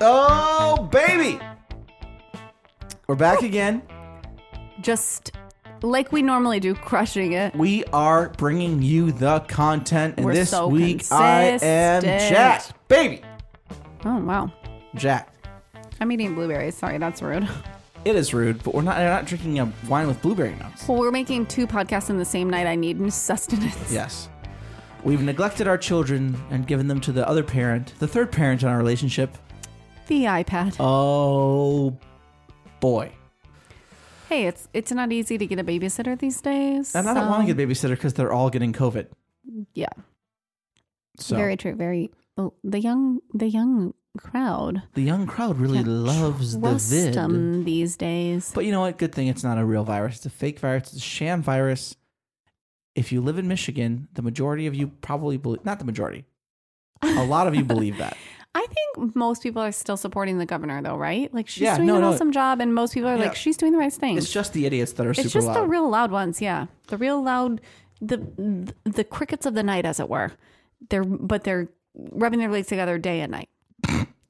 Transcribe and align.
Oh, 0.00 0.88
baby! 0.90 1.38
We're 3.06 3.14
back 3.16 3.42
oh. 3.42 3.44
again. 3.44 3.82
Just 4.80 5.32
like 5.82 6.10
we 6.10 6.22
normally 6.22 6.58
do, 6.58 6.74
crushing 6.74 7.32
it. 7.32 7.54
We 7.54 7.84
are 7.92 8.30
bringing 8.30 8.80
you 8.80 9.12
the 9.12 9.40
content, 9.40 10.14
and 10.16 10.24
We're 10.24 10.32
this 10.32 10.48
so 10.48 10.68
week 10.68 11.04
I 11.12 11.42
am 11.42 12.00
consistent. 12.00 12.34
Jack, 12.34 12.88
baby, 12.88 13.20
Oh 14.06 14.16
wow. 14.20 14.50
Jack. 14.94 15.34
I'm 16.00 16.10
eating 16.10 16.34
blueberries. 16.34 16.76
Sorry, 16.76 16.96
that's 16.96 17.20
rude. 17.20 17.46
It 18.04 18.16
is 18.16 18.34
rude, 18.34 18.62
but 18.64 18.74
we're 18.74 18.82
not. 18.82 18.96
We're 18.98 19.08
not 19.08 19.26
drinking 19.26 19.60
a 19.60 19.72
wine 19.88 20.08
with 20.08 20.20
blueberry 20.22 20.54
notes. 20.56 20.88
Well, 20.88 20.98
we're 20.98 21.12
making 21.12 21.46
two 21.46 21.66
podcasts 21.68 22.10
in 22.10 22.18
the 22.18 22.24
same 22.24 22.50
night. 22.50 22.66
I 22.66 22.74
need 22.74 23.12
sustenance. 23.12 23.92
Yes, 23.92 24.28
we've 25.04 25.22
neglected 25.22 25.68
our 25.68 25.78
children 25.78 26.36
and 26.50 26.66
given 26.66 26.88
them 26.88 27.00
to 27.02 27.12
the 27.12 27.26
other 27.28 27.44
parent, 27.44 27.94
the 28.00 28.08
third 28.08 28.32
parent 28.32 28.62
in 28.62 28.68
our 28.68 28.76
relationship. 28.76 29.36
The 30.08 30.24
iPad. 30.24 30.76
Oh 30.80 31.96
boy, 32.80 33.12
Hey, 34.28 34.46
it's 34.46 34.68
it's 34.74 34.90
not 34.90 35.12
easy 35.12 35.38
to 35.38 35.46
get 35.46 35.60
a 35.60 35.64
babysitter 35.64 36.18
these 36.18 36.40
days. 36.40 36.96
and 36.96 37.08
I 37.08 37.14
don't 37.14 37.28
want 37.28 37.46
to 37.46 37.54
get 37.54 37.62
a 37.62 37.66
babysitter 37.66 37.90
because 37.90 38.14
they're 38.14 38.32
all 38.32 38.50
getting 38.50 38.72
COVID. 38.72 39.06
Yeah, 39.74 39.86
So 41.20 41.36
very 41.36 41.56
true. 41.56 41.76
Very 41.76 42.10
oh, 42.36 42.52
the 42.64 42.80
young 42.80 43.20
the 43.32 43.46
young 43.48 43.94
crowd. 44.18 44.82
the 44.94 45.02
young 45.02 45.26
crowd 45.26 45.58
really 45.58 45.78
Can't 45.78 45.88
loves 45.88 46.54
the 46.54 46.60
Trust 46.60 46.90
vid. 46.90 47.16
'em 47.16 47.64
these 47.64 47.96
days. 47.96 48.52
But 48.54 48.64
you 48.64 48.72
know 48.72 48.80
what? 48.80 48.98
Good 48.98 49.14
thing 49.14 49.28
it's 49.28 49.42
not 49.44 49.58
a 49.58 49.64
real 49.64 49.84
virus. 49.84 50.16
It's 50.16 50.26
a 50.26 50.30
fake 50.30 50.58
virus. 50.58 50.84
It's 50.88 50.96
a 50.96 51.00
sham 51.00 51.42
virus. 51.42 51.96
If 52.94 53.10
you 53.10 53.20
live 53.22 53.38
in 53.38 53.48
Michigan, 53.48 54.08
the 54.14 54.22
majority 54.22 54.66
of 54.66 54.74
you 54.74 54.88
probably 54.88 55.38
believe, 55.38 55.64
not 55.64 55.78
the 55.78 55.84
majority, 55.86 56.26
a 57.02 57.24
lot 57.24 57.46
of 57.46 57.54
you 57.54 57.64
believe 57.64 57.96
that. 57.98 58.16
I 58.54 58.66
think 58.66 59.16
most 59.16 59.42
people 59.42 59.62
are 59.62 59.72
still 59.72 59.96
supporting 59.96 60.36
the 60.36 60.44
governor, 60.44 60.82
though, 60.82 60.96
right? 60.98 61.32
Like 61.32 61.48
she's 61.48 61.62
Yeah, 61.62 61.76
doing 61.76 61.86
no, 61.86 61.94
an 61.96 62.00
no. 62.02 62.12
awesome 62.12 62.32
job, 62.32 62.60
and 62.60 62.74
most 62.74 62.92
people 62.92 63.08
are 63.08 63.16
Yeah. 63.16 63.24
like, 63.24 63.34
she's 63.34 63.56
doing 63.56 63.72
the 63.72 63.78
right 63.78 63.90
thing. 63.90 64.18
It's 64.18 64.30
just 64.30 64.52
the 64.52 64.66
idiots 64.66 64.92
that 64.92 65.06
are 65.06 65.12
It's 65.12 65.20
super 65.22 65.32
just 65.32 65.46
loud. 65.46 65.56
the 65.56 65.66
real 65.66 65.88
loud 65.88 66.10
ones, 66.10 66.42
yeah. 66.42 66.66
The 66.88 66.98
real 66.98 67.22
loud, 67.22 67.62
the 68.02 68.18
the 68.84 69.04
crickets 69.04 69.46
of 69.46 69.54
the 69.54 69.62
night, 69.62 69.86
as 69.86 69.98
it 69.98 70.10
were. 70.10 70.32
They're 70.90 71.02
but 71.04 71.44
they're 71.44 71.68
rubbing 71.94 72.40
their 72.40 72.50
legs 72.50 72.66
together 72.66 72.98
day 72.98 73.20
and 73.22 73.32
night. 73.32 73.48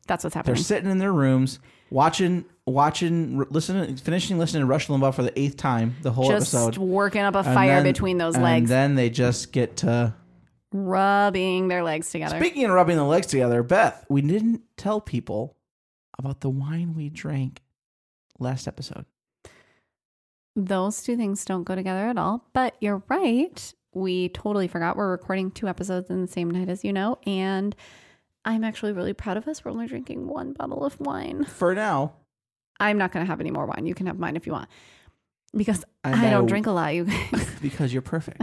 That's 0.07 0.25
what's 0.25 0.35
happening. 0.35 0.55
They're 0.55 0.63
sitting 0.65 0.91
in 0.91 0.99
their 0.99 1.13
rooms 1.13 1.59
watching, 1.91 2.45
watching, 2.67 3.39
r- 3.39 3.47
listening, 3.51 3.97
finishing 3.97 4.39
listening 4.39 4.63
to 4.63 4.67
Rush 4.67 4.89
Limbaugh 4.89 5.15
for 5.15 5.23
the 5.23 5.39
eighth 5.39 5.57
time, 5.57 5.95
the 6.03 6.11
whole 6.13 6.31
episode. 6.31 6.41
Just 6.41 6.55
episode. 6.55 6.79
working 6.83 7.21
up 7.23 7.35
a 7.35 7.39
And 7.39 7.47
fire 7.47 7.77
then- 7.77 7.85
between 7.85 8.19
those 8.19 8.37
legs, 8.37 8.63
and 8.63 8.69
then 8.69 8.95
they 8.97 9.11
just 9.11 9.53
get 9.53 9.77
to. 9.79 10.15
rubbing 10.73 11.69
their 11.69 11.83
legs 11.85 12.11
together. 12.11 12.39
Speaking 12.39 12.65
of 12.65 12.71
rubbing 12.73 12.97
the 12.97 13.05
legs 13.05 13.27
together, 13.29 13.63
Beth, 13.63 14.05
we 14.09 14.23
didn't 14.23 14.63
tell 14.77 15.01
people 15.01 15.57
about 16.19 16.41
the 16.41 16.51
wine 16.51 16.95
we 16.95 17.09
drank 17.11 17.61
last 18.39 18.67
episode. 18.67 19.05
Those 20.57 21.03
two 21.03 21.17
things 21.17 21.45
don't 21.45 21.65
go 21.65 21.75
together 21.75 22.07
at 22.09 22.19
all. 22.19 22.45
But 22.53 22.75
you're 22.81 23.03
right. 23.09 23.73
We 23.95 24.29
totally 24.31 24.69
forgot. 24.69 24.97
We're 24.97 25.11
recording 25.11 25.51
two 25.51 25.69
episodes 25.69 26.11
in 26.11 26.23
the 26.23 26.27
same 26.31 26.51
night, 26.51 26.69
as 26.69 26.85
you 26.85 26.93
know. 26.93 27.19
And 27.27 27.75
I'm 28.45 28.65
actually 28.65 28.93
really 28.93 29.13
proud 29.13 29.37
of 29.37 29.47
us. 29.47 29.65
We're 29.65 29.71
only 29.71 29.87
drinking 29.87 30.27
one 30.27 30.53
bottle 30.53 30.85
of 30.85 30.99
wine. 31.01 31.45
For 31.45 31.75
now, 31.75 32.15
I'm 32.81 32.99
not 32.99 33.13
going 33.13 33.25
to 33.25 33.31
have 33.31 33.41
any 33.41 33.51
more 33.51 33.67
wine. 33.67 33.87
You 33.87 33.95
can 33.95 34.07
have 34.07 34.19
mine 34.19 34.37
if 34.37 34.47
you 34.47 34.53
want. 34.53 34.69
Because 35.55 35.85
I 36.03 36.29
I, 36.29 36.31
don't 36.31 36.47
drink 36.47 36.67
a 36.67 36.71
lot, 36.71 36.95
you 36.95 37.05
guys. 37.05 37.47
because 37.63 37.93
you're 37.93 38.03
perfect. 38.03 38.41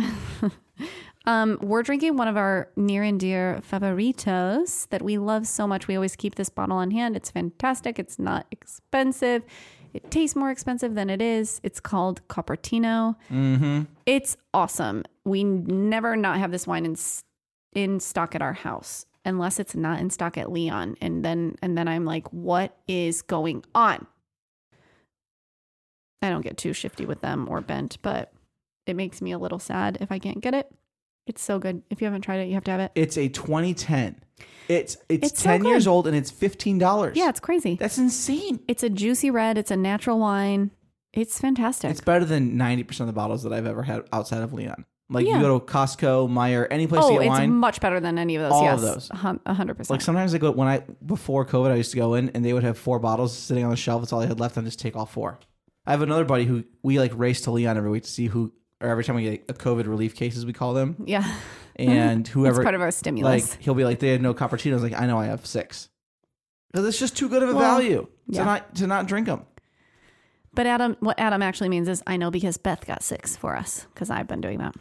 um, 1.26 1.58
we're 1.62 1.82
drinking 1.82 2.18
one 2.18 2.28
of 2.28 2.38
our 2.38 2.70
near 2.76 3.04
and 3.04 3.20
dear 3.20 3.62
favoritos 3.70 4.88
that 4.90 5.02
we 5.02 5.18
love 5.18 5.48
so 5.48 5.68
much. 5.68 5.88
We 5.88 5.96
always 5.96 6.16
keep 6.16 6.36
this 6.36 6.50
bottle 6.50 6.78
on 6.78 6.92
hand. 6.92 7.16
It's 7.16 7.32
fantastic. 7.32 7.98
It's 7.98 8.20
not 8.20 8.46
expensive. 8.52 9.44
It 9.92 10.12
tastes 10.12 10.36
more 10.36 10.52
expensive 10.52 10.94
than 10.94 11.10
it 11.10 11.20
is. 11.20 11.60
It's 11.64 11.80
called 11.80 12.26
Copertino. 12.28 13.16
mm-hmm. 13.32 13.82
It's 14.06 14.38
awesome. 14.54 15.04
We 15.26 15.44
never 15.44 16.16
not 16.16 16.38
have 16.38 16.52
this 16.52 16.68
wine 16.68 16.86
in 16.86 16.96
in 17.74 18.00
stock 18.00 18.34
at 18.34 18.42
our 18.42 18.54
house 18.54 19.06
unless 19.26 19.60
it's 19.60 19.76
not 19.76 20.00
in 20.00 20.10
stock 20.10 20.38
at 20.38 20.52
Leon, 20.52 20.96
and 21.02 21.24
then 21.24 21.56
and 21.62 21.78
then 21.78 21.88
I'm 21.88 22.06
like, 22.06 22.28
what 22.34 22.78
is 22.88 23.22
going 23.22 23.64
on? 23.76 24.08
I 26.22 26.30
don't 26.30 26.42
get 26.42 26.58
too 26.58 26.74
shifty 26.74 27.06
with 27.06 27.22
them 27.22 27.48
or 27.50 27.62
bent, 27.62 27.98
but 28.02 28.34
it 28.86 28.96
makes 28.96 29.22
me 29.22 29.32
a 29.32 29.38
little 29.40 29.60
sad 29.60 29.98
if 30.02 30.12
I 30.12 30.20
can't 30.20 30.42
get 30.42 30.54
it. 30.54 30.70
It's 31.28 31.42
so 31.42 31.60
good. 31.60 31.84
If 31.90 32.02
you 32.02 32.06
haven't 32.06 32.22
tried 32.24 32.38
it, 32.40 32.48
you 32.48 32.56
have 32.56 32.64
to 32.66 32.72
have 32.72 32.80
it. 32.80 32.92
It's 32.96 33.18
a 33.18 33.30
2010. 33.30 34.20
It's 34.68 34.98
it's, 35.10 35.32
It's 35.32 35.42
so 35.42 35.50
10 35.50 35.64
years 35.66 35.86
good. 35.86 35.92
old 35.92 36.08
and 36.08 36.16
it's 36.16 36.32
$15. 36.32 37.16
Yeah, 37.16 37.30
it's 37.30 37.40
crazy. 37.40 37.76
That's 37.76 37.98
insane. 37.98 38.60
It's 38.68 38.84
a 38.84 38.90
juicy 38.90 39.30
red. 39.32 39.58
It's 39.58 39.72
a 39.72 39.78
natural 39.78 40.20
wine. 40.20 40.72
It's 41.14 41.40
fantastic. 41.40 41.90
It's 41.92 42.02
better 42.02 42.26
than 42.26 42.58
90% 42.58 43.00
of 43.02 43.08
the 43.08 43.14
bottles 43.14 43.44
that 43.44 43.54
I've 43.54 43.66
ever 43.66 43.84
had 43.84 44.04
outside 44.12 44.42
of 44.44 44.54
Leon. 44.54 44.86
Like 45.12 45.26
Yeah. 45.26 45.38
you 45.38 45.42
go 45.42 45.58
to 45.60 45.66
Costco, 45.66 46.30
Meijer, 46.30 46.68
any 46.70 46.86
place 46.86 47.02
oh, 47.04 47.10
to 47.10 47.14
get 47.16 47.22
it's 47.24 47.30
wine. 47.30 47.56
much 47.56 47.82
better 47.82 48.00
than 48.00 48.20
any 48.20 48.36
of 48.36 48.44
those. 48.44 48.52
All 48.52 48.64
yes, 48.64 48.76
of 48.76 48.82
those. 48.82 49.10
a 49.10 49.16
hun- 49.18 49.40
a 49.46 49.54
hundred 49.56 49.76
percent. 49.78 49.92
like 49.96 50.02
sometimes 50.02 50.34
I 50.36 50.38
go 50.38 50.52
when 50.52 50.68
I 50.68 50.84
before 51.06 51.46
COVID 51.46 51.72
I 51.72 51.76
used 51.76 51.92
to 51.92 51.98
go 51.98 52.14
in 52.14 52.30
and 52.30 52.46
they 52.46 52.54
would 52.54 52.64
have 52.64 52.78
four 52.78 53.00
bottles 53.00 53.36
sitting 53.36 53.64
on 53.64 53.72
the 53.72 53.76
shelf. 53.76 54.02
That's 54.02 54.14
all 54.14 54.20
they 54.20 54.28
had 54.28 54.40
left. 54.40 54.56
and 54.58 54.66
just 54.68 54.80
take 54.80 54.96
all 54.96 55.08
four. 55.08 55.40
I 55.88 55.92
have 55.92 56.04
another 56.04 56.26
buddy 56.26 56.46
who 56.46 56.64
we 56.84 57.00
like 57.00 57.12
race 57.16 57.42
to 57.42 57.52
Leon 57.52 57.76
every 57.76 57.90
week 57.90 58.04
to 58.04 58.10
see 58.10 58.28
who 58.28 58.54
or 58.82 58.90
every 58.90 59.04
time 59.04 59.16
we 59.16 59.24
get 59.24 59.46
a 59.50 59.54
COVID 59.54 59.88
relief 59.88 60.16
cases 60.16 60.46
we 60.46 60.54
call 60.54 60.74
them 60.76 60.96
yeah, 61.06 61.38
and 61.76 62.22
it's 62.28 62.30
whoever 62.30 62.62
part 62.62 62.76
of 62.76 62.82
our 62.82 62.92
stimulus. 62.92 63.50
like 63.52 63.62
he'll 63.64 63.74
be 63.74 63.84
like 63.86 63.98
they 64.00 64.10
had 64.10 64.22
no 64.22 64.34
cappuccinos 64.36 64.82
like 64.82 64.94
I 64.94 65.08
know 65.08 65.18
I 65.18 65.26
have 65.26 65.46
six 65.46 65.90
because 66.72 66.86
it's 66.88 67.00
just 67.00 67.18
too 67.18 67.28
good 67.30 67.42
of 67.42 67.50
a 67.50 67.54
value 67.54 68.08
to 68.34 68.46
not 68.46 68.76
to 68.76 68.86
not 68.86 69.08
drink 69.08 69.26
them. 69.26 69.46
But 70.54 70.66
Adam, 70.66 70.98
what 71.00 71.20
Adam 71.20 71.42
actually 71.42 71.70
means 71.70 71.88
is 71.88 72.04
I 72.08 72.18
know 72.18 72.32
because 72.32 72.58
Beth 72.58 72.86
got 72.86 73.04
six 73.04 73.36
for 73.36 73.56
us 73.56 73.86
because 73.94 74.10
I've 74.10 74.28
been 74.28 74.42
doing 74.42 74.58
that. 74.60 74.76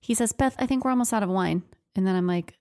He 0.00 0.14
says, 0.14 0.32
Beth, 0.32 0.54
I 0.58 0.66
think 0.66 0.84
we're 0.84 0.90
almost 0.90 1.12
out 1.12 1.22
of 1.22 1.28
wine. 1.28 1.62
And 1.94 2.06
then 2.06 2.16
I'm 2.16 2.26
like, 2.26 2.54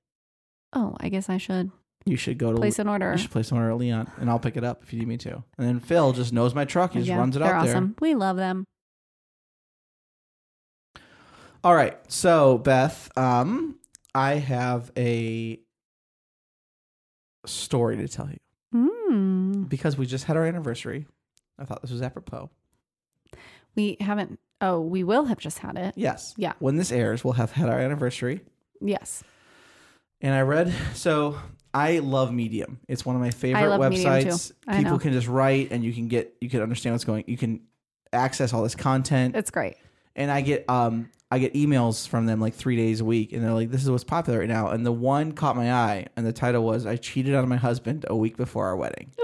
oh, 0.74 0.96
I 1.00 1.10
guess 1.10 1.30
I 1.30 1.38
should 1.38 1.72
You 2.06 2.18
should 2.18 2.38
go 2.38 2.52
to 2.52 2.58
place 2.58 2.80
an 2.80 2.88
order. 2.90 3.12
You 3.12 3.18
should 3.18 3.32
place 3.32 3.52
an 3.52 3.58
order 3.58 3.72
at 3.72 3.78
Leon, 3.78 4.12
and 4.20 4.30
I'll 4.30 4.40
pick 4.40 4.58
it 4.58 4.64
up 4.64 4.84
if 4.84 4.92
you 4.94 5.00
need 5.00 5.08
me 5.08 5.18
to. 5.18 5.44
And 5.58 5.68
then 5.68 5.80
Phil 5.80 6.12
just 6.14 6.34
knows 6.34 6.54
my 6.54 6.66
truck. 6.66 6.94
He 6.94 7.00
just 7.00 7.10
Yeah, 7.10 7.18
runs 7.18 7.36
it 7.36 7.40
they're 7.40 7.54
out 7.54 7.68
awesome. 7.68 7.96
We 8.02 8.16
love 8.16 8.38
them. 8.38 8.66
All 11.64 11.76
right. 11.76 11.98
So 12.12 12.58
Beth, 12.58 13.10
um, 13.18 13.78
I 14.16 14.36
have 14.36 14.92
a 14.98 15.60
story 17.46 17.98
to 17.98 18.08
tell 18.08 18.30
you 18.30 18.38
Mm. 18.74 19.68
because 19.70 19.98
we 19.98 20.06
just 20.06 20.26
had 20.26 20.38
our 20.38 20.46
anniversary. 20.46 21.08
I 21.58 21.66
thought 21.66 21.82
this 21.82 21.92
was 21.92 22.02
apropos. 22.02 22.50
We 23.76 23.98
haven't, 24.00 24.40
oh, 24.62 24.80
we 24.82 25.04
will 25.04 25.26
have 25.26 25.40
just 25.40 25.60
had 25.60 25.78
it. 25.78 25.94
Yes. 25.96 26.34
Yeah. 26.38 26.54
When 26.60 26.76
this 26.76 26.92
airs, 26.92 27.24
we'll 27.24 27.34
have 27.34 27.52
had 27.52 27.70
our 27.70 27.80
anniversary. 27.80 28.42
Yes. 28.82 29.24
And 30.22 30.34
I 30.34 30.42
read 30.42 30.74
so 30.96 31.38
I 31.74 32.00
love 32.00 32.34
Medium. 32.34 32.80
It's 32.88 33.06
one 33.06 33.16
of 33.16 33.22
my 33.22 33.32
favorite 33.32 33.68
love 33.78 33.92
Medium, 33.92 34.12
websites. 34.14 34.50
too. 34.50 34.56
I 34.68 34.78
People 34.78 34.94
know. 34.94 35.00
can 35.00 35.14
just 35.14 35.28
write 35.28 35.72
and 35.72 35.84
you 35.84 35.94
can 35.94 36.08
get 36.08 36.34
you 36.42 36.50
can 36.50 36.62
understand 36.62 36.94
what's 36.94 37.06
going. 37.06 37.24
You 37.28 37.38
can 37.38 37.62
access 38.12 38.54
all 38.54 38.64
this 38.64 38.76
content. 38.76 39.36
It's 39.36 39.52
great. 39.52 39.78
and 40.16 40.30
I 40.32 40.42
get 40.42 40.70
um 40.70 41.10
I 41.32 41.38
get 41.38 41.54
emails 41.54 42.08
from 42.08 42.26
them 42.26 42.40
like 42.42 42.56
three 42.56 42.76
days 42.76 43.02
a 43.02 43.06
week, 43.06 43.34
and 43.34 43.44
they're 43.44 43.54
like, 43.54 43.70
"This 43.70 43.84
is 43.84 43.92
what's 43.92 44.04
popular 44.04 44.40
right 44.40 44.48
now." 44.50 44.70
And 44.70 44.84
the 44.84 44.92
one 44.92 45.32
caught 45.34 45.56
my 45.56 45.72
eye, 45.72 46.08
and 46.16 46.26
the 46.26 46.34
title 46.34 46.64
was 46.64 46.88
"I 46.88 46.96
cheated 46.96 47.36
on 47.36 47.48
my 47.48 47.56
husband 47.58 48.04
a 48.10 48.16
week 48.16 48.36
before 48.36 48.66
our 48.66 48.76
wedding." 48.76 49.12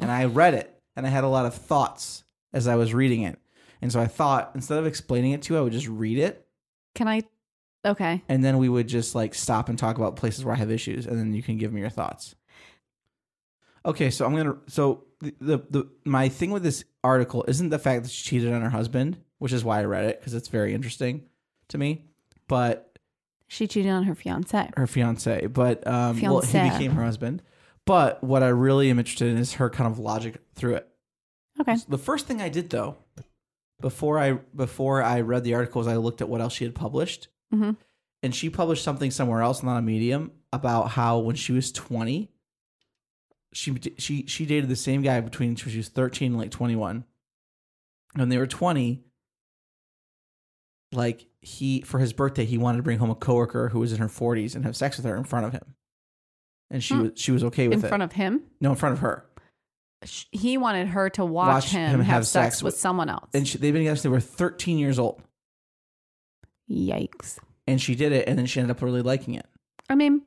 And 0.00 0.10
I 0.10 0.26
read 0.26 0.54
it, 0.54 0.78
and 0.96 1.06
I 1.06 1.08
had 1.08 1.24
a 1.24 1.28
lot 1.28 1.46
of 1.46 1.54
thoughts 1.54 2.24
as 2.52 2.66
I 2.68 2.76
was 2.76 2.92
reading 2.92 3.22
it, 3.22 3.38
and 3.84 3.92
so 3.92 4.00
I 4.00 4.06
thought 4.08 4.50
instead 4.56 4.78
of 4.78 4.86
explaining 4.86 5.30
it 5.32 5.42
to 5.42 5.54
you, 5.54 5.58
I 5.60 5.62
would 5.62 5.72
just 5.72 5.86
read 5.86 6.18
it, 6.18 6.44
Can 6.96 7.06
I? 7.06 7.22
Okay. 7.86 8.22
and 8.28 8.42
then 8.42 8.58
we 8.58 8.68
would 8.68 8.88
just 8.88 9.14
like 9.14 9.34
stop 9.34 9.68
and 9.68 9.78
talk 9.78 9.96
about 9.98 10.16
places 10.16 10.44
where 10.44 10.54
I 10.54 10.58
have 10.58 10.70
issues, 10.72 11.06
and 11.06 11.18
then 11.18 11.32
you 11.34 11.42
can 11.42 11.58
give 11.58 11.72
me 11.72 11.80
your 11.82 11.90
thoughts. 11.90 12.34
Okay, 13.86 14.10
so 14.10 14.24
I'm 14.24 14.34
gonna 14.34 14.56
so 14.66 15.04
the 15.20 15.34
the, 15.40 15.58
the 15.70 15.88
my 16.04 16.28
thing 16.28 16.50
with 16.50 16.62
this 16.62 16.84
article 17.02 17.44
isn't 17.46 17.68
the 17.68 17.78
fact 17.78 18.02
that 18.04 18.10
she 18.10 18.24
cheated 18.24 18.52
on 18.52 18.62
her 18.62 18.70
husband, 18.70 19.18
which 19.38 19.52
is 19.52 19.62
why 19.62 19.80
I 19.80 19.84
read 19.84 20.06
it 20.06 20.18
because 20.18 20.32
it's 20.34 20.48
very 20.48 20.72
interesting 20.74 21.24
to 21.68 21.76
me, 21.78 22.06
but 22.48 22.98
She 23.48 23.66
cheated 23.66 23.92
on 23.92 24.04
her 24.04 24.14
fiance. 24.14 24.70
her 24.76 24.86
fiance, 24.86 25.46
but 25.48 25.86
um, 25.86 26.18
well, 26.22 26.40
he 26.40 26.58
became 26.70 26.92
her 26.92 27.04
husband. 27.04 27.42
But 27.86 28.24
what 28.24 28.42
I 28.42 28.48
really 28.48 28.88
am 28.88 28.98
interested 28.98 29.28
in 29.28 29.36
is 29.36 29.54
her 29.54 29.68
kind 29.68 29.90
of 29.92 29.98
logic 29.98 30.38
through 30.54 30.76
it. 30.76 30.88
Okay. 31.60 31.76
So 31.76 31.84
The 31.86 31.98
first 31.98 32.26
thing 32.26 32.40
I 32.40 32.48
did 32.48 32.70
though, 32.70 32.96
before 33.84 34.18
I 34.18 34.32
before 34.56 35.02
I 35.02 35.20
read 35.20 35.44
the 35.44 35.52
articles, 35.52 35.86
I 35.86 35.96
looked 35.96 36.22
at 36.22 36.28
what 36.30 36.40
else 36.40 36.54
she 36.54 36.64
had 36.64 36.74
published, 36.74 37.28
hmm 37.52 37.72
and 38.22 38.34
she 38.34 38.48
published 38.48 38.82
something 38.82 39.10
somewhere 39.10 39.42
else, 39.42 39.62
not 39.62 39.76
a 39.76 39.82
medium, 39.82 40.32
about 40.50 40.88
how 40.92 41.18
when 41.18 41.36
she 41.36 41.52
was 41.52 41.70
twenty, 41.70 42.30
she 43.52 43.74
she 43.98 44.24
she 44.26 44.46
dated 44.46 44.70
the 44.70 44.76
same 44.76 45.02
guy 45.02 45.20
between 45.20 45.54
she 45.54 45.76
was 45.76 45.88
thirteen 45.88 46.32
and 46.32 46.40
like 46.40 46.50
twenty 46.50 46.74
one, 46.76 47.04
when 48.14 48.30
they 48.30 48.38
were 48.38 48.46
20, 48.46 49.04
like 50.92 51.26
he 51.42 51.82
for 51.82 51.98
his 51.98 52.14
birthday 52.14 52.46
he 52.46 52.56
wanted 52.56 52.78
to 52.78 52.82
bring 52.82 52.98
home 52.98 53.10
a 53.10 53.14
coworker 53.14 53.68
who 53.68 53.80
was 53.80 53.92
in 53.92 53.98
her 53.98 54.08
40s 54.08 54.54
and 54.54 54.64
have 54.64 54.74
sex 54.76 54.96
with 54.96 55.04
her 55.04 55.16
in 55.16 55.24
front 55.24 55.44
of 55.44 55.52
him. 55.52 55.74
And 56.70 56.82
she 56.82 56.94
Hmm. 56.94 57.02
was 57.02 57.12
she 57.16 57.30
was 57.32 57.44
okay 57.44 57.68
with 57.68 57.80
In 57.80 57.84
it. 57.84 57.88
front 57.88 58.02
of 58.02 58.12
him, 58.12 58.42
no, 58.62 58.70
in 58.70 58.76
front 58.76 58.94
of 58.94 59.00
her. 59.00 59.26
Sh- 60.06 60.26
he 60.32 60.58
wanted 60.58 60.88
her 60.88 61.10
to 61.10 61.24
watch, 61.24 61.48
Watch 61.48 61.70
him, 61.70 61.90
him 61.90 62.00
have, 62.00 62.06
have 62.06 62.26
sex, 62.26 62.56
sex 62.56 62.62
with 62.62 62.74
with- 62.74 62.80
someone 62.80 63.08
else. 63.08 63.30
And 63.34 63.46
she, 63.46 63.58
they've 63.58 63.72
been 63.72 63.82
together 63.82 63.96
since 63.96 64.02
they 64.02 64.08
were 64.08 64.20
13 64.20 64.78
years 64.78 64.98
old. 64.98 65.22
Yikes. 66.70 67.38
And 67.66 67.80
she 67.80 67.94
did 67.94 68.12
it 68.12 68.28
and 68.28 68.38
then 68.38 68.46
she 68.46 68.60
ended 68.60 68.76
up 68.76 68.82
really 68.82 69.02
liking 69.02 69.34
it. 69.34 69.46
I 69.88 69.94
mean, 69.94 70.22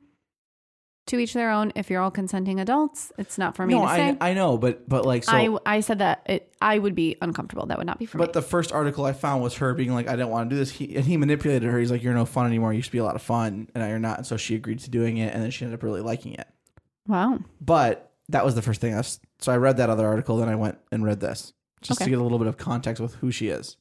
to 1.08 1.18
each 1.18 1.32
their 1.32 1.50
own. 1.50 1.72
If 1.74 1.90
you're 1.90 2.00
all 2.00 2.10
consenting 2.10 2.60
adults, 2.60 3.12
it's 3.18 3.38
not 3.38 3.56
for 3.56 3.66
me 3.66 3.74
no, 3.74 3.82
to 3.82 3.88
say. 3.88 4.16
I 4.20 4.30
I 4.30 4.34
know, 4.34 4.56
but 4.58 4.88
but 4.88 5.04
like 5.04 5.24
so 5.24 5.32
I, 5.32 5.76
I 5.76 5.80
said 5.80 5.98
that 5.98 6.22
it, 6.26 6.54
I 6.60 6.78
would 6.78 6.94
be 6.94 7.16
uncomfortable. 7.20 7.66
That 7.66 7.78
would 7.78 7.86
not 7.86 7.98
be 7.98 8.06
for 8.06 8.18
me. 8.18 8.24
But 8.24 8.34
the 8.34 8.42
first 8.42 8.72
article 8.72 9.04
I 9.04 9.12
found 9.12 9.42
was 9.42 9.56
her 9.56 9.74
being 9.74 9.92
like, 9.92 10.06
I 10.06 10.12
didn't 10.12 10.28
want 10.28 10.48
to 10.48 10.54
do 10.54 10.58
this. 10.58 10.70
He, 10.70 10.96
and 10.96 11.04
he 11.04 11.16
manipulated 11.16 11.68
her. 11.68 11.78
He's 11.78 11.90
like, 11.90 12.02
You're 12.02 12.14
no 12.14 12.24
fun 12.24 12.46
anymore. 12.46 12.72
You 12.72 12.78
used 12.78 12.88
to 12.88 12.92
be 12.92 12.98
a 12.98 13.04
lot 13.04 13.16
of 13.16 13.22
fun. 13.22 13.68
And 13.74 13.82
now 13.82 13.88
you're 13.88 13.98
not. 13.98 14.18
And 14.18 14.26
so 14.26 14.36
she 14.36 14.54
agreed 14.54 14.80
to 14.80 14.90
doing 14.90 15.16
it. 15.16 15.32
And 15.32 15.42
then 15.42 15.50
she 15.50 15.64
ended 15.64 15.78
up 15.78 15.82
really 15.82 16.02
liking 16.02 16.34
it. 16.34 16.46
wow. 17.06 17.38
But 17.60 18.07
that 18.30 18.44
was 18.44 18.54
the 18.54 18.62
first 18.62 18.80
thing 18.80 18.94
I 18.94 18.98
was. 18.98 19.20
So 19.40 19.52
I 19.52 19.56
read 19.56 19.76
that 19.78 19.90
other 19.90 20.06
article. 20.06 20.36
Then 20.36 20.48
I 20.48 20.54
went 20.56 20.78
and 20.92 21.04
read 21.04 21.20
this 21.20 21.52
just 21.80 21.98
Okay. 22.00 22.06
to 22.06 22.10
get 22.10 22.18
a 22.18 22.22
little 22.22 22.38
bit 22.38 22.48
of 22.48 22.56
context 22.56 23.00
with 23.00 23.14
who 23.16 23.30
she 23.30 23.48
is. 23.48 23.76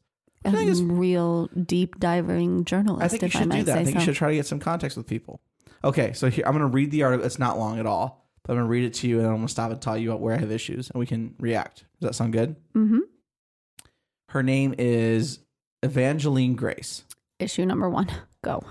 A 0.45 0.49
I 0.49 0.51
think 0.51 0.69
it's- 0.69 0.81
real 0.81 1.47
deep 1.47 1.99
diving 1.99 2.63
journalist. 2.65 3.03
I 3.03 3.07
think 3.07 3.21
you 3.23 3.27
if 3.27 3.35
I 3.35 3.39
should 3.39 3.49
do 3.51 3.63
that. 3.63 3.77
I 3.77 3.83
think 3.83 3.95
so. 3.95 3.99
you 3.99 4.05
should 4.05 4.15
try 4.15 4.29
to 4.29 4.35
get 4.35 4.45
some 4.45 4.59
context 4.59 4.95
with 4.97 5.07
people. 5.07 5.41
Okay. 5.83 6.13
So 6.13 6.29
here, 6.29 6.43
I'm 6.45 6.53
going 6.53 6.61
to 6.69 6.73
read 6.73 6.91
the 6.91 7.03
article. 7.03 7.25
It's 7.25 7.39
not 7.39 7.57
long 7.57 7.79
at 7.79 7.85
all. 7.85 8.23
But 8.43 8.53
I'm 8.53 8.59
going 8.59 8.67
to 8.67 8.71
read 8.71 8.83
it 8.85 8.93
to 8.95 9.07
you. 9.09 9.15
And 9.17 9.25
then 9.25 9.31
I'm 9.31 9.37
going 9.39 9.47
to 9.47 9.51
stop 9.51 9.71
and 9.71 9.81
tell 9.81 9.97
you 9.97 10.15
where 10.15 10.33
I 10.33 10.37
have 10.37 10.51
issues. 10.51 10.89
And 10.89 10.99
we 10.99 11.05
can 11.05 11.33
react. 11.39 11.79
Does 11.99 12.09
that 12.09 12.13
sound 12.13 12.31
good? 12.31 12.55
Mm-hmm. 12.75 12.99
Her 14.29 14.41
name 14.43 14.73
is 14.77 15.39
Evangeline 15.83 16.55
Grace. 16.55 17.03
Issue 17.39 17.65
number 17.65 17.89
one. 17.89 18.07
Go. 18.43 18.63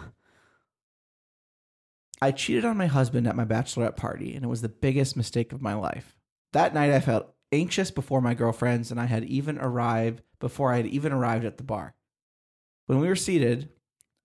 I 2.20 2.30
cheated 2.30 2.64
on 2.64 2.76
my 2.76 2.86
husband 2.86 3.26
at 3.26 3.36
my 3.36 3.44
bachelorette 3.44 3.96
party, 3.96 4.34
and 4.34 4.44
it 4.44 4.48
was 4.48 4.62
the 4.62 4.68
biggest 4.68 5.16
mistake 5.16 5.52
of 5.52 5.62
my 5.62 5.74
life. 5.74 6.16
That 6.52 6.74
night, 6.74 6.90
I 6.90 7.00
felt 7.00 7.32
anxious 7.52 7.90
before 7.90 8.20
my 8.20 8.34
girlfriends, 8.34 8.90
and 8.90 9.00
I 9.00 9.06
had 9.06 9.24
even 9.24 9.58
arrived 9.58 10.22
before 10.40 10.72
I 10.72 10.78
had 10.78 10.86
even 10.86 11.12
arrived 11.12 11.44
at 11.44 11.58
the 11.58 11.64
bar. 11.64 11.94
When 12.86 13.00
we 13.00 13.08
were 13.08 13.16
seated, 13.16 13.68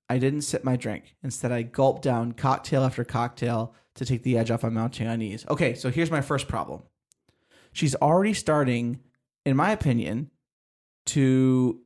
I 0.09 0.17
didn't 0.17 0.41
sip 0.41 0.63
my 0.63 0.75
drink. 0.75 1.15
Instead, 1.23 1.51
I 1.51 1.63
gulped 1.63 2.03
down 2.03 2.33
cocktail 2.33 2.83
after 2.83 3.03
cocktail 3.03 3.73
to 3.95 4.05
take 4.05 4.23
the 4.23 4.37
edge 4.37 4.51
off 4.51 4.63
my 4.63 4.69
mounting 4.69 5.07
unease. 5.07 5.45
Okay, 5.49 5.73
so 5.73 5.89
here's 5.89 6.11
my 6.11 6.21
first 6.21 6.47
problem. 6.47 6.83
She's 7.73 7.95
already 7.95 8.33
starting, 8.33 8.99
in 9.45 9.55
my 9.55 9.71
opinion, 9.71 10.29
to 11.07 11.81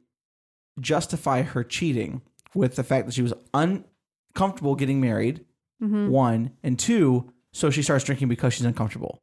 justify 0.79 1.41
her 1.41 1.63
cheating 1.63 2.21
with 2.53 2.75
the 2.75 2.83
fact 2.83 3.05
that 3.05 3.13
she 3.13 3.21
was 3.21 3.33
uncomfortable 3.53 4.75
getting 4.75 4.99
married 4.99 5.45
Mm-hmm. 5.83 6.07
one 6.09 6.51
and 6.63 6.79
two 6.79 7.31
so 7.51 7.69
she 7.69 7.81
starts 7.83 8.03
drinking 8.05 8.27
because 8.29 8.53
she's 8.53 8.65
uncomfortable 8.65 9.21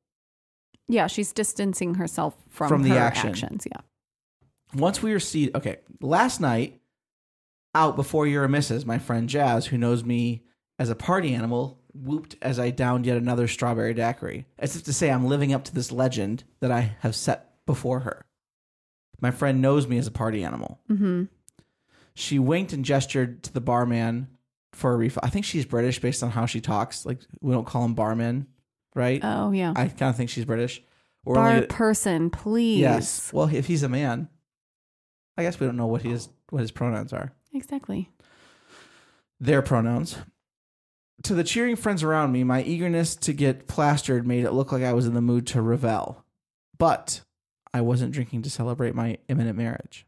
Yeah, 0.88 1.06
she's 1.06 1.32
distancing 1.32 1.94
herself 1.94 2.34
from, 2.50 2.69
From 2.69 2.82
the 2.82 2.90
her 2.90 2.99
action. 2.99 3.31
actions. 3.31 3.66
Yeah. 3.70 3.81
once 4.75 5.02
we 5.02 5.12
were 5.12 5.20
seated 5.20 5.56
okay 5.56 5.78
last 6.00 6.40
night 6.40 6.81
out 7.75 7.96
before 7.96 8.26
your 8.26 8.46
misses 8.49 8.84
my 8.84 8.99
friend 8.99 9.28
jazz 9.28 9.66
who 9.66 9.78
knows 9.78 10.04
me 10.04 10.43
as 10.78 10.90
a 10.90 10.94
party 10.94 11.32
animal 11.34 11.81
whooped 11.94 12.37
as 12.43 12.58
i 12.58 12.70
downed 12.70 13.06
yet 13.06 13.16
another 13.16 13.48
strawberry 13.48 13.94
daiquiri 13.94 14.44
as 14.58 14.76
if 14.76 14.82
to 14.84 14.93
say 14.93 15.10
i'm 15.10 15.26
living 15.26 15.52
up 15.55 15.64
to 15.64 15.75
this 15.75 15.90
legend 15.93 16.44
that 16.60 16.70
i 16.70 16.96
have 17.00 17.14
set 17.16 17.55
before 17.66 18.00
her 18.00 18.26
my 19.20 19.31
friend 19.31 19.62
knows 19.62 19.87
me 19.87 19.96
as 19.98 20.06
a 20.06 20.10
party 20.10 20.43
animal 20.44 20.81
Mm-hmm. 20.90 21.25
she 22.14 22.38
winked 22.38 22.72
and 22.75 22.84
gestured 22.84 23.43
to 23.44 23.52
the 23.52 23.60
barman 23.60 24.28
for 24.72 24.92
a 24.92 24.96
refill 24.96 25.20
i 25.22 25.28
think 25.28 25.44
she's 25.44 25.64
british 25.66 26.00
based 26.00 26.22
on 26.22 26.30
how 26.30 26.46
she 26.46 26.60
talks 26.60 27.04
like 27.06 27.20
we 27.40 27.52
don't 27.52 27.66
call 27.66 27.84
him 27.84 27.94
barman 27.94 28.46
right 28.94 29.20
Oh 29.22 29.50
yeah. 29.52 29.72
i 29.76 29.88
kind 29.88 30.10
of 30.10 30.16
think 30.16 30.30
she's 30.30 30.44
british 30.44 30.82
only 31.26 31.38
Bar 31.38 31.52
gonna- 31.54 31.66
person, 31.69 32.30
please. 32.30 32.80
Yes. 32.80 33.32
Well, 33.32 33.46
if 33.46 33.66
he's 33.69 33.84
a 33.84 33.88
man, 33.88 34.28
I 35.38 35.44
guess 35.44 35.60
we 35.60 35.66
don't 35.66 35.76
know 35.76 35.86
what 35.86 36.02
his 36.02 36.28
what 36.50 36.62
his 36.62 36.72
pronouns 36.72 37.12
are. 37.12 37.32
Exactly. 37.54 38.10
Their 39.38 39.62
pronouns. 39.62 40.16
To 41.24 41.34
the 41.34 41.44
cheering 41.44 41.76
friends 41.76 42.02
around 42.02 42.32
me, 42.32 42.42
my 42.42 42.64
eagerness 42.64 43.14
to 43.16 43.32
get 43.32 43.69
plastered 43.69 44.26
made 44.26 44.44
it 44.44 44.50
look 44.52 44.72
like 44.72 44.82
I 44.82 44.92
was 44.94 45.06
in 45.06 45.14
the 45.14 45.20
mood 45.20 45.46
to 45.48 45.62
revel. 45.62 46.24
But 46.76 47.20
I 47.72 47.80
wasn't 47.82 48.10
drinking 48.12 48.42
to 48.42 48.50
celebrate 48.50 48.96
my 48.96 49.19
imminent 49.28 49.56
marriage. 49.56 50.04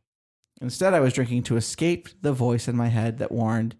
Instead, 0.60 0.94
I 0.94 1.00
was 1.00 1.12
drinking 1.12 1.44
to 1.44 1.56
escape 1.56 2.08
the 2.22 2.32
voice 2.32 2.66
in 2.66 2.74
my 2.76 2.88
head 2.88 3.18
that 3.18 3.30
warned, 3.30 3.76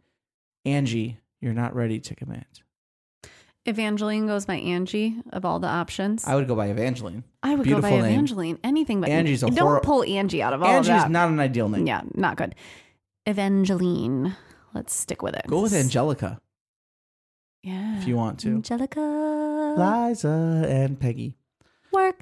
Angie, 0.64 1.18
you're 1.40 1.52
not 1.52 1.74
ready 1.74 2.00
to 2.00 2.14
commit. 2.14 2.46
Evangeline 3.66 4.26
goes 4.26 4.44
by 4.44 4.56
Angie 4.56 5.16
of 5.32 5.44
all 5.44 5.58
the 5.58 5.66
options. 5.68 6.26
I 6.26 6.34
would 6.34 6.46
go 6.46 6.54
by 6.54 6.66
Evangeline. 6.66 7.24
I 7.42 7.54
would 7.54 7.64
beautiful 7.64 7.88
go 7.90 7.96
by 7.96 8.02
name. 8.02 8.12
Evangeline. 8.12 8.58
Anything 8.62 9.00
but 9.00 9.08
Angie's 9.08 9.42
a 9.42 9.46
Don't 9.46 9.58
horror- 9.58 9.80
pull 9.80 10.04
Angie 10.04 10.42
out 10.42 10.52
of 10.52 10.62
all 10.62 10.68
Angie's 10.68 10.88
of 10.90 10.94
that. 10.94 11.00
Angie's 11.04 11.12
not 11.12 11.28
an 11.30 11.40
ideal 11.40 11.68
name. 11.70 11.86
yeah, 11.86 12.02
not 12.14 12.36
good. 12.36 12.54
Evangeline. 13.26 14.36
Let's 14.74 14.94
stick 14.94 15.22
with 15.22 15.34
it. 15.34 15.46
Go 15.46 15.62
with 15.62 15.72
Angelica 15.72 16.40
Yeah. 17.62 17.96
if 17.98 18.06
you 18.06 18.16
want 18.16 18.38
to. 18.40 18.48
Angelica. 18.48 19.00
Liza 19.78 20.66
and 20.68 21.00
Peggy. 21.00 21.36
Work. 21.90 22.20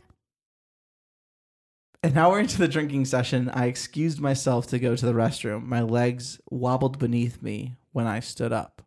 And 2.05 2.15
now 2.15 2.31
we're 2.31 2.41
into 2.41 2.59
the 2.59 2.69
drinking 2.69 3.05
session. 3.07 3.49
I 3.51 3.67
excused 3.67 4.21
myself 4.21 4.67
to 4.69 4.79
go 4.79 4.95
to 4.95 5.07
the 5.07 5.13
restroom. 5.13 5.65
My 5.65 5.81
legs 5.83 6.41
wobbled 6.51 6.99
beneath 6.99 7.41
me 7.43 7.75
when 7.93 8.07
I 8.07 8.21
stood 8.21 8.53
up. 8.53 8.83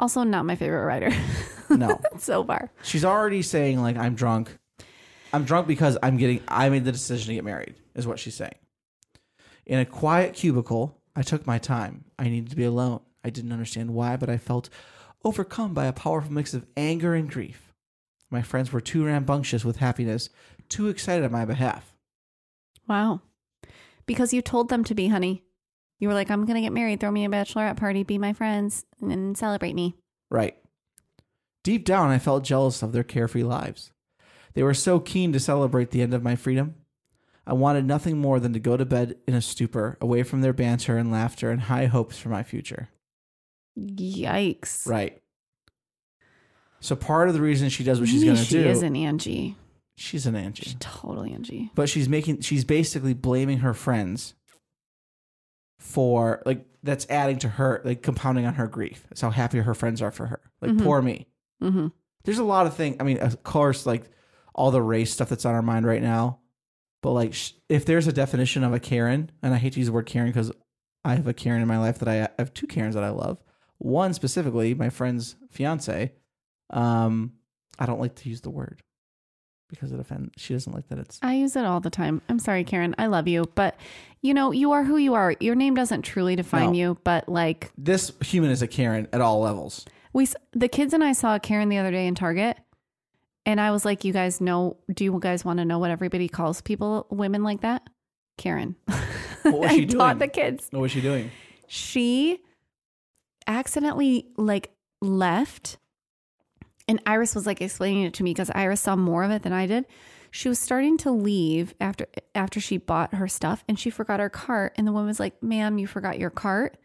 Also, 0.00 0.22
not 0.24 0.44
my 0.44 0.56
favorite 0.56 0.84
writer 0.84 1.12
No. 1.70 2.00
so 2.18 2.44
far. 2.44 2.70
She's 2.82 3.04
already 3.04 3.42
saying 3.42 3.80
like 3.80 3.96
I'm 3.96 4.14
drunk. 4.14 4.56
I'm 5.32 5.44
drunk 5.44 5.66
because 5.66 5.98
I'm 6.02 6.16
getting 6.16 6.40
I 6.48 6.68
made 6.68 6.84
the 6.84 6.92
decision 6.92 7.28
to 7.28 7.34
get 7.34 7.44
married, 7.44 7.74
is 7.94 8.06
what 8.06 8.18
she's 8.18 8.34
saying. 8.34 8.54
In 9.66 9.78
a 9.78 9.84
quiet 9.84 10.34
cubicle, 10.34 11.00
I 11.16 11.22
took 11.22 11.46
my 11.46 11.58
time. 11.58 12.04
I 12.18 12.24
needed 12.28 12.50
to 12.50 12.56
be 12.56 12.64
alone. 12.64 13.00
I 13.24 13.30
didn't 13.30 13.52
understand 13.52 13.94
why, 13.94 14.16
but 14.16 14.28
I 14.28 14.36
felt 14.36 14.68
overcome 15.24 15.72
by 15.72 15.86
a 15.86 15.92
powerful 15.92 16.32
mix 16.32 16.52
of 16.54 16.66
anger 16.76 17.14
and 17.14 17.30
grief. 17.30 17.72
My 18.30 18.42
friends 18.42 18.72
were 18.72 18.80
too 18.80 19.06
rambunctious 19.06 19.64
with 19.64 19.76
happiness, 19.76 20.28
too 20.68 20.88
excited 20.88 21.24
on 21.24 21.32
my 21.32 21.44
behalf. 21.44 21.94
Wow. 22.86 23.22
Because 24.06 24.34
you 24.34 24.42
told 24.42 24.68
them 24.68 24.84
to 24.84 24.94
be, 24.94 25.08
honey. 25.08 25.42
You 25.98 26.08
were 26.08 26.14
like, 26.14 26.30
I'm 26.30 26.44
going 26.44 26.56
to 26.56 26.60
get 26.60 26.72
married, 26.72 27.00
throw 27.00 27.10
me 27.10 27.24
a 27.24 27.28
bachelorette 27.28 27.76
party, 27.76 28.02
be 28.02 28.18
my 28.18 28.32
friends, 28.32 28.84
and 29.00 29.36
celebrate 29.38 29.74
me. 29.74 29.94
Right. 30.30 30.56
Deep 31.62 31.84
down, 31.84 32.10
I 32.10 32.18
felt 32.18 32.44
jealous 32.44 32.82
of 32.82 32.92
their 32.92 33.04
carefree 33.04 33.44
lives. 33.44 33.92
They 34.54 34.62
were 34.62 34.74
so 34.74 35.00
keen 35.00 35.32
to 35.32 35.40
celebrate 35.40 35.90
the 35.90 36.02
end 36.02 36.14
of 36.14 36.22
my 36.22 36.36
freedom. 36.36 36.74
I 37.46 37.52
wanted 37.52 37.84
nothing 37.84 38.18
more 38.18 38.40
than 38.40 38.52
to 38.54 38.58
go 38.58 38.76
to 38.76 38.84
bed 38.84 39.16
in 39.26 39.34
a 39.34 39.40
stupor, 39.40 39.98
away 40.00 40.22
from 40.22 40.40
their 40.40 40.52
banter 40.52 40.96
and 40.96 41.10
laughter 41.12 41.50
and 41.50 41.62
high 41.62 41.86
hopes 41.86 42.18
for 42.18 42.28
my 42.28 42.42
future. 42.42 42.88
Yikes. 43.78 44.86
Right. 44.86 45.20
So 46.80 46.96
part 46.96 47.28
of 47.28 47.34
the 47.34 47.40
reason 47.40 47.68
she 47.68 47.84
does 47.84 47.98
what 48.00 48.08
she's 48.08 48.24
going 48.24 48.36
to 48.36 48.44
she 48.44 48.62
do, 48.62 48.68
is 48.68 48.82
an 48.82 48.94
Angie. 48.94 49.56
she's 49.96 50.26
an 50.26 50.36
Angie. 50.36 50.64
She's 50.64 50.76
totally 50.80 51.32
Angie. 51.32 51.70
but 51.74 51.88
she's 51.88 52.08
making, 52.08 52.40
she's 52.40 52.64
basically 52.64 53.14
blaming 53.14 53.58
her 53.58 53.74
friends 53.74 54.34
for 55.84 56.42
like 56.46 56.64
that's 56.82 57.06
adding 57.10 57.38
to 57.38 57.48
her, 57.48 57.80
like 57.84 58.02
compounding 58.02 58.46
on 58.46 58.54
her 58.54 58.66
grief. 58.66 59.04
That's 59.10 59.20
how 59.20 59.30
happy 59.30 59.58
her 59.58 59.74
friends 59.74 60.00
are 60.02 60.10
for 60.10 60.26
her. 60.26 60.40
Like 60.60 60.72
Mhm. 60.72 60.82
poor 60.82 61.00
me. 61.02 61.28
Mm-hmm. 61.62 61.88
there's 62.24 62.38
a 62.38 62.44
lot 62.44 62.66
of 62.66 62.74
things. 62.74 62.96
I 63.00 63.04
mean, 63.04 63.18
of 63.18 63.42
course, 63.42 63.84
like 63.86 64.10
all 64.54 64.70
the 64.70 64.80
race 64.82 65.12
stuff 65.12 65.28
that's 65.28 65.44
on 65.44 65.54
our 65.54 65.62
mind 65.62 65.86
right 65.86 66.02
now. 66.02 66.40
But 67.02 67.12
like, 67.12 67.34
sh- 67.34 67.52
if 67.68 67.84
there's 67.84 68.06
a 68.06 68.12
definition 68.14 68.64
of 68.64 68.72
a 68.72 68.80
Karen, 68.80 69.30
and 69.42 69.52
I 69.52 69.58
hate 69.58 69.74
to 69.74 69.78
use 69.78 69.88
the 69.88 69.92
word 69.92 70.06
Karen 70.06 70.30
because 70.30 70.50
I 71.04 71.16
have 71.16 71.26
a 71.26 71.34
Karen 71.34 71.60
in 71.60 71.68
my 71.68 71.78
life 71.78 71.98
that 71.98 72.08
I, 72.08 72.22
I 72.24 72.28
have 72.38 72.54
two 72.54 72.66
Karens 72.66 72.94
that 72.94 73.04
I 73.04 73.10
love. 73.10 73.42
One 73.78 74.14
specifically, 74.14 74.72
my 74.74 74.88
friend's 74.88 75.36
fiance. 75.50 76.12
Um, 76.70 77.34
I 77.78 77.84
don't 77.86 78.00
like 78.00 78.14
to 78.16 78.28
use 78.30 78.40
the 78.40 78.50
word 78.50 78.80
because 79.68 79.92
it 79.92 80.00
offends. 80.00 80.30
She 80.36 80.52
doesn't 80.54 80.72
like 80.72 80.88
that 80.88 80.98
it's. 80.98 81.18
I 81.22 81.34
use 81.34 81.56
it 81.56 81.64
all 81.64 81.80
the 81.80 81.90
time. 81.90 82.22
I'm 82.28 82.38
sorry, 82.38 82.64
Karen. 82.64 82.94
I 82.98 83.06
love 83.06 83.26
you. 83.28 83.44
But, 83.54 83.76
you 84.22 84.34
know, 84.34 84.52
you 84.52 84.72
are 84.72 84.84
who 84.84 84.96
you 84.96 85.14
are. 85.14 85.34
Your 85.40 85.54
name 85.54 85.74
doesn't 85.74 86.02
truly 86.02 86.36
define 86.36 86.72
No. 86.72 86.78
you. 86.78 86.98
But, 87.04 87.28
like, 87.28 87.72
This 87.76 88.12
human 88.20 88.50
is 88.50 88.62
a 88.62 88.66
Karen 88.66 89.08
at 89.12 89.20
all 89.20 89.40
levels. 89.40 89.84
we, 90.12 90.24
s- 90.24 90.36
the 90.52 90.68
kids 90.68 90.92
and 90.94 91.02
I 91.02 91.12
saw 91.12 91.38
Karen 91.38 91.68
the 91.68 91.78
other 91.78 91.90
day 91.90 92.06
in 92.06 92.14
Target. 92.14 92.58
And 93.46 93.60
I 93.60 93.72
was 93.72 93.84
like, 93.84 94.04
you 94.04 94.12
guys 94.12 94.40
know, 94.40 94.78
do 94.92 95.04
you 95.04 95.18
guys 95.20 95.44
want 95.44 95.58
to 95.58 95.64
know 95.66 95.78
what 95.78 95.90
everybody 95.90 96.28
calls 96.28 96.60
people, 96.62 97.06
women 97.10 97.42
like 97.42 97.60
that? 97.60 97.86
Karen. 98.38 98.74
What 99.42 99.60
was 99.60 99.70
I 99.70 99.74
she 99.74 99.86
taught 99.86 100.08
doing? 100.14 100.18
the 100.20 100.28
kids. 100.28 100.68
What 100.70 100.80
was 100.80 100.92
she 100.92 101.00
doing? 101.00 101.30
she 101.66 102.40
accidentally 103.46 104.26
like 104.36 104.70
left 105.00 105.78
and 106.88 107.00
iris 107.06 107.34
was 107.34 107.46
like 107.46 107.60
explaining 107.60 108.02
it 108.04 108.14
to 108.14 108.22
me 108.22 108.30
because 108.30 108.50
iris 108.54 108.80
saw 108.80 108.96
more 108.96 109.24
of 109.24 109.30
it 109.30 109.42
than 109.42 109.52
i 109.52 109.66
did 109.66 109.84
She 110.34 110.48
was 110.48 110.58
starting 110.58 110.98
to 110.98 111.12
leave 111.12 111.74
after 111.80 112.08
after 112.34 112.58
she 112.58 112.76
bought 112.76 113.14
her 113.14 113.28
stuff 113.28 113.62
and 113.68 113.78
she 113.78 113.88
forgot 113.88 114.18
her 114.18 114.28
cart. 114.28 114.72
And 114.74 114.84
the 114.84 114.90
woman 114.90 115.06
was 115.06 115.20
like, 115.20 115.40
ma'am, 115.40 115.78
you 115.78 115.86
forgot 115.86 116.18
your 116.18 116.28
cart. 116.28 116.76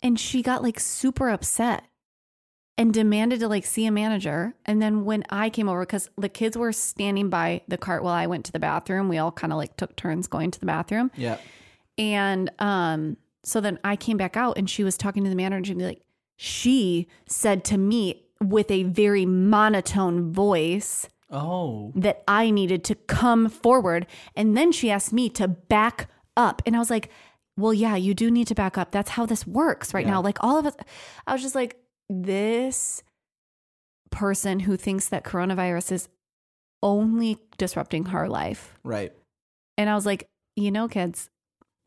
And 0.00 0.18
she 0.18 0.42
got 0.42 0.62
like 0.62 0.78
super 0.78 1.28
upset 1.28 1.88
and 2.78 2.94
demanded 2.94 3.40
to 3.40 3.48
like 3.48 3.66
see 3.66 3.84
a 3.86 3.90
manager. 3.90 4.54
And 4.64 4.80
then 4.80 5.04
when 5.04 5.24
I 5.28 5.50
came 5.50 5.68
over, 5.68 5.80
because 5.80 6.08
the 6.16 6.28
kids 6.28 6.56
were 6.56 6.70
standing 6.70 7.30
by 7.30 7.62
the 7.66 7.76
cart 7.76 8.04
while 8.04 8.14
I 8.14 8.28
went 8.28 8.44
to 8.44 8.52
the 8.52 8.60
bathroom, 8.60 9.08
we 9.08 9.18
all 9.18 9.32
kind 9.32 9.52
of 9.52 9.56
like 9.56 9.76
took 9.76 9.96
turns 9.96 10.28
going 10.28 10.52
to 10.52 10.60
the 10.60 10.66
bathroom. 10.66 11.10
Yeah. 11.16 11.38
And 11.98 12.52
um, 12.60 13.16
so 13.42 13.60
then 13.60 13.80
I 13.82 13.96
came 13.96 14.18
back 14.18 14.36
out 14.36 14.56
and 14.56 14.70
she 14.70 14.84
was 14.84 14.96
talking 14.96 15.24
to 15.24 15.30
the 15.30 15.34
manager 15.34 15.72
and 15.72 15.80
be 15.80 15.84
like, 15.84 16.02
she 16.36 17.08
said 17.26 17.64
to 17.64 17.76
me 17.76 18.23
with 18.42 18.70
a 18.70 18.82
very 18.84 19.24
monotone 19.26 20.32
voice 20.32 21.08
Oh. 21.30 21.92
that 21.96 22.22
I 22.28 22.50
needed 22.50 22.84
to 22.84 22.94
come 22.94 23.48
forward. 23.48 24.06
And 24.36 24.56
then 24.56 24.70
she 24.72 24.90
asked 24.90 25.12
me 25.12 25.28
to 25.30 25.48
back 25.48 26.08
up. 26.36 26.62
And 26.66 26.76
I 26.76 26.78
was 26.78 26.90
like, 26.90 27.10
well, 27.56 27.72
yeah, 27.74 27.96
you 27.96 28.14
do 28.14 28.30
need 28.30 28.46
to 28.48 28.54
back 28.54 28.76
up. 28.78 28.90
That's 28.92 29.10
how 29.10 29.26
this 29.26 29.46
works 29.46 29.94
right 29.94 30.04
Yeah. 30.04 30.12
now. 30.12 30.22
Like 30.22 30.38
all 30.42 30.58
of 30.58 30.66
us, 30.66 30.76
I 31.26 31.32
was 31.32 31.42
just 31.42 31.54
like, 31.54 31.76
this 32.10 33.02
person 34.10 34.60
who 34.60 34.76
thinks 34.76 35.08
that 35.08 35.24
coronavirus 35.24 35.92
is 35.92 36.08
only 36.82 37.38
disrupting 37.58 38.06
her 38.06 38.28
life. 38.28 38.78
Right. 38.84 39.12
And 39.78 39.88
I 39.90 39.94
was 39.94 40.06
like, 40.06 40.28
you 40.56 40.70
know, 40.70 40.86
kids, 40.88 41.30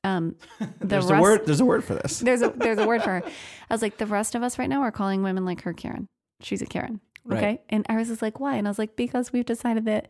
um, 0.04 0.36
the 0.60 0.68
there's 0.88 1.06
rest, 1.06 1.20
a 1.20 1.22
word. 1.22 1.46
There's 1.46 1.60
a 1.62 1.66
word 1.66 1.84
for 1.84 1.94
this. 1.96 2.20
there's 2.20 2.42
a 2.42 2.50
there's 2.50 2.80
a 2.80 2.88
word 2.88 3.04
for 3.04 3.12
her. 3.20 3.24
I 3.70 3.74
was 3.74 3.82
like, 3.82 3.98
the 3.98 4.06
rest 4.08 4.36
of 4.36 4.44
us 4.44 4.58
right 4.60 4.70
now 4.70 4.82
are 4.82 4.92
calling 4.92 5.24
women 5.24 5.46
like 5.46 5.62
her 5.62 5.74
Karen. 5.74 6.08
She's 6.42 6.62
a 6.62 6.66
Karen. 6.66 7.00
Right. 7.26 7.38
Okay. 7.38 7.62
And 7.70 7.86
I 7.90 7.98
was 7.98 8.08
just 8.08 8.22
like, 8.22 8.40
why? 8.40 8.56
And 8.56 8.68
I 8.68 8.72
was 8.72 8.80
like, 8.80 8.96
because 8.96 9.34
we've 9.34 9.46
decided 9.46 9.86
that 9.86 10.08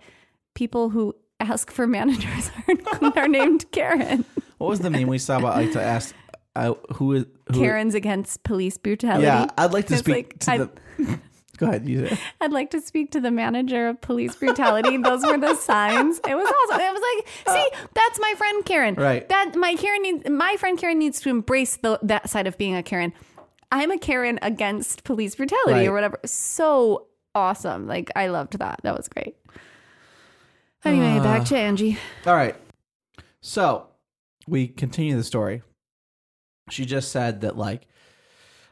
people 0.54 0.90
who 0.90 1.16
ask 1.40 1.72
for 1.72 1.88
managers 2.00 2.52
are, 2.68 3.12
are 3.18 3.28
named 3.28 3.66
Karen. 3.72 4.26
What 4.58 4.70
was 4.70 4.80
the 4.80 4.90
meme 4.90 5.08
we 5.08 5.18
saw 5.18 5.38
about 5.38 5.56
like 5.56 5.72
to 5.74 5.82
ask 5.82 6.14
uh, 6.56 6.74
who 6.96 7.14
is 7.14 7.26
who? 7.52 7.60
Karens 7.60 7.94
against 7.94 8.44
police 8.44 8.78
brutality. 8.78 9.26
Yeah, 9.26 9.48
I'd 9.58 9.74
like 9.74 9.88
to 9.88 9.98
speak 9.98 10.16
like, 10.16 10.40
to 10.40 10.52
I- 10.52 10.58
the. 10.58 11.20
Go 11.58 11.66
ahead. 11.66 11.90
You. 11.90 12.08
I'd 12.40 12.52
like 12.52 12.70
to 12.72 12.82
speak 12.82 13.12
to 13.14 13.20
the 13.20 13.32
manager 13.32 13.88
of 13.88 14.00
police 14.00 14.36
brutality. 14.36 14.96
Those 14.98 15.26
were 15.26 15.40
the 15.40 15.56
signs. 15.56 16.20
It 16.20 16.36
was 16.36 16.48
awesome. 16.48 16.82
It 16.82 16.94
was 16.94 17.02
like, 17.48 17.58
see, 17.58 17.78
that's 17.96 18.20
my 18.20 18.36
friend 18.38 18.64
Karen. 18.64 18.94
Right. 18.94 19.28
That 19.28 19.56
my 19.56 19.74
Karen 19.74 20.04
needs. 20.04 20.30
My 20.30 20.56
friend 20.60 20.78
Karen 20.78 21.00
needs 21.00 21.20
to 21.22 21.30
embrace 21.30 21.78
the, 21.78 22.00
that 22.04 22.30
side 22.30 22.46
of 22.46 22.60
being 22.60 22.76
a 22.76 22.84
Karen. 22.84 23.12
I'm 23.72 23.92
a 23.92 23.98
Karen 23.98 24.40
against 24.42 25.04
police 25.04 25.36
brutality 25.36 25.74
Right. 25.74 25.88
or 25.88 25.94
whatever. 25.94 26.20
So 26.26 27.08
awesome. 27.36 27.88
Like 27.88 28.12
I 28.16 28.28
loved 28.28 28.60
that. 28.60 28.80
That 28.84 28.96
was 28.96 29.08
great. 29.08 29.36
Anyway, 30.86 31.18
ah. 31.20 31.24
back 31.24 31.46
to 31.48 31.58
Angie. 31.58 31.98
All 32.26 32.36
right. 32.36 32.56
So 33.42 33.88
we 34.48 34.68
continue 34.68 35.16
the 35.16 35.24
story. 35.24 35.62
She 36.70 36.86
just 36.86 37.12
said 37.12 37.42
that 37.42 37.58
like 37.58 37.88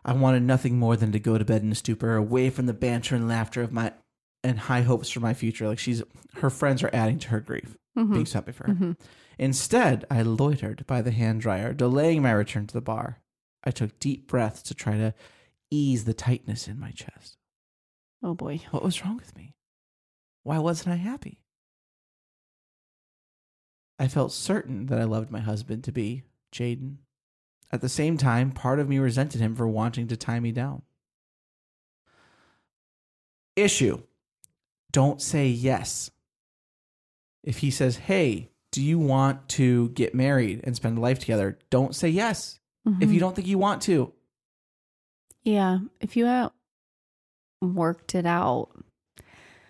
I 0.04 0.14
wanted 0.14 0.44
nothing 0.44 0.78
more 0.78 0.96
than 0.96 1.12
to 1.12 1.20
go 1.20 1.38
to 1.38 1.46
bed 1.46 1.64
in 1.64 1.72
a 1.72 1.76
stupor, 1.76 2.16
away 2.16 2.50
from 2.50 2.68
the 2.68 2.74
banter 2.74 3.16
and 3.16 3.28
laughter 3.28 3.62
of 3.62 3.72
my 3.72 3.94
and 4.44 4.60
high 4.60 4.82
hopes 4.82 5.10
for 5.10 5.20
my 5.20 5.34
future. 5.34 5.68
Like 5.68 5.80
she's 5.80 6.04
her 6.36 6.50
friends 6.50 6.84
are 6.84 6.90
adding 6.94 7.20
to 7.20 7.30
her 7.30 7.40
grief, 7.40 7.78
mm-hmm. 7.98 8.14
being 8.14 8.26
so 8.26 8.40
happy 8.40 8.52
for 8.52 8.68
her. 8.68 8.74
Mm-hmm. 8.74 8.92
Instead, 9.38 10.06
I 10.10 10.22
loitered 10.22 10.86
by 10.88 11.02
the 11.02 11.12
hand 11.12 11.42
dryer, 11.42 11.74
delaying 11.74 12.22
my 12.22 12.32
return 12.32 12.68
to 12.68 12.74
the 12.74 12.82
bar. 12.82 13.20
I 13.66 13.72
took 13.72 14.00
deep 14.00 14.28
breaths 14.28 14.62
to 14.64 14.74
try 14.74 14.98
to 14.98 15.14
ease 15.72 16.06
the 16.06 16.14
tightness 16.14 16.68
in 16.68 16.80
my 16.80 16.92
chest. 16.92 17.38
Oh 18.22 18.34
boy. 18.34 18.62
What 18.72 18.84
was 18.84 19.04
wrong 19.04 19.18
with 19.18 19.36
me? 19.36 19.56
Why 20.44 20.60
wasn't 20.60 20.94
I 20.94 20.98
happy? 20.98 21.42
I 23.98 24.08
felt 24.08 24.32
certain 24.32 24.88
that 24.88 25.00
I 25.00 25.06
loved 25.06 25.32
my 25.32 25.40
husband 25.40 25.84
to 25.86 25.92
be 25.92 26.24
Jaden. 26.54 26.98
At 27.72 27.82
the 27.82 27.90
same 27.90 28.18
time, 28.18 28.52
part 28.52 28.80
of 28.80 28.88
me 28.88 29.00
resented 29.00 29.42
him 29.42 29.56
for 29.56 29.68
wanting 29.68 30.08
to 30.08 30.18
tie 30.18 30.40
me 30.40 30.52
down. 30.52 30.84
Issue 33.56 34.02
don't 34.96 35.22
say 35.22 35.48
yes. 35.48 36.10
If 37.44 37.58
he 37.58 37.70
says, 37.70 37.98
Hey, 37.98 38.50
do 38.72 38.82
you 38.82 38.98
want 38.98 39.50
to 39.50 39.90
get 39.90 40.16
married 40.16 40.62
and 40.64 40.74
spend 40.74 41.00
life 41.00 41.20
together? 41.20 41.60
Don't 41.70 41.94
say 41.94 42.08
yes. 42.08 42.62
If 42.86 42.92
you 42.92 43.08
mm-hmm. 43.08 43.18
don't 43.18 43.36
think 43.36 43.48
you 43.48 43.58
want 43.58 43.82
to, 43.84 44.14
Yeah. 45.44 45.80
If 46.00 46.16
you 46.16 46.26
have 46.26 46.52
worked 47.62 48.14
it 48.14 48.26
out. 48.26 48.70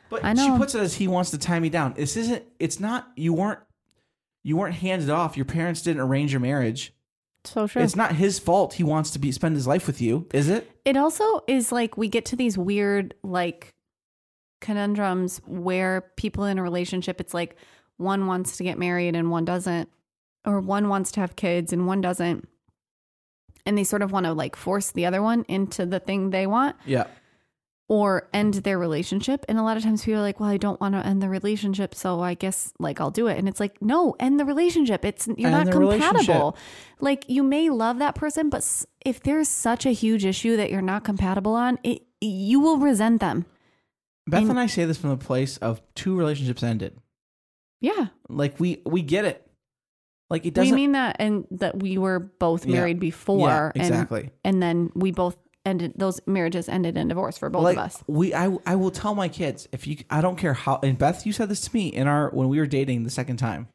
But 0.09 0.23
I 0.23 0.33
know. 0.33 0.53
she 0.53 0.57
puts 0.57 0.75
it 0.75 0.81
as 0.81 0.95
he 0.95 1.07
wants 1.07 1.31
to 1.31 1.37
tie 1.37 1.59
me 1.59 1.69
down. 1.69 1.93
This 1.93 2.17
isn't. 2.17 2.43
It's 2.59 2.79
not. 2.79 3.11
You 3.15 3.33
weren't. 3.33 3.59
You 4.43 4.57
weren't 4.57 4.75
handed 4.75 5.09
off. 5.09 5.35
Your 5.37 5.45
parents 5.45 5.81
didn't 5.81 6.01
arrange 6.01 6.31
your 6.31 6.41
marriage. 6.41 6.93
So 7.45 7.67
true. 7.67 7.81
It's 7.81 7.95
not 7.95 8.13
his 8.13 8.37
fault. 8.37 8.73
He 8.73 8.83
wants 8.83 9.11
to 9.11 9.19
be 9.19 9.31
spend 9.31 9.55
his 9.55 9.65
life 9.65 9.87
with 9.87 10.01
you. 10.01 10.27
Is 10.33 10.49
it? 10.49 10.69
it 10.85 10.95
also 10.95 11.41
is 11.47 11.71
like 11.71 11.97
we 11.97 12.07
get 12.07 12.25
to 12.25 12.35
these 12.35 12.57
weird 12.57 13.15
like 13.23 13.73
conundrums 14.61 15.41
where 15.45 16.01
people 16.15 16.45
in 16.45 16.57
a 16.57 16.63
relationship 16.63 17.19
it's 17.19 17.33
like 17.33 17.57
one 17.97 18.25
wants 18.25 18.57
to 18.57 18.63
get 18.63 18.79
married 18.79 19.15
and 19.15 19.29
one 19.29 19.45
doesn't 19.45 19.89
or 20.45 20.59
one 20.59 20.87
wants 20.87 21.11
to 21.11 21.19
have 21.19 21.35
kids 21.35 21.73
and 21.73 21.87
one 21.87 22.01
doesn't 22.01 22.47
and 23.65 23.77
they 23.77 23.83
sort 23.83 24.01
of 24.01 24.11
want 24.11 24.25
to 24.25 24.33
like 24.33 24.55
force 24.55 24.91
the 24.91 25.05
other 25.05 25.21
one 25.21 25.43
into 25.47 25.85
the 25.85 25.99
thing 25.99 26.29
they 26.29 26.45
want 26.47 26.75
Yeah. 26.85 27.05
or 27.87 28.27
end 28.33 28.55
their 28.55 28.79
relationship. 28.79 29.45
And 29.47 29.57
a 29.59 29.63
lot 29.63 29.77
of 29.77 29.83
times 29.83 30.03
people 30.03 30.19
are 30.19 30.23
like 30.23 30.39
well 30.39 30.49
i 30.49 30.57
don't 30.57 30.79
want 30.81 30.95
to 30.95 31.05
end 31.05 31.21
the 31.21 31.29
relationship 31.29 31.93
so 31.95 32.21
i 32.21 32.33
guess 32.33 32.73
like 32.79 32.99
i'll 32.99 33.11
do 33.11 33.27
it. 33.27 33.37
And 33.37 33.47
it's 33.47 33.59
like 33.59 33.81
no 33.81 34.15
end 34.19 34.39
the 34.39 34.45
relationship. 34.45 35.05
It's 35.05 35.27
you're 35.27 35.49
End 35.49 35.65
not 35.67 35.71
compatible. 35.71 36.57
like 36.99 37.25
you 37.27 37.43
may 37.43 37.69
love 37.69 37.99
that 37.99 38.15
person 38.15 38.49
but 38.49 38.63
if 39.05 39.21
there's 39.21 39.47
such 39.49 39.85
a 39.85 39.91
huge 39.91 40.25
issue 40.25 40.57
that 40.57 40.71
you're 40.71 40.81
not 40.81 41.03
compatible 41.03 41.53
on 41.53 41.77
it 41.83 42.01
you 42.21 42.59
will 42.59 42.77
resent 42.77 43.19
them. 43.21 43.45
Beth 44.27 44.41
And- 44.41 44.49
and 44.51 44.59
I 44.59 44.65
say 44.65 44.85
this 44.85 44.97
from 44.97 45.11
the 45.11 45.17
place 45.17 45.57
of 45.57 45.81
two 45.93 46.17
relationships 46.17 46.63
ended. 46.63 46.97
yeah. 47.81 48.07
Like 48.29 48.59
we 48.59 48.81
we 48.85 49.03
get 49.03 49.25
it. 49.25 49.44
Like 50.29 50.45
it 50.45 50.53
doesn't. 50.53 50.71
We 50.73 50.75
mean 50.75 50.91
that 50.93 51.17
and 51.19 51.45
that 51.51 51.79
we 51.79 51.97
were 51.97 52.19
both 52.19 52.65
Yeah. 52.65 52.73
married 52.77 52.99
before 52.99 53.47
yeah, 53.47 53.71
and 53.75 53.83
exactly. 53.93 54.31
and 54.43 54.61
then 54.61 54.91
we 54.95 55.11
both 55.11 55.37
ended 55.65 55.93
those 55.95 56.19
marriages 56.27 56.69
ended 56.69 56.95
in 56.97 57.07
divorce 57.07 57.37
for 57.39 57.49
both 57.49 57.63
like 57.63 57.75
of 57.77 57.83
us 57.85 58.03
we, 58.07 58.35
I 58.35 58.55
I 58.67 58.75
will 58.75 58.91
tell 58.91 59.15
my 59.15 59.27
kids 59.27 59.67
if 59.71 59.87
you. 59.87 59.97
I 60.09 60.21
don't 60.21 60.35
care 60.37 60.53
how. 60.53 60.79
And 60.83 60.97
Beth, 60.97 61.25
you 61.25 61.33
said 61.33 61.49
this 61.49 61.61
to 61.61 61.75
me 61.75 61.87
in 61.89 62.07
our 62.07 62.29
when 62.31 62.49
we 62.49 62.59
were 62.59 62.65
dating 62.67 63.03
the 63.03 63.09
second 63.09 63.37
time. 63.37 63.67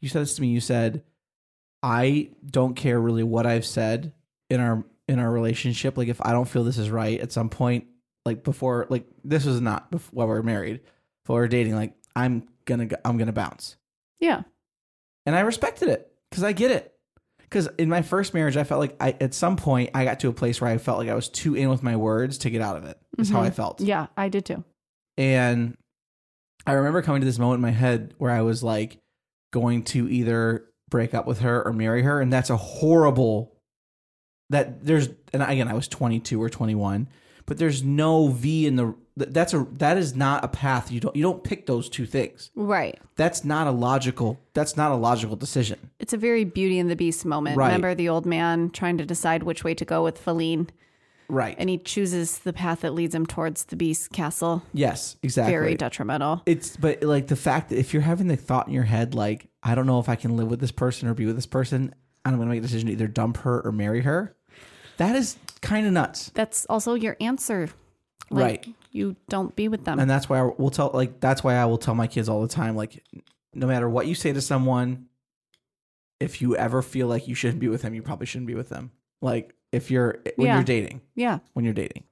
You 0.00 0.08
said 0.08 0.22
this 0.22 0.34
to 0.36 0.42
me. 0.42 0.48
You 0.48 0.60
said, 0.60 1.02
I 1.82 2.30
don't 2.50 2.74
care 2.74 3.00
really 3.00 3.22
what 3.22 3.46
I've 3.46 3.66
said 3.66 4.12
in 4.50 4.60
our 4.60 4.84
in 5.08 5.18
our 5.18 5.30
relationship. 5.30 5.96
Like 5.98 6.08
if 6.08 6.20
I 6.24 6.32
don't 6.32 6.48
feel 6.48 6.64
this 6.64 6.78
is 6.78 6.90
right 6.90 7.20
at 7.20 7.32
some 7.32 7.48
point, 7.50 7.86
like 8.24 8.42
before, 8.42 8.86
like 8.88 9.06
this 9.22 9.44
was 9.44 9.60
not 9.60 9.90
before 9.90 10.26
we 10.26 10.32
were 10.32 10.42
married, 10.42 10.80
before 11.24 11.36
we 11.36 11.40
were 11.40 11.48
dating. 11.48 11.74
Like 11.74 11.94
I'm 12.16 12.48
gonna 12.64 12.86
go- 12.86 12.96
I'm 13.04 13.18
gonna 13.18 13.32
bounce, 13.32 13.76
yeah 14.20 14.42
and 15.26 15.36
I 15.36 15.40
respected 15.40 15.88
it 15.88 16.10
because 16.30 16.44
I 16.44 16.52
get 16.52 16.70
it. 16.70 16.90
Because 17.38 17.68
in 17.78 17.88
my 17.88 18.02
first 18.02 18.34
marriage, 18.34 18.56
I 18.56 18.64
felt 18.64 18.80
like 18.80 18.96
I 19.00 19.16
at 19.20 19.32
some 19.32 19.56
point 19.56 19.90
I 19.94 20.04
got 20.04 20.20
to 20.20 20.28
a 20.28 20.32
place 20.32 20.60
where 20.60 20.70
I 20.70 20.78
felt 20.78 20.98
like 20.98 21.08
I 21.08 21.14
was 21.14 21.28
too 21.28 21.54
in 21.54 21.68
with 21.68 21.82
my 21.82 21.94
words 21.96 22.38
to 22.38 22.50
get 22.50 22.60
out 22.60 22.76
of 22.76 22.84
it. 22.84 22.98
Is 23.18 23.30
how 23.30 23.40
I 23.40 23.46
mm-hmm. 23.46 23.54
felt. 23.54 23.80
yeah 23.80 24.06
i 24.16 24.28
did 24.28 24.44
too 24.44 24.64
And 25.16 25.76
I 26.66 26.72
remember 26.72 27.02
coming 27.02 27.20
to 27.20 27.26
this 27.26 27.38
moment 27.38 27.58
in 27.58 27.62
my 27.62 27.70
head 27.70 28.14
where 28.18 28.30
I 28.30 28.40
was 28.40 28.62
like 28.62 28.98
going 29.52 29.84
to 29.84 30.08
either 30.08 30.66
break 30.90 31.14
up 31.14 31.26
with 31.26 31.40
her 31.40 31.62
or 31.64 31.72
marry 31.72 32.02
her. 32.02 32.20
And 32.20 32.32
that's 32.32 32.50
a 32.50 32.56
horrible 32.56 33.52
that 34.50 34.84
there's 34.84 35.08
and 35.32 35.42
again 35.42 35.68
I 35.68 35.74
was 35.74 35.88
22 35.88 36.42
or 36.42 36.48
21, 36.48 37.08
but 37.46 37.58
there's 37.58 37.82
no 37.82 38.28
V 38.28 38.66
in 38.66 38.76
the 38.76 38.94
that's 39.16 39.54
a 39.54 39.64
that 39.74 39.96
is 39.96 40.16
not 40.16 40.44
a 40.44 40.48
path. 40.48 40.90
You 40.90 40.98
don't 41.00 41.14
you 41.14 41.22
don't 41.22 41.44
pick 41.44 41.66
those 41.66 41.88
two 41.88 42.04
things. 42.06 42.50
right 42.56 42.98
That's 43.16 43.44
not 43.44 43.66
a 43.66 43.70
logical 43.70 44.40
that's 44.54 44.76
not 44.76 44.90
a 44.90 44.96
logical 44.96 45.36
decision. 45.36 45.90
It's 46.00 46.12
a 46.12 46.16
very 46.16 46.44
Beauty 46.44 46.78
and 46.78 46.90
the 46.90 46.96
Beast 46.96 47.24
moment. 47.24 47.56
Right. 47.56 47.66
Remember 47.66 47.94
the 47.94 48.08
old 48.08 48.26
man 48.26 48.70
trying 48.70 48.98
to 48.98 49.06
decide 49.06 49.44
which 49.44 49.62
way 49.62 49.74
to 49.74 49.84
go 49.84 50.02
with 50.02 50.18
Feline, 50.18 50.68
Right. 51.28 51.54
and 51.58 51.70
he 51.70 51.78
chooses 51.78 52.38
the 52.38 52.52
path 52.52 52.80
that 52.80 52.92
leads 52.92 53.14
him 53.14 53.24
towards 53.24 53.64
the 53.66 53.76
Beast 53.76 54.10
Castle. 54.12 54.62
yes, 54.72 55.16
exactly. 55.22 55.52
Very 55.52 55.74
detrimental. 55.76 56.42
it's 56.46 56.76
but 56.76 57.02
like 57.04 57.28
the 57.28 57.36
fact 57.36 57.68
that 57.70 57.78
if 57.78 57.92
you're 57.92 58.02
having 58.02 58.26
the 58.26 58.36
thought 58.36 58.66
in 58.66 58.72
your 58.74 58.82
head 58.82 59.14
like 59.14 59.46
I 59.62 59.74
don't 59.76 59.86
know 59.86 60.00
if 60.00 60.08
I 60.08 60.16
can 60.16 60.36
live 60.36 60.48
with 60.48 60.58
this 60.60 60.72
person 60.72 61.08
or 61.08 61.14
be 61.14 61.24
with 61.26 61.36
this 61.36 61.46
person, 61.46 61.94
I'm 62.24 62.36
gonna 62.36 62.50
make 62.50 62.58
a 62.58 62.62
decision 62.62 62.86
to 62.88 62.92
either 62.92 63.06
dump 63.06 63.36
her 63.38 63.60
or 63.64 63.70
marry 63.70 64.00
her. 64.00 64.34
That 64.98 65.16
is 65.16 65.36
kind 65.60 65.86
of 65.86 65.92
nuts, 65.92 66.30
That's 66.34 66.66
also 66.66 66.94
your 66.94 67.16
answer. 67.20 67.68
Like, 68.30 68.42
right? 68.66 68.74
You 68.92 69.16
don't 69.28 69.54
be 69.56 69.68
with 69.68 69.84
them. 69.84 69.98
And 69.98 70.08
that's 70.10 70.28
why 70.28 70.38
I 70.40 70.42
will 70.56 70.70
tell 70.70 70.90
like 70.94 71.20
that's 71.20 71.42
why 71.44 71.54
I 71.56 71.64
will 71.66 71.78
tell 71.78 71.94
my 71.94 72.06
kids 72.06 72.28
all 72.28 72.40
the 72.42 72.48
time 72.48 72.76
like 72.76 73.02
no 73.54 73.66
matter 73.66 73.88
what 73.88 74.06
you 74.06 74.14
say 74.14 74.32
to 74.32 74.40
someone, 74.40 75.06
if 76.20 76.40
you 76.40 76.56
ever 76.56 76.80
feel 76.82 77.06
like 77.06 77.28
you 77.28 77.34
shouldn't 77.34 77.60
be 77.60 77.68
with 77.68 77.82
them, 77.82 77.94
you 77.94 78.02
probably 78.02 78.26
shouldn't 78.26 78.46
be 78.46 78.54
with 78.54 78.68
them. 78.68 78.92
Like 79.20 79.54
if 79.72 79.90
you're 79.90 80.20
when 80.36 80.46
Yeah. 80.46 80.54
you're 80.54 80.64
dating, 80.64 81.00
yeah. 81.14 81.38
when 81.54 81.64
you're 81.64 81.74
dating. 81.74 82.04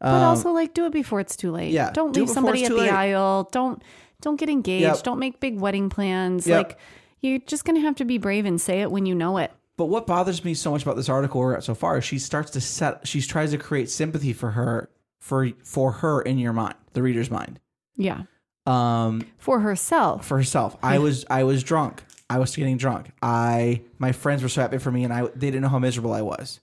But 0.00 0.08
Um, 0.08 0.22
also 0.24 0.52
like 0.52 0.74
do 0.74 0.86
it 0.86 0.92
before 0.92 1.20
it's 1.20 1.36
too 1.36 1.50
late. 1.50 1.72
yeah, 1.72 1.90
Don't 1.90 2.12
do 2.12 2.20
leave 2.20 2.30
somebody 2.30 2.64
at 2.64 2.70
the 2.70 2.76
late. 2.76 2.92
aisle. 2.92 3.48
Don't 3.52 3.82
don't 4.20 4.36
get 4.36 4.48
engaged. 4.48 4.82
Yep. 4.82 5.02
Don't 5.02 5.18
make 5.18 5.38
big 5.40 5.60
wedding 5.60 5.90
plans. 5.90 6.46
Yep. 6.46 6.56
Like 6.68 6.78
you're 7.20 7.38
just 7.40 7.64
gonna 7.64 7.80
have 7.80 7.96
to 7.96 8.04
be 8.04 8.16
brave 8.18 8.46
and 8.46 8.60
say 8.60 8.80
it 8.80 8.90
when 8.90 9.06
you 9.06 9.14
know 9.14 9.38
it. 9.38 9.52
But 9.78 9.86
what 9.86 10.06
bothers 10.06 10.44
me 10.44 10.52
so 10.52 10.70
much 10.70 10.82
about 10.82 10.96
this 10.96 11.08
article 11.08 11.40
we're 11.40 11.54
at 11.54 11.64
so 11.64 11.74
far 11.74 11.96
is 11.96 12.04
she 12.04 12.18
starts 12.18 12.50
to 12.50 12.60
set 12.60 13.06
she 13.08 13.22
tries 13.22 13.52
to 13.52 13.58
create 13.58 13.88
sympathy 13.88 14.34
for 14.34 14.50
her 14.50 14.90
for 15.20 15.48
for 15.64 15.92
her 15.92 16.20
in 16.20 16.38
your 16.38 16.52
mind, 16.52 16.74
the 16.92 17.02
reader's 17.02 17.30
mind. 17.30 17.60
Yeah. 17.96 18.24
Um 18.66 19.22
For 19.38 19.60
herself. 19.60 20.26
for 20.26 20.36
herself. 20.36 20.76
I 20.82 20.98
was 20.98 21.24
I 21.30 21.44
was 21.44 21.62
drunk. 21.62 22.02
I 22.28 22.38
was 22.38 22.54
getting 22.54 22.76
drunk. 22.76 23.12
I 23.22 23.80
my 23.98 24.12
friends 24.12 24.42
were 24.42 24.50
so 24.50 24.60
happy 24.60 24.78
for 24.78 24.92
me 24.92 25.04
and 25.04 25.12
I 25.12 25.22
they 25.28 25.48
didn't 25.50 25.62
know 25.62 25.68
how 25.70 25.78
miserable 25.78 26.12
I 26.12 26.20
was. 26.22 26.60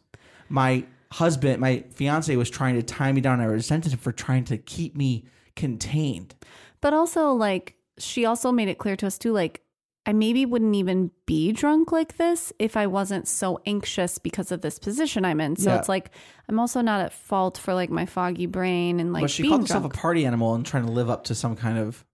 My 0.49 0.83
husband, 1.13 1.59
my 1.61 1.83
fiance 1.91 2.35
was 2.35 2.49
trying 2.49 2.75
to 2.75 2.83
tie 2.83 3.11
me 3.11 3.21
down. 3.21 3.39
I 3.39 3.45
resented 3.45 3.93
him 3.93 3.99
for 3.99 4.11
trying 4.11 4.43
to 4.45 4.57
keep 4.57 4.95
me 4.95 5.25
contained. 5.55 6.35
But 6.81 6.93
also, 6.93 7.31
like, 7.31 7.75
she 7.97 8.25
also 8.25 8.51
made 8.51 8.67
it 8.67 8.77
clear 8.77 8.95
to 8.97 9.07
us 9.07 9.17
too, 9.17 9.31
like, 9.31 9.61
I 10.07 10.13
maybe 10.13 10.45
wouldn't 10.45 10.75
even 10.75 11.09
be 11.25 11.51
drunk 11.51 11.91
like 11.91 12.17
this 12.17 12.53
if 12.59 12.77
I 12.77 12.85
wasn't 12.87 13.27
so 13.27 13.59
anxious 13.65 14.17
because 14.19 14.51
of 14.51 14.61
this 14.61 14.77
position 14.77 15.25
I'm 15.25 15.41
in. 15.41 15.55
So 15.55 15.71
Yeah. 15.71 15.79
it's 15.79 15.89
like 15.89 16.11
I'm 16.47 16.59
also 16.59 16.81
not 16.81 17.01
at 17.01 17.11
fault 17.11 17.57
for 17.57 17.73
like 17.73 17.89
my 17.89 18.05
foggy 18.05 18.45
brain 18.45 18.99
and 18.99 19.11
like 19.13 19.21
but 19.23 19.31
she 19.31 19.41
being 19.43 19.51
called 19.51 19.61
herself 19.61 19.81
drunk. 19.81 19.95
a 19.95 19.97
party 19.97 20.25
animal 20.25 20.53
and 20.53 20.65
trying 20.65 20.85
to 20.85 20.91
live 20.91 21.09
up 21.09 21.23
to 21.25 21.35
some 21.35 21.55
kind 21.55 21.77
of 21.79 22.05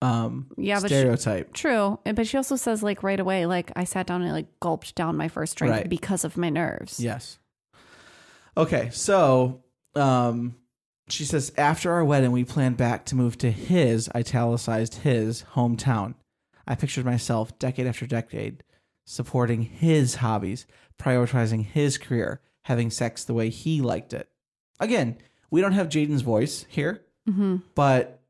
um 0.00 0.46
Yeah, 0.56 0.80
but 0.80 0.88
she- 0.90 0.94
stereotype. 0.96 1.52
True, 1.52 1.98
and- 2.04 2.16
but 2.16 2.26
she 2.26 2.36
also 2.36 2.56
says 2.56 2.82
like 2.82 3.02
right 3.02 3.18
away, 3.20 3.46
like 3.46 3.72
I 3.76 3.84
sat 3.84 4.06
down 4.06 4.22
and 4.22 4.32
like 4.32 4.48
gulped 4.60 4.94
down 4.94 5.16
my 5.16 5.28
first 5.28 5.56
drink 5.56 5.74
Right. 5.74 5.88
because 5.88 6.24
of 6.24 6.36
my 6.36 6.50
nerves. 6.50 7.00
Yes. 7.00 7.38
Okay, 8.56 8.90
so 8.92 9.62
um 9.96 10.54
she 11.08 11.24
says 11.24 11.52
after 11.58 11.92
our 11.92 12.04
wedding 12.04 12.30
we 12.32 12.44
planned 12.44 12.76
back 12.76 13.04
to 13.06 13.16
move 13.16 13.36
to 13.38 13.50
his 13.50 14.08
italicized 14.14 14.96
his 14.96 15.42
hometown. 15.54 16.14
I 16.66 16.74
pictured 16.74 17.04
myself 17.04 17.58
decade 17.58 17.86
after 17.86 18.06
decade 18.06 18.62
supporting 19.04 19.62
his 19.62 20.16
hobbies, 20.16 20.66
prioritizing 20.98 21.64
his 21.64 21.98
career, 21.98 22.40
having 22.62 22.90
sex 22.90 23.24
the 23.24 23.34
way 23.34 23.50
he 23.50 23.80
liked 23.80 24.12
it. 24.12 24.28
Again, 24.78 25.18
we 25.50 25.60
don't 25.60 25.72
have 25.72 25.88
Jaden's 25.88 26.22
voice 26.22 26.64
here, 26.68 27.02
hmm 27.28 27.56
but 27.74 28.20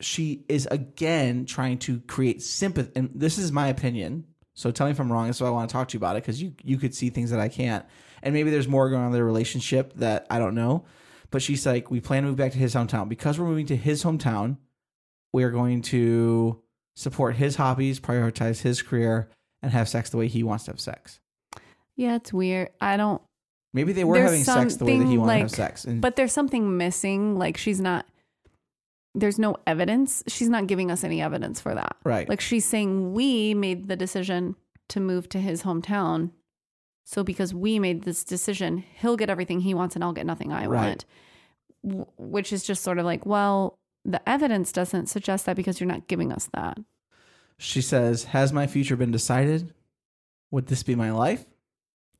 she 0.00 0.44
is 0.48 0.66
again 0.70 1.44
trying 1.44 1.76
to 1.76 2.00
create 2.02 2.40
sympathy 2.42 2.92
and 2.94 3.10
this 3.14 3.36
is 3.36 3.50
my 3.50 3.66
opinion 3.66 4.24
so 4.54 4.70
tell 4.70 4.86
me 4.86 4.92
if 4.92 5.00
i'm 5.00 5.10
wrong 5.10 5.26
that's 5.26 5.40
why 5.40 5.48
i 5.48 5.50
want 5.50 5.68
to 5.68 5.72
talk 5.72 5.88
to 5.88 5.94
you 5.94 5.98
about 5.98 6.14
it 6.14 6.22
because 6.22 6.40
you, 6.40 6.54
you 6.62 6.76
could 6.78 6.94
see 6.94 7.10
things 7.10 7.30
that 7.30 7.40
i 7.40 7.48
can't 7.48 7.84
and 8.22 8.32
maybe 8.32 8.48
there's 8.48 8.68
more 8.68 8.88
going 8.88 9.00
on 9.02 9.08
in 9.08 9.12
their 9.12 9.24
relationship 9.24 9.92
that 9.94 10.24
i 10.30 10.38
don't 10.38 10.54
know 10.54 10.84
but 11.32 11.42
she's 11.42 11.66
like 11.66 11.90
we 11.90 12.00
plan 12.00 12.22
to 12.22 12.28
move 12.28 12.38
back 12.38 12.52
to 12.52 12.58
his 12.58 12.76
hometown 12.76 13.08
because 13.08 13.40
we're 13.40 13.46
moving 13.46 13.66
to 13.66 13.74
his 13.76 14.04
hometown 14.04 14.56
we're 15.32 15.50
going 15.50 15.82
to 15.82 16.62
support 16.98 17.36
his 17.36 17.56
hobbies 17.56 18.00
prioritize 18.00 18.62
his 18.62 18.82
career 18.82 19.28
and 19.62 19.70
have 19.72 19.88
sex 19.88 20.10
the 20.10 20.16
way 20.16 20.26
he 20.28 20.42
wants 20.42 20.64
to 20.64 20.70
have 20.72 20.80
sex 20.80 21.20
Yeah, 21.96 22.16
it's 22.16 22.32
weird. 22.32 22.70
I 22.80 22.96
don't. 22.96 23.22
maybe 23.72 23.92
they 23.92 24.04
were 24.04 24.16
There's 24.16 24.30
having 24.30 24.44
sex 24.44 24.76
the 24.76 24.84
way 24.84 24.98
that 24.98 25.06
he 25.06 25.16
wanted 25.18 25.34
to 25.34 25.38
have 25.40 25.50
sex 25.50 25.84
and 25.84 26.00
But 26.00 26.16
there's 26.16 26.32
something 26.32 26.76
missing. 26.76 27.36
Like 27.38 27.56
she's 27.56 27.80
not. 27.80 28.04
There's 29.14 29.38
no 29.38 29.56
evidence. 29.66 30.22
She's 30.28 30.48
not 30.48 30.66
giving 30.66 30.90
us 30.90 31.02
any 31.04 31.20
evidence 31.22 31.60
for 31.60 31.74
that. 31.74 31.96
right 32.04 32.28
Like 32.28 32.40
she's 32.40 32.64
saying 32.64 33.12
we 33.14 33.54
made 33.54 33.88
the 33.88 33.96
decision 33.96 34.54
to 34.90 35.00
move 35.00 35.28
to 35.30 35.38
his 35.40 35.62
hometown. 35.62 36.30
So 37.04 37.24
because 37.24 37.52
we 37.54 37.78
made 37.78 38.02
this 38.02 38.22
decision, 38.22 38.84
he'll 39.00 39.16
get 39.16 39.30
everything 39.30 39.60
he 39.60 39.72
wants 39.74 39.94
and 39.94 40.04
I'll 40.04 40.12
get 40.12 40.26
nothing 40.26 40.52
I 40.52 40.66
Right. 40.66 40.86
want. 40.88 41.04
W- 41.84 42.06
Which 42.16 42.52
is 42.52 42.62
just 42.64 42.82
sort 42.82 42.98
of 42.98 43.04
like, 43.06 43.24
well, 43.26 43.78
the 44.04 44.26
evidence 44.28 44.72
doesn't 44.72 45.08
suggest 45.08 45.46
that 45.46 45.56
because 45.56 45.80
you're 45.80 45.88
not 45.88 46.08
giving 46.08 46.32
us 46.32 46.48
that. 46.54 46.78
she 47.58 47.80
says 47.82 48.24
has 48.24 48.52
my 48.52 48.66
future 48.66 48.96
been 48.96 49.10
decided 49.10 49.72
would 50.50 50.66
this 50.68 50.82
be 50.82 50.94
my 50.94 51.10
life 51.10 51.44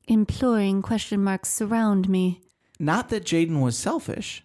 Imploring 0.07 0.81
question 0.81 1.23
marks 1.23 1.49
surround 1.49 2.09
me. 2.09 2.41
Not 2.79 3.09
that 3.09 3.25
Jaden 3.25 3.61
was 3.61 3.77
selfish. 3.77 4.43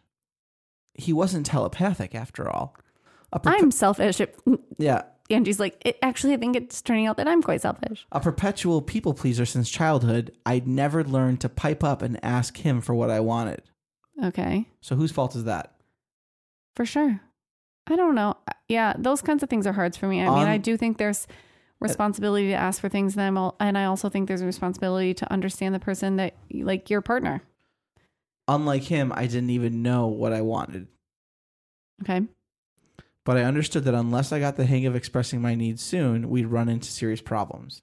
He 0.92 1.11
wasn't 1.11 1.46
telepathic 1.46 2.14
after 2.14 2.48
all. 2.50 2.76
Perpe- 3.35 3.40
I'm 3.46 3.70
selfish. 3.70 4.20
Yeah, 4.76 5.04
Angie's 5.30 5.58
like, 5.58 5.80
it, 5.85 5.96
actually, 6.02 6.35
I 6.35 6.37
think 6.37 6.54
it's 6.54 6.82
turning 6.82 7.06
out 7.06 7.16
that 7.16 7.26
I'm 7.26 7.42
quite 7.42 7.62
selfish. 7.62 8.06
a 8.12 8.20
perpetual 8.20 8.82
people 8.82 9.14
pleaser 9.14 9.46
since 9.46 9.70
childhood. 9.70 10.32
I'd 10.44 10.68
never 10.68 11.02
learned 11.02 11.40
to 11.40 11.48
pipe 11.48 11.82
up 11.82 12.02
and 12.02 12.22
ask 12.22 12.58
him 12.58 12.82
for 12.82 12.94
what 12.94 13.08
I 13.11 13.20
wanted. 13.20 13.62
Okay. 14.22 14.68
So 14.82 14.96
whose 14.96 15.12
fault 15.12 15.35
is 15.35 15.44
that? 15.44 15.74
For 16.76 16.85
sure. 16.85 17.20
I 17.86 17.96
don't 17.96 18.14
know. 18.14 18.36
Uh, 18.48 18.52
yeah, 18.68 18.94
those 18.98 19.20
kinds 19.20 19.42
of 19.42 19.50
things 19.50 19.66
are 19.66 19.72
hard 19.72 19.94
for 19.96 20.06
me. 20.06 20.22
I 20.22 20.30
mean, 20.30 20.48
I 20.48 20.56
do 20.56 20.76
think 20.76 20.98
there's 20.98 21.26
uh, 21.28 21.34
responsibility 21.80 22.48
to 22.48 22.54
ask 22.54 22.80
for 22.80 22.88
things, 22.88 23.14
and 23.14 23.22
I'm 23.22 23.36
all, 23.36 23.56
and 23.60 23.76
I 23.76 23.84
also 23.84 24.08
think 24.08 24.26
there's 24.28 24.40
a 24.40 24.46
responsibility 24.46 25.12
to 25.14 25.30
understand 25.32 25.74
the 25.74 25.80
person 25.80 26.16
that 26.16 26.34
like 26.52 26.88
your 26.88 27.02
partner. 27.02 27.42
Unlike 28.48 28.84
him, 28.84 29.12
I 29.14 29.26
didn't 29.26 29.50
even 29.50 29.82
know 29.82 30.06
what 30.06 30.32
I 30.32 30.40
wanted. 30.40 30.86
Okay. 32.02 32.26
But 33.24 33.38
I 33.38 33.44
understood 33.44 33.84
that 33.84 33.94
unless 33.94 34.32
I 34.32 34.38
got 34.38 34.56
the 34.56 34.66
hang 34.66 34.84
of 34.84 34.94
expressing 34.94 35.40
my 35.40 35.54
needs 35.54 35.82
soon, 35.82 36.28
we'd 36.28 36.46
run 36.46 36.68
into 36.68 36.88
serious 36.88 37.22
problems. 37.22 37.82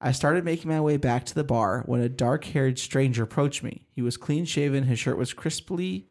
I 0.00 0.12
started 0.12 0.44
making 0.44 0.70
my 0.70 0.80
way 0.80 0.96
back 0.96 1.24
to 1.26 1.34
the 1.34 1.44
bar 1.44 1.82
when 1.86 2.00
a 2.00 2.08
dark 2.08 2.44
haired 2.44 2.78
stranger 2.78 3.22
approached 3.22 3.62
me. 3.62 3.86
He 3.90 4.02
was 4.02 4.16
clean 4.16 4.44
shaven, 4.44 4.84
his 4.84 4.98
shirt 4.98 5.18
was 5.18 5.32
crisply, 5.32 6.08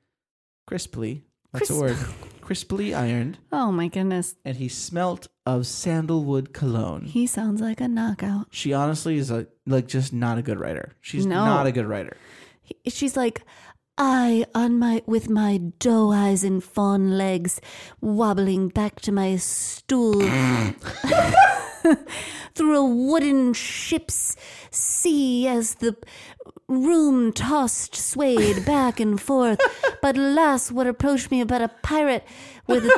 crisply, 0.67 1.23
that's 1.53 1.69
a 1.69 1.75
word, 1.75 1.97
crisply 2.41 2.93
ironed, 2.93 3.37
Oh 3.51 3.71
my 3.71 3.87
goodness, 3.87 4.35
and 4.43 4.57
he 4.57 4.67
smelt 4.67 5.27
of 5.45 5.65
sandalwood 5.67 6.53
cologne. 6.53 7.03
he 7.05 7.25
sounds 7.27 7.61
like 7.61 7.79
a 7.81 7.87
knockout. 7.87 8.47
She 8.51 8.73
honestly 8.73 9.17
is 9.17 9.29
a 9.31 9.47
like 9.65 9.87
just 9.87 10.11
not 10.13 10.37
a 10.37 10.41
good 10.41 10.59
writer. 10.59 10.95
She's 11.01 11.25
No. 11.25 11.45
not 11.45 11.65
a 11.67 11.71
good 11.71 11.85
writer. 11.85 12.17
He- 12.61 12.89
She's 12.89 13.15
like, 13.17 13.43
I 13.97 14.45
on 14.55 14.79
my 14.79 15.03
with 15.05 15.29
my 15.29 15.57
doe 15.79 16.11
eyes 16.11 16.43
and 16.43 16.63
fawn 16.63 17.17
legs, 17.17 17.61
wobbling 18.01 18.69
back 18.69 18.99
to 19.01 19.11
my 19.11 19.35
stool 19.37 20.21
through 22.55 22.77
a 22.77 22.85
wooden 22.85 23.53
ship's 23.53 24.35
sea 24.71 25.47
as 25.47 25.75
the 25.75 25.95
room 26.67 27.31
tossed, 27.33 27.95
swayed 27.95 28.65
back 28.65 28.99
and 28.99 29.19
forth. 29.19 29.59
But 30.01 30.17
alas, 30.17 30.69
what 30.69 30.85
approached 30.85 31.31
me 31.31 31.43
but 31.45 31.61
a 31.61 31.69
pirate 31.81 32.25
with 32.67 32.89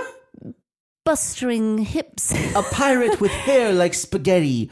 bustering 1.05 1.77
hips. 1.77 2.31
A 2.55 2.63
pirate 2.63 3.21
with 3.21 3.31
hair 3.31 3.71
like 3.71 3.93
spaghetti, 3.93 4.71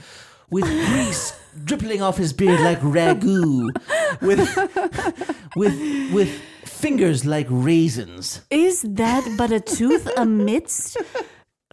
with 0.50 0.66
grease 0.66 1.34
dripping 1.64 2.02
off 2.02 2.18
his 2.18 2.34
beard 2.34 2.60
like 2.62 2.80
ragu, 2.80 3.70
with 4.22 4.40
with 5.56 5.76
with 6.12 6.30
fingers 6.66 7.24
like 7.24 7.48
raisins. 7.50 8.42
Is 8.50 8.82
that 8.82 9.24
but 9.38 9.52
a 9.52 9.60
tooth 9.60 10.10
amidst? 10.18 10.98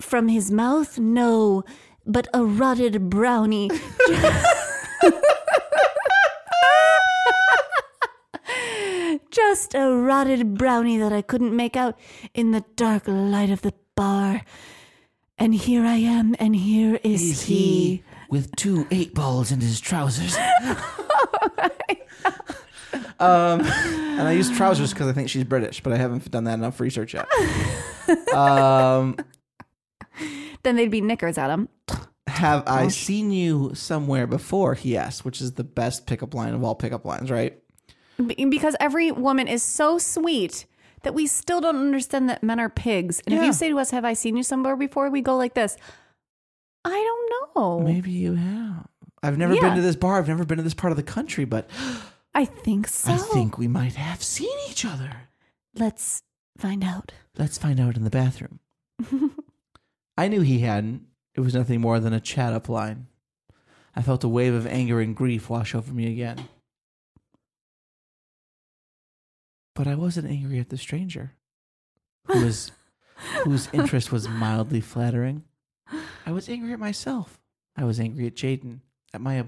From 0.01 0.29
his 0.29 0.51
mouth, 0.51 0.99
no, 0.99 1.63
but 2.07 2.29
a 2.35 2.45
rotted 2.45 3.09
brownie. 3.11 3.71
Just 9.31 9.75
a 9.75 9.91
rotted 9.95 10.55
brownie 10.55 10.99
that 10.99 11.13
I 11.13 11.23
couldn't 11.23 11.55
make 11.55 11.77
out 11.77 11.99
in 12.35 12.51
the 12.53 12.65
dark 12.77 13.05
light 13.07 13.51
of 13.51 13.63
the 13.63 13.73
bar. 13.95 14.43
And 15.39 15.55
here 15.55 15.85
I 15.85 15.97
am, 15.97 16.35
and 16.39 16.55
here 16.55 16.99
is 17.03 17.23
Is 17.23 17.43
he. 17.43 17.55
he 17.55 18.03
with 18.29 18.55
two 18.57 18.87
eight 18.91 19.15
balls 19.15 19.51
in 19.53 19.61
his 19.61 19.81
trousers? 19.81 20.37
um, 23.19 23.61
and 23.61 24.23
I 24.29 24.33
use 24.33 24.51
trousers 24.51 24.93
because 24.93 25.09
I 25.09 25.13
think 25.13 25.29
she's 25.31 25.45
British, 25.45 25.81
but 25.81 25.93
I 25.93 25.97
haven't 25.97 26.31
done 26.31 26.45
that 26.45 26.55
enough 26.55 26.81
research 26.81 27.15
yet. 27.15 27.29
Um, 28.35 29.15
Then 30.63 30.77
they'd 30.77 30.91
be 30.91 31.01
knickers 31.01 31.39
at 31.39 31.51
him. 31.51 31.69
have 32.27 32.63
I 32.67 32.89
seen 32.89 33.31
you 33.33 33.73
somewhere 33.75 34.27
before? 34.27 34.75
He 34.75 34.97
asked, 34.97 35.25
which 35.25 35.41
is 35.41 35.53
the 35.53 35.65
best 35.65 36.07
pickup 36.07 36.35
line 36.35 36.55
of 36.55 36.63
all 36.65 36.75
pickup 36.75 37.05
lines, 37.05 37.31
right? 37.31 37.59
Be- 38.25 38.45
Because 38.45 38.77
every 38.81 39.11
woman 39.11 39.49
is 39.49 39.63
so 39.63 39.99
sweet 39.99 40.67
that 41.03 41.15
we 41.15 41.27
still 41.27 41.61
don't 41.63 41.77
understand 41.77 42.29
that 42.29 42.43
men 42.43 42.61
are 42.61 42.69
pigs. 42.69 43.21
And 43.27 43.35
if 43.35 43.41
Yeah. 43.41 43.47
you 43.47 43.53
say 43.55 43.69
to 43.71 43.79
us, 43.79 43.91
Have 43.91 44.05
I 44.05 44.13
seen 44.13 44.37
you 44.37 44.43
somewhere 44.43 44.77
before? 44.77 45.09
We 45.11 45.23
go 45.23 45.37
like 45.37 45.55
this 45.55 45.77
I 46.85 46.91
don't 46.91 47.57
know. 47.57 47.81
Maybe 47.81 48.11
you 48.11 48.35
have. 48.35 48.87
I've 49.23 49.37
never 49.39 49.55
Yeah. 49.55 49.61
been 49.63 49.77
to 49.77 49.83
this 49.83 49.97
bar. 49.97 50.19
I've 50.19 50.29
never 50.29 50.45
been 50.47 50.57
to 50.59 50.63
this 50.65 50.73
part 50.75 50.93
of 50.93 50.97
the 50.97 51.03
country, 51.03 51.45
but 51.45 51.69
I 52.35 52.45
think 52.45 52.87
so. 52.89 53.13
I 53.13 53.17
think 53.17 53.59
we 53.59 53.69
might 53.69 53.95
have 53.95 54.23
seen 54.23 54.57
each 54.71 54.85
other. 54.85 55.11
Let's 55.75 56.23
find 56.57 56.83
out. 56.85 57.13
Let's 57.37 57.59
find 57.59 57.81
out 57.81 57.97
in 57.97 58.05
the 58.05 58.11
bathroom. 58.11 58.61
I 60.21 60.29
knew 60.29 60.43
he 60.43 60.59
hadn't. 60.59 61.07
It 61.35 61.41
was 61.41 61.55
nothing 61.55 61.81
more 61.81 61.99
than 61.99 62.13
a 62.13 62.21
chat 62.21 62.53
up 62.53 62.69
line. 62.69 63.07
I 63.97 64.03
felt 64.03 64.23
a 64.23 64.29
wave 64.29 64.53
of 64.53 64.67
anger 64.67 65.01
and 65.01 65.17
grief 65.17 65.49
wash 65.49 65.75
over 65.75 65.95
me 65.95 66.13
again. 66.13 66.47
But 69.75 69.87
I 69.87 69.95
wasn't 69.95 70.29
angry 70.29 70.59
at 70.59 70.69
the 70.69 70.77
stranger, 70.77 71.33
who 72.27 72.45
was 72.45 72.71
whose 73.45 73.71
interest 73.73 74.13
was 74.13 74.29
mildly 74.29 74.83
flattering. 74.83 75.45
I 76.27 76.33
was 76.33 76.51
angry 76.51 76.75
at 76.75 76.79
myself. 76.79 77.41
I 77.75 77.85
was 77.85 77.99
angry 77.99 78.27
at 78.27 78.35
Jaden, 78.35 78.81
at 79.15 79.23
my 79.23 79.39
at 79.39 79.47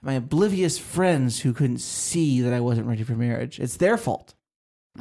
my 0.00 0.12
oblivious 0.12 0.78
friends 0.78 1.40
who 1.40 1.52
couldn't 1.52 1.78
see 1.80 2.40
that 2.42 2.52
I 2.52 2.60
wasn't 2.60 2.86
ready 2.86 3.02
for 3.02 3.16
marriage. 3.16 3.58
It's 3.58 3.76
their 3.76 3.96
fault 3.96 4.34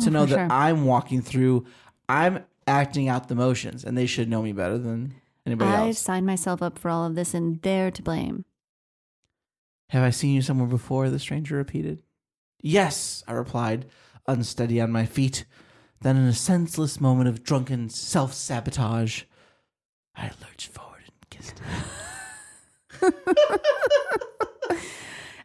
to 0.02 0.08
Oh, 0.08 0.12
know 0.12 0.26
that 0.26 0.36
sure. 0.36 0.52
I'm 0.52 0.86
walking 0.86 1.22
through, 1.22 1.68
I'm 2.08 2.44
acting 2.70 3.10
out 3.10 3.28
the 3.28 3.36
motions, 3.36 3.84
and 3.84 3.98
they 3.98 4.06
should 4.06 4.30
know 4.30 4.42
me 4.42 4.54
better 4.54 4.78
than 4.78 5.16
anybody 5.46 5.72
I 5.72 5.88
else. 5.88 6.00
signed 6.00 6.26
myself 6.26 6.62
up 6.62 6.80
for 6.80 6.90
all 6.90 7.06
of 7.06 7.16
this 7.16 7.34
and 7.34 7.62
they're 7.62 7.92
to 7.92 8.02
blame. 8.02 8.46
Have 9.90 10.04
I 10.04 10.12
seen 10.12 10.36
you 10.36 10.42
somewhere 10.42 10.68
before? 10.68 11.10
The 11.10 11.20
stranger 11.20 11.56
repeated. 11.56 12.04
Yes, 12.62 13.24
I 13.28 13.34
replied, 13.34 13.88
unsteady 14.28 14.80
on 14.80 14.92
my 14.92 15.06
feet. 15.06 15.46
Then, 16.02 16.16
in 16.16 16.24
a 16.24 16.34
senseless 16.34 17.02
moment 17.02 17.28
of 17.28 17.44
drunken 17.44 17.90
self 17.90 18.34
sabotage, 18.34 19.24
I 20.16 20.32
lurched 20.42 20.68
forward 20.68 21.04
and 21.06 21.30
kissed 21.30 21.60
him. 21.60 23.14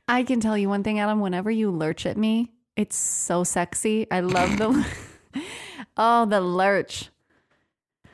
I 0.06 0.22
can 0.22 0.40
tell 0.40 0.58
you 0.58 0.68
one 0.68 0.82
thing, 0.84 0.98
Adam. 1.00 1.20
Whenever 1.20 1.50
you 1.50 1.70
lurch 1.70 2.04
at 2.04 2.16
me, 2.16 2.52
it's 2.76 2.96
so 2.96 3.42
sexy. 3.44 4.06
I 4.10 4.20
love 4.20 4.58
the 4.58 4.86
oh 5.96 6.26
the 6.26 6.40
lurch. 6.40 7.10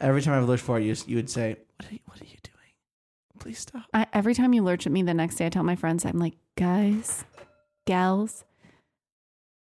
Every 0.01 0.23
time 0.23 0.35
I've 0.43 0.49
lurched 0.49 0.63
forward, 0.65 0.81
you, 0.85 0.95
you 1.07 1.17
would 1.17 1.29
say, 1.31 1.57
what 1.77 1.91
are, 1.91 1.93
you, 1.95 2.01
what 2.07 2.21
are 2.21 2.25
you 2.25 2.31
doing? 2.43 2.75
Please 3.39 3.59
stop. 3.59 3.85
I, 3.93 4.07
every 4.13 4.35
time 4.35 4.53
you 4.55 4.63
lurch 4.63 4.87
at 4.87 4.93
me, 4.93 5.03
the 5.03 5.15
next 5.15 5.37
day 5.37 5.47
I 5.47 5.49
tell 5.51 5.63
my 5.63 5.77
friends, 5.77 6.05
I'm 6.05 6.19
like, 6.19 6.37
guys, 6.57 7.25
gals, 7.87 8.45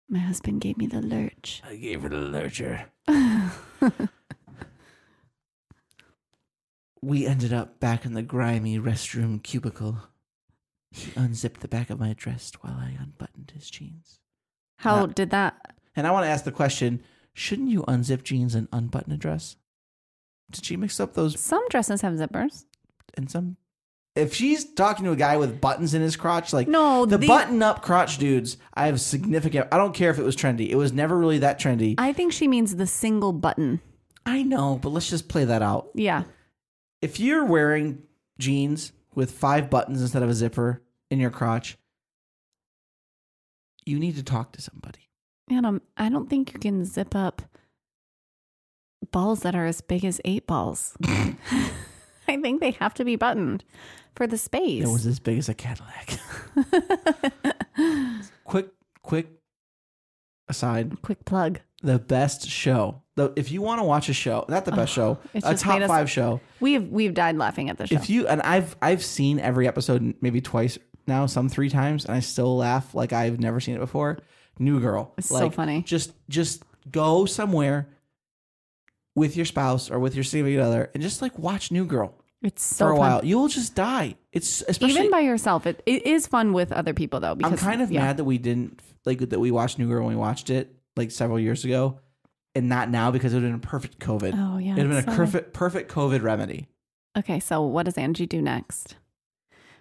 my 0.08 0.18
husband 0.18 0.60
gave 0.60 0.76
me 0.76 0.86
the 0.86 1.00
lurch. 1.02 1.62
I 1.68 1.76
gave 1.76 2.02
her 2.02 2.08
the 2.08 2.16
lurcher. 2.18 2.86
We 7.00 7.26
ended 7.26 7.52
up 7.52 7.80
back 7.80 8.06
in 8.06 8.14
the 8.14 8.22
grimy 8.22 8.78
restroom 8.78 9.42
cubicle. 9.42 9.98
He 10.90 11.12
unzipped 11.14 11.60
the 11.60 11.68
back 11.68 11.90
of 11.90 12.00
my 12.00 12.14
dress 12.14 12.50
while 12.62 12.76
I 12.78 12.96
unbuttoned 12.98 13.52
his 13.54 13.68
jeans. 13.68 14.20
How 14.78 15.04
Uh, 15.04 15.06
did 15.06 15.28
that? 15.28 15.74
And 15.94 16.06
I 16.06 16.12
want 16.12 16.24
to 16.24 16.30
ask 16.30 16.44
the 16.46 16.50
question 16.52 17.02
shouldn't 17.34 17.68
you 17.68 17.82
unzip 17.82 18.22
jeans 18.22 18.54
and 18.54 18.68
unbutton 18.72 19.12
a 19.12 19.18
dress? 19.18 19.56
Did 20.54 20.64
she 20.64 20.76
mix 20.76 20.98
up 21.00 21.14
those 21.14 21.38
Some 21.40 21.66
dresses 21.68 22.00
have 22.00 22.14
zippers. 22.14 22.64
and 23.14 23.30
some? 23.30 23.56
If 24.16 24.32
she's 24.32 24.64
talking 24.64 25.04
to 25.06 25.10
a 25.10 25.16
guy 25.16 25.36
with 25.36 25.60
buttons 25.60 25.92
in 25.92 26.00
his 26.00 26.14
crotch, 26.16 26.52
like 26.52 26.68
No, 26.68 27.04
the 27.04 27.18
the- 27.18 27.26
button 27.26 27.60
up 27.62 27.82
crotch 27.82 28.18
dudes, 28.18 28.56
I 28.72 28.86
have 28.86 29.00
significant. 29.00 29.66
I 29.72 29.76
don't 29.76 29.92
care 29.94 30.10
if 30.10 30.18
it 30.18 30.22
was 30.22 30.36
trendy. 30.36 30.68
It 30.70 30.76
was 30.76 30.92
never 30.92 31.18
really 31.18 31.38
that 31.38 31.58
trendy. 31.60 31.96
I 31.98 32.12
think 32.12 32.32
she 32.32 32.46
means 32.46 32.76
the 32.76 32.86
single 32.86 33.32
button. 33.32 33.80
I 34.24 34.42
know, 34.44 34.78
but 34.80 34.90
let's 34.90 35.10
just 35.10 35.28
play 35.28 35.44
that 35.44 35.62
out. 35.62 35.90
Yeah. 35.94 36.22
If 37.02 37.18
you're 37.20 37.44
wearing 37.44 38.04
jeans 38.38 38.92
with 39.14 39.32
five 39.32 39.68
buttons 39.68 40.00
instead 40.00 40.22
of 40.22 40.30
a 40.30 40.34
zipper 40.34 40.82
in 41.10 41.18
your 41.20 41.30
crotch, 41.30 41.76
you 43.84 43.98
need 43.98 44.16
to 44.16 44.22
talk 44.22 44.52
to 44.52 44.62
somebody. 44.62 45.10
Adam, 45.50 45.64
um, 45.66 45.82
I 45.96 46.08
don't 46.08 46.30
think 46.30 46.52
you 46.54 46.58
can 46.60 46.84
zip 46.84 47.14
up 47.14 47.42
balls 49.12 49.40
that 49.40 49.54
are 49.54 49.66
as 49.66 49.80
big 49.80 50.04
as 50.04 50.20
eight 50.24 50.46
balls. 50.46 50.96
I 51.04 52.36
think 52.40 52.60
they 52.60 52.72
have 52.72 52.94
to 52.94 53.04
be 53.04 53.16
buttoned 53.16 53.64
for 54.14 54.26
the 54.26 54.38
space. 54.38 54.84
It 54.84 54.88
was 54.88 55.06
as 55.06 55.18
big 55.18 55.38
as 55.38 55.48
a 55.48 55.54
Cadillac. 55.54 56.18
quick, 58.44 58.68
quick 59.02 59.28
aside. 60.48 61.02
Quick 61.02 61.24
plug. 61.24 61.60
The 61.82 61.98
best 61.98 62.48
show. 62.48 63.02
The, 63.16 63.32
if 63.36 63.52
you 63.52 63.62
want 63.62 63.80
to 63.80 63.84
watch 63.84 64.08
a 64.08 64.14
show, 64.14 64.44
not 64.48 64.64
the 64.64 64.72
best 64.72 64.92
show, 64.92 65.18
a 65.34 65.54
top 65.54 65.80
us- 65.80 65.88
five 65.88 66.10
show. 66.10 66.40
We've 66.60 66.88
we've 66.88 67.14
died 67.14 67.36
laughing 67.36 67.70
at 67.70 67.78
the 67.78 67.86
show. 67.86 67.94
If 67.94 68.10
you 68.10 68.26
and 68.26 68.42
I've 68.42 68.74
I've 68.82 69.04
seen 69.04 69.38
every 69.38 69.68
episode 69.68 70.14
maybe 70.20 70.40
twice 70.40 70.78
now, 71.06 71.26
some 71.26 71.48
three 71.48 71.68
times, 71.68 72.06
and 72.06 72.14
I 72.14 72.20
still 72.20 72.56
laugh 72.56 72.94
like 72.94 73.12
I've 73.12 73.38
never 73.38 73.60
seen 73.60 73.76
it 73.76 73.80
before. 73.80 74.18
New 74.58 74.80
Girl. 74.80 75.12
It's 75.18 75.28
so 75.28 75.44
like, 75.44 75.52
funny. 75.52 75.82
Just 75.82 76.12
just 76.28 76.64
go 76.90 77.26
somewhere 77.26 77.88
with 79.14 79.36
your 79.36 79.46
spouse 79.46 79.90
or 79.90 79.98
with 79.98 80.14
your 80.14 80.24
significant 80.24 80.62
other 80.62 80.90
and 80.94 81.02
just 81.02 81.22
like 81.22 81.38
watch 81.38 81.70
New 81.70 81.84
Girl 81.84 82.14
it's 82.44 82.62
so 82.62 82.84
for 82.84 82.92
a 82.92 82.96
fun. 82.96 82.98
while. 82.98 83.24
You'll 83.24 83.48
just 83.48 83.74
die. 83.74 84.16
It's 84.30 84.62
especially 84.68 84.98
Even 84.98 85.10
by 85.10 85.20
yourself, 85.20 85.66
it, 85.66 85.82
it 85.86 86.04
is 86.06 86.26
fun 86.26 86.52
with 86.52 86.72
other 86.72 86.92
people 86.92 87.18
though. 87.18 87.34
Because 87.34 87.52
I'm 87.52 87.58
kind 87.58 87.80
of 87.80 87.90
yeah. 87.90 88.02
mad 88.02 88.18
that 88.18 88.24
we 88.24 88.36
didn't 88.36 88.80
like 89.06 89.18
that 89.30 89.40
we 89.40 89.50
watched 89.50 89.78
New 89.78 89.88
Girl 89.88 90.04
when 90.04 90.14
we 90.14 90.20
watched 90.20 90.50
it 90.50 90.74
like 90.94 91.10
several 91.10 91.40
years 91.40 91.64
ago, 91.64 92.00
and 92.54 92.68
not 92.68 92.90
now 92.90 93.10
because 93.10 93.32
it 93.32 93.36
would 93.36 93.44
have 93.44 93.52
been 93.52 93.66
a 93.66 93.70
perfect 93.70 93.98
COVID. 93.98 94.34
Oh 94.36 94.58
yeah. 94.58 94.72
It'd 94.72 94.84
have 94.84 94.88
been 94.90 94.98
it's 94.98 95.08
a 95.08 95.16
perfect 95.16 95.54
perfect 95.54 95.90
COVID 95.90 96.22
remedy. 96.22 96.68
Okay, 97.16 97.40
so 97.40 97.62
what 97.62 97.84
does 97.84 97.96
Angie 97.96 98.26
do 98.26 98.42
next? 98.42 98.96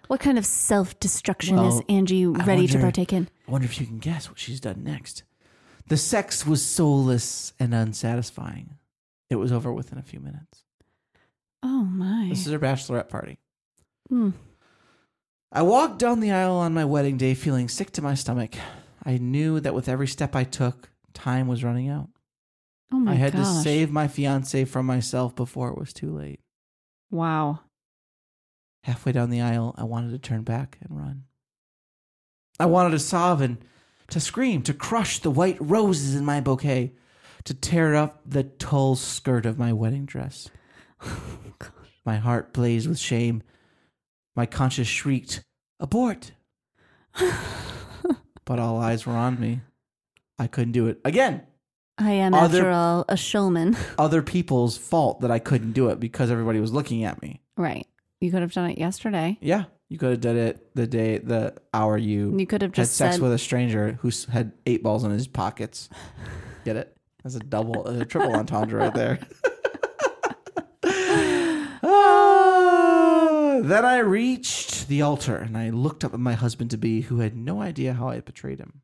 What 0.06 0.20
kind 0.20 0.38
of 0.38 0.46
self 0.46 0.98
destruction 1.00 1.56
Well, 1.56 1.78
is 1.78 1.84
Angie 1.88 2.24
ready 2.26 2.66
to 2.68 2.78
partake 2.78 3.12
in? 3.12 3.28
I 3.46 3.50
wonder 3.50 3.66
if 3.66 3.78
you 3.78 3.86
can 3.86 3.98
guess 3.98 4.30
what 4.30 4.38
she's 4.38 4.60
done 4.60 4.82
next. 4.84 5.22
The 5.88 5.98
sex 5.98 6.46
was 6.46 6.64
soulless 6.64 7.52
and 7.60 7.74
unsatisfying. 7.74 8.76
It 9.34 9.40
was 9.40 9.50
over 9.50 9.72
within 9.72 9.98
a 9.98 10.02
few 10.02 10.20
minutes. 10.20 10.62
Oh 11.60 11.82
my. 11.82 12.28
This 12.28 12.46
is 12.46 12.52
her 12.52 12.58
bachelorette 12.58 13.08
party. 13.08 13.38
Hmm. 14.08 14.30
I 15.50 15.62
walked 15.62 15.98
down 15.98 16.20
the 16.20 16.30
aisle 16.30 16.54
on 16.54 16.72
my 16.72 16.84
wedding 16.84 17.16
day 17.16 17.34
feeling 17.34 17.68
sick 17.68 17.90
to 17.92 18.02
my 18.02 18.14
stomach. 18.14 18.54
I 19.04 19.18
knew 19.18 19.58
that 19.58 19.74
with 19.74 19.88
every 19.88 20.06
step 20.06 20.36
I 20.36 20.44
took, 20.44 20.90
time 21.14 21.48
was 21.48 21.64
running 21.64 21.88
out. 21.88 22.10
Oh 22.92 23.00
my 23.00 23.12
god. 23.12 23.16
I 23.16 23.18
had 23.18 23.32
to 23.32 23.44
save 23.44 23.90
my 23.90 24.06
fiance 24.06 24.64
from 24.66 24.86
myself 24.86 25.34
before 25.34 25.68
it 25.68 25.78
was 25.78 25.92
too 25.92 26.16
late. 26.16 26.38
Wow. 27.10 27.60
Halfway 28.84 29.10
down 29.10 29.30
the 29.30 29.40
aisle, 29.40 29.74
I 29.76 29.82
wanted 29.82 30.12
to 30.12 30.18
turn 30.18 30.42
back 30.42 30.78
and 30.80 30.96
run. 30.96 31.24
I 32.60 32.66
wanted 32.66 32.90
to 32.90 33.00
sob 33.00 33.40
and 33.40 33.58
to 34.10 34.20
scream, 34.20 34.62
to 34.62 34.74
crush 34.74 35.18
the 35.18 35.30
white 35.30 35.56
roses 35.58 36.14
in 36.14 36.24
my 36.24 36.40
bouquet, 36.40 36.92
to 37.44 37.54
tear 37.54 37.94
up 37.94 38.20
the 38.26 38.42
tulle 38.44 38.96
skirt 38.96 39.46
of 39.46 39.58
my 39.58 39.72
wedding 39.72 40.06
dress. 40.06 40.48
Oh, 41.06 41.70
my 42.06 42.16
heart 42.16 42.52
blazed 42.52 42.88
with 42.88 42.98
shame. 42.98 43.42
My 44.36 44.46
conscience 44.46 44.88
shrieked, 44.88 45.42
Abort! 45.80 46.32
but 48.44 48.58
all 48.58 48.78
eyes 48.78 49.06
were 49.06 49.14
on 49.14 49.38
me. 49.40 49.60
I 50.38 50.46
couldn't 50.46 50.72
do 50.72 50.86
it. 50.88 51.00
Again, 51.04 51.42
I 51.96 52.12
am, 52.12 52.34
Are 52.34 52.44
after 52.44 52.70
all, 52.70 53.04
a 53.08 53.16
showman. 53.16 53.76
other 53.98 54.22
people's 54.22 54.76
fault 54.76 55.20
that 55.20 55.30
I 55.30 55.38
couldn't 55.38 55.72
do 55.72 55.88
it 55.88 56.00
because 56.00 56.30
everybody 56.30 56.60
was 56.60 56.72
looking 56.72 57.04
at 57.04 57.22
me. 57.22 57.40
right. 57.56 57.86
You 58.20 58.30
could 58.30 58.40
have 58.40 58.52
done 58.52 58.70
it 58.70 58.78
yesterday. 58.78 59.36
Yeah, 59.42 59.64
you 59.90 59.98
could 59.98 60.10
have 60.12 60.20
did 60.20 60.36
it 60.36 60.74
the 60.74 60.86
day, 60.86 61.18
the 61.18 61.54
hour 61.74 61.98
you 61.98 62.34
You 62.38 62.46
could 62.46 62.62
have 62.62 62.70
had 62.70 62.74
just 62.84 62.94
sex 62.96 63.16
said, 63.16 63.22
with 63.22 63.32
a 63.32 63.38
stranger 63.38 63.98
who 64.00 64.10
had 64.30 64.52
eight 64.64 64.82
balls 64.82 65.04
in 65.04 65.10
his 65.10 65.26
pockets. 65.26 65.90
Get 66.64 66.76
it? 66.76 66.96
That's 67.24 67.36
a 67.36 67.40
double, 67.40 67.86
a 67.86 68.04
triple 68.04 68.34
entendre 68.34 68.78
right 68.78 68.94
there. 68.94 69.18
Ah, 71.86 73.60
then 73.62 73.84
I 73.84 73.98
reached 73.98 74.88
the 74.88 75.02
altar 75.02 75.36
and 75.36 75.56
I 75.56 75.70
looked 75.70 76.02
up 76.02 76.14
at 76.14 76.20
my 76.20 76.32
husband 76.32 76.70
to 76.70 76.78
be, 76.78 77.02
who 77.02 77.18
had 77.20 77.36
no 77.36 77.60
idea 77.60 77.92
how 77.92 78.08
I 78.08 78.14
had 78.14 78.24
betrayed 78.24 78.58
him. 78.58 78.80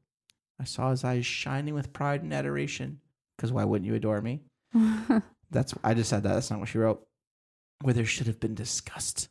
I 0.60 0.64
saw 0.64 0.90
his 0.90 1.02
eyes 1.02 1.24
shining 1.24 1.72
with 1.74 1.92
pride 1.94 2.22
and 2.22 2.32
adoration. 2.34 3.00
Because 3.36 3.52
why 3.52 3.64
wouldn't 3.64 3.86
you 3.86 3.94
adore 3.94 4.20
me? 4.20 4.42
That's 5.50 5.74
I 5.82 5.94
just 5.94 6.10
said 6.10 6.22
that. 6.24 6.34
That's 6.34 6.50
not 6.50 6.60
what 6.60 6.68
she 6.68 6.78
wrote. 6.78 7.06
Where 7.80 7.94
there 7.94 8.04
should 8.04 8.26
have 8.26 8.38
been 8.38 8.54
disgust. 8.54 9.28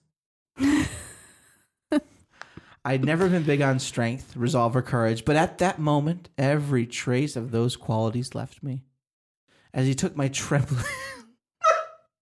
I'd 2.86 3.06
never 3.06 3.30
been 3.30 3.44
big 3.44 3.62
on 3.62 3.78
strength, 3.78 4.36
resolve, 4.36 4.76
or 4.76 4.82
courage, 4.82 5.26
but 5.26 5.36
at 5.36 5.60
that 5.60 5.78
moment, 5.80 6.30
every 6.38 6.88
trace 6.88 7.36
of 7.36 7.52
those 7.52 7.76
qualities 7.76 8.34
left 8.34 8.64
me. 8.64 8.84
As 9.74 9.86
he 9.86 9.94
took 9.94 10.16
my 10.16 10.28
trembling 10.30 10.84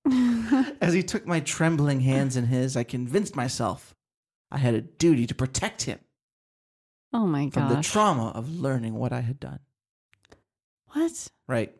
as 0.81 0.93
he 0.93 1.03
took 1.03 1.25
my 1.25 1.39
trembling 1.39 2.01
hands 2.01 2.37
in 2.37 2.45
his, 2.47 2.77
I 2.77 2.83
convinced 2.83 3.35
myself 3.35 3.95
I 4.51 4.57
had 4.57 4.73
a 4.73 4.81
duty 4.81 5.27
to 5.27 5.35
protect 5.35 5.83
him 5.83 5.99
oh 7.13 7.25
my 7.25 7.45
god. 7.45 7.53
from 7.53 7.75
the 7.75 7.81
trauma 7.81 8.29
of 8.29 8.59
learning 8.59 8.95
what 8.95 9.11
I 9.11 9.21
had 9.21 9.39
done. 9.39 9.59
what? 10.93 11.27
Right. 11.47 11.75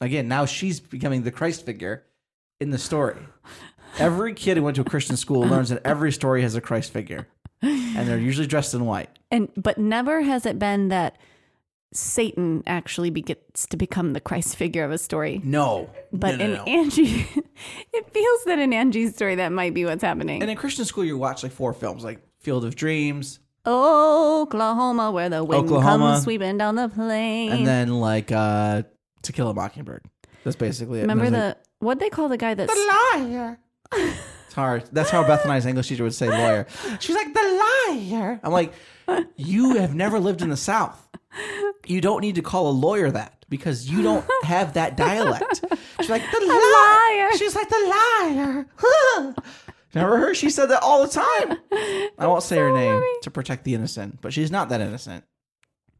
Again, 0.00 0.28
now 0.28 0.44
she's 0.44 0.80
becoming 0.80 1.22
the 1.22 1.30
Christ 1.30 1.64
figure 1.64 2.04
in 2.60 2.70
the 2.70 2.78
story. 2.78 3.16
Every 3.98 4.34
kid 4.34 4.56
who 4.56 4.64
went 4.64 4.76
to 4.76 4.82
a 4.82 4.84
Christian 4.84 5.16
school 5.16 5.40
learns 5.46 5.68
that 5.68 5.82
every 5.84 6.10
story 6.12 6.42
has 6.42 6.56
a 6.56 6.60
Christ 6.60 6.92
figure, 6.92 7.28
and 7.62 8.08
they're 8.08 8.18
usually 8.18 8.46
dressed 8.48 8.74
in 8.74 8.84
white. 8.86 9.10
And 9.30 9.50
but 9.56 9.78
never 9.78 10.22
has 10.22 10.46
it 10.46 10.58
been 10.58 10.88
that 10.88 11.16
Satan 11.94 12.62
actually 12.66 13.10
begets 13.10 13.66
to 13.68 13.76
become 13.76 14.12
the 14.12 14.20
Christ 14.20 14.56
figure 14.62 14.84
of 14.84 14.90
a 14.90 14.98
story. 14.98 15.40
No, 15.44 15.88
But 16.12 16.36
No, 16.36 16.36
no, 16.38 16.44
in 16.44 16.52
no. 16.54 16.64
Angie, 16.64 17.26
it 17.92 18.10
feels 18.10 18.44
that 18.46 18.58
in 18.58 18.72
Angie's 18.72 19.14
story 19.14 19.36
that 19.36 19.52
might 19.52 19.72
be 19.74 19.84
what's 19.84 20.02
happening. 20.02 20.42
and 20.42 20.50
in 20.50 20.56
Christian 20.56 20.84
school, 20.84 21.04
you 21.04 21.16
watch 21.16 21.42
like 21.42 21.52
four 21.52 21.72
films, 21.72 22.02
like 22.04 22.18
Field 22.40 22.64
of 22.64 22.74
Dreams, 22.76 23.38
Oklahoma, 23.66 25.10
where 25.10 25.28
the 25.28 25.42
wind 25.44 25.64
Oklahoma. 25.66 26.12
comes 26.12 26.24
sweeping 26.24 26.58
down 26.58 26.74
the 26.74 26.88
plain. 26.88 27.52
and 27.52 27.66
then 27.66 27.88
like 28.00 28.30
uh, 28.32 28.82
To 29.22 29.32
Kill 29.32 29.48
a 29.48 29.54
Mockingbird. 29.54 30.04
That's 30.42 30.56
basically 30.56 30.98
it. 30.98 31.02
Remember 31.02 31.30
the 31.30 31.56
What'd 31.78 32.00
they 32.00 32.10
call 32.10 32.28
the 32.28 32.36
guy 32.36 32.54
that's 32.54 32.72
The 32.72 33.18
liar. 33.18 33.58
it's 33.92 34.54
hard. 34.54 34.84
That's 34.92 35.10
how 35.10 35.22
Beth 35.26 35.42
and 35.44 35.52
I's 35.52 35.66
English 35.66 35.88
teacher 35.88 36.02
would 36.02 36.14
say 36.14 36.28
lawyer. 36.28 36.66
She's 37.00 37.14
like, 37.16 37.32
the 37.32 37.40
liar. 37.90 38.40
I'm 38.42 38.52
like, 38.52 38.72
you 39.36 39.76
have 39.76 39.94
never 39.94 40.18
lived 40.18 40.40
in 40.42 40.48
the 40.50 40.56
South. 40.56 41.00
You 41.88 42.00
don't 42.00 42.20
need 42.20 42.36
to 42.36 42.42
call 42.42 42.68
a 42.68 42.72
lawyer 42.72 43.10
that 43.10 43.44
because 43.48 43.88
you 43.88 44.02
don't 44.02 44.24
have 44.42 44.74
that 44.74 44.96
dialect. 44.96 45.64
She's 46.00 46.10
like, 46.10 46.22
the 46.22 46.46
liar. 46.46 47.28
liar. 47.28 47.36
She's 47.36 47.54
like, 47.54 47.68
the 47.68 47.94
liar. 48.24 49.34
Remember 49.94 50.16
her? 50.18 50.34
She 50.34 50.50
said 50.50 50.66
that 50.66 50.82
all 50.82 51.06
the 51.06 51.12
time. 51.12 51.58
I 52.18 52.26
won't 52.26 52.42
say 52.42 52.56
her 52.56 52.72
name 52.72 53.00
to 53.22 53.30
protect 53.30 53.64
the 53.64 53.74
innocent, 53.74 54.20
but 54.20 54.32
she's 54.32 54.50
not 54.50 54.70
that 54.70 54.80
innocent. 54.80 55.24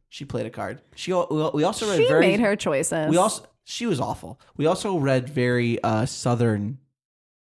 She 0.09 0.25
played 0.25 0.45
a 0.45 0.49
card. 0.49 0.81
She. 0.95 1.13
we 1.13 1.49
we 1.53 1.63
also 1.63 1.89
read 1.89 1.97
she 1.97 2.07
very. 2.07 2.21
made 2.27 2.39
her 2.39 2.55
choices. 2.55 3.09
We 3.09 3.17
also 3.17 3.45
she 3.63 3.85
was 3.85 3.99
awful. 3.99 4.39
We 4.57 4.65
also 4.65 4.97
read 4.97 5.29
very 5.29 5.81
uh 5.81 6.05
southern. 6.05 6.79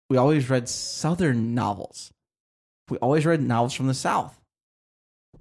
We 0.08 0.16
always 0.16 0.48
read 0.48 0.68
southern 0.68 1.54
novels. 1.54 2.12
We 2.88 2.98
always 2.98 3.26
read 3.26 3.42
novels 3.42 3.74
from 3.74 3.86
the 3.86 3.94
South 3.94 4.40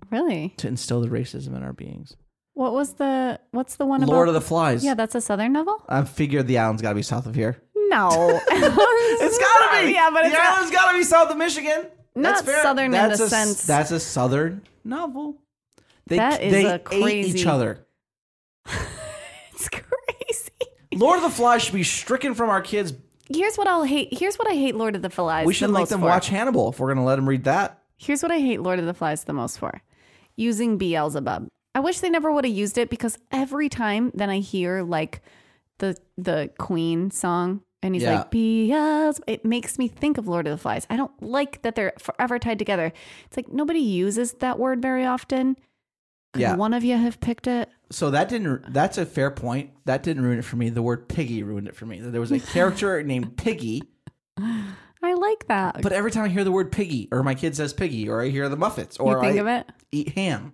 really. 0.10 0.54
to 0.58 0.68
instill 0.68 1.02
the 1.02 1.10
racism 1.10 1.56
in 1.56 1.64
our 1.64 1.74
beings. 1.74 2.16
What 2.54 2.74
was 2.74 2.94
the 2.94 3.40
what's 3.52 3.76
the 3.78 3.86
one 3.86 4.04
about 4.04 4.14
Lord 4.14 4.28
about 4.30 4.36
of 4.38 4.44
the 4.44 4.48
Flies. 4.48 4.84
Yeah, 4.86 4.94
that's 4.94 5.16
a 5.16 5.22
southern 5.22 5.54
novel? 5.54 5.84
I 5.90 6.04
figured 6.04 6.48
the 6.48 6.60
island's 6.60 6.82
got 6.82 6.90
to 6.90 6.96
be 6.96 7.02
south 7.02 7.26
of 7.26 7.36
here. 7.36 7.62
No. 7.76 8.10
It's 9.26 9.38
got 9.38 9.72
to 9.80 9.86
be. 9.88 9.94
Yeah, 9.94 10.10
but 10.12 10.22
the 10.24 10.28
it's 10.30 10.38
not, 10.38 10.54
island's 10.56 10.72
got 10.72 10.92
to 10.92 10.98
be 10.98 11.04
south 11.04 11.30
of 11.32 11.38
Michigan. 11.38 11.88
Not 12.16 12.36
That's 12.36 12.42
fair. 12.42 12.62
southern 12.62 12.86
in 12.86 12.92
that's 12.92 13.20
the 13.20 13.26
a, 13.26 13.30
sense- 13.30 13.66
That's 13.66 13.92
a 13.92 14.00
southern 14.00 14.62
novel. 14.84 15.42
They, 16.08 16.18
That 16.18 16.42
is 16.44 16.52
they 16.52 16.66
a 16.66 16.76
ate 16.92 17.26
each 17.26 17.34
crazy- 17.34 17.48
other. 17.48 17.86
it's 19.54 19.70
crazy. 19.70 20.52
Lord 20.96 21.18
of 21.18 21.24
the 21.24 21.30
Flies 21.30 21.64
should 21.64 21.74
be 21.74 21.84
stricken 21.84 22.34
from 22.36 22.50
our 22.50 22.62
kids. 22.62 22.94
Here's 23.34 23.56
what 23.56 23.68
I'll 23.68 23.84
hate. 23.84 24.10
Here's 24.12 24.36
what 24.38 24.48
I 24.48 24.54
hate 24.54 24.76
Lord 24.76 24.96
of 24.96 25.02
the 25.02 25.10
Flies. 25.10 25.46
We 25.46 25.54
should 25.54 25.70
the 25.70 25.74
make 25.74 25.82
most 25.82 25.90
them 25.90 26.02
for. 26.02 26.08
watch 26.08 26.28
Hannibal 26.30 26.70
if 26.70 26.80
we're 26.80 26.88
going 26.88 26.98
to 26.98 27.04
let 27.04 27.16
them 27.16 27.28
read 27.30 27.46
that. 27.46 27.82
Here's 27.98 28.22
what 28.22 28.32
I 28.32 28.40
hate 28.40 28.62
Lord 28.62 28.80
of 28.80 28.86
the 28.86 28.94
Flies 28.94 29.24
the 29.24 29.34
most 29.34 29.58
for. 29.60 29.82
Using 30.36 30.78
Beelzebub. 30.78 31.48
I 31.76 31.80
wish 31.80 32.00
they 32.00 32.10
never 32.10 32.32
would 32.32 32.46
have 32.46 32.54
used 32.54 32.78
it 32.78 32.90
because 32.90 33.18
every 33.32 33.70
time 33.70 34.12
then 34.14 34.30
I 34.30 34.40
hear 34.40 34.84
like 34.84 35.22
the 35.80 35.98
the 36.18 36.52
Queen 36.60 37.10
song 37.12 37.62
and 37.82 37.96
he's 37.96 38.04
Yeah. 38.04 38.18
like 38.20 38.32
Beelzebub, 38.32 39.24
it 39.28 39.44
makes 39.44 39.78
me 39.80 39.88
think 39.88 40.18
of 40.18 40.28
Lord 40.28 40.48
of 40.48 40.52
the 40.52 40.58
Flies. 40.58 40.86
I 40.90 40.96
don't 40.96 41.12
like 41.22 41.62
that 41.64 41.76
they're 41.76 41.94
forever 42.00 42.40
tied 42.40 42.60
together. 42.60 42.94
It's 43.26 43.36
like 43.38 43.52
nobody 43.52 43.80
uses 43.80 44.34
that 44.34 44.60
word 44.60 44.82
very 44.82 45.06
often. 45.06 45.58
Could 46.34 46.42
Yeah. 46.42 46.56
one 46.56 46.74
of 46.74 46.84
you 46.84 46.98
have 46.98 47.20
picked 47.20 47.48
it? 47.48 47.70
So 47.92 48.10
that 48.12 48.30
didn't. 48.30 48.72
That's 48.74 48.98
a 48.98 49.06
fair 49.06 49.30
point. 49.32 49.72
That 49.86 50.02
didn't 50.04 50.24
ruin 50.24 50.40
it 50.40 50.46
for 50.46 50.56
me. 50.56 50.70
The 50.70 50.82
word 50.82 51.08
piggy 51.10 51.44
ruined 51.44 51.68
it 51.68 51.76
for 51.76 51.86
me. 51.86 52.00
There 52.00 52.22
was 52.22 52.32
a 52.32 52.40
character 52.40 53.04
named 53.04 53.36
Piggy, 53.38 53.84
I 54.38 55.14
like 55.16 55.48
that. 55.48 55.82
but 55.82 55.92
every 55.92 56.10
time 56.12 56.24
I 56.24 56.30
hear 56.30 56.44
the 56.44 56.52
word 56.52 56.72
piggy, 56.72 57.10
or 57.12 57.24
my 57.24 57.36
kid 57.36 57.56
says 57.56 57.74
piggy, 57.74 58.08
or 58.08 58.22
I 58.22 58.30
hear 58.30 58.48
the 58.50 58.56
Muppets, 58.58 58.98
or 59.00 59.16
you 59.18 59.22
think 59.22 59.38
I 59.38 59.42
of 59.42 59.48
it? 59.48 59.70
eat 59.92 60.10
ham, 60.10 60.54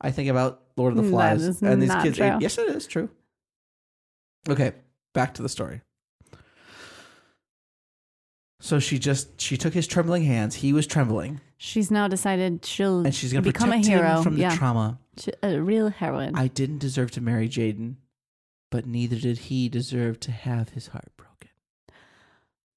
I 0.00 0.10
think 0.10 0.28
about 0.30 0.62
Lord 0.76 0.96
of 0.96 1.02
the 1.04 1.10
Flies. 1.10 1.60
and 1.62 1.82
these 1.82 1.94
kids. 1.96 2.16
true. 2.16 2.38
Yes, 2.40 2.56
it 2.58 2.68
is 2.68 2.86
true. 2.86 3.10
Okay, 4.48 4.72
back 5.14 5.34
to 5.34 5.42
the 5.42 5.48
story. 5.48 5.82
So 8.62 8.78
she 8.78 8.98
just 8.98 9.40
she 9.40 9.56
took 9.56 9.72
his 9.72 9.86
trembling 9.86 10.24
hands. 10.24 10.56
He 10.56 10.72
was 10.72 10.86
trembling, 10.86 11.40
She's 11.56 11.90
now 11.90 12.08
decided 12.08 12.64
she'll 12.64 13.04
and 13.04 13.14
she's 13.14 13.32
going 13.32 13.42
to 13.44 13.50
become 13.52 13.68
protect 13.70 13.86
a 13.86 13.90
hero. 13.90 14.16
him 14.18 14.22
from 14.22 14.34
the 14.34 14.40
yeah, 14.42 14.54
trauma. 14.56 14.98
She- 15.18 15.32
a 15.42 15.58
real 15.60 15.88
heroine. 15.88 16.34
I 16.36 16.48
didn't 16.48 16.78
deserve 16.78 17.10
to 17.12 17.20
marry 17.20 17.48
Jaden, 17.48 17.96
but 18.70 18.86
neither 18.86 19.16
did 19.16 19.38
he 19.38 19.68
deserve 19.68 20.20
to 20.20 20.30
have 20.32 20.70
his 20.70 20.88
heart 20.88 21.10
broken. 21.16 21.48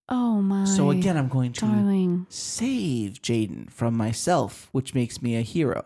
oh 0.10 0.42
my. 0.42 0.64
So 0.66 0.90
again, 0.90 1.18
I'm 1.18 1.28
going 1.30 1.52
to 1.54 1.62
darling. 1.62 2.28
save 2.30 3.22
Jaden 3.22 3.70
from 3.70 3.96
myself, 3.96 4.70
which 4.72 4.94
makes 4.94 5.22
me 5.22 5.36
a 5.36 5.42
hero. 5.42 5.86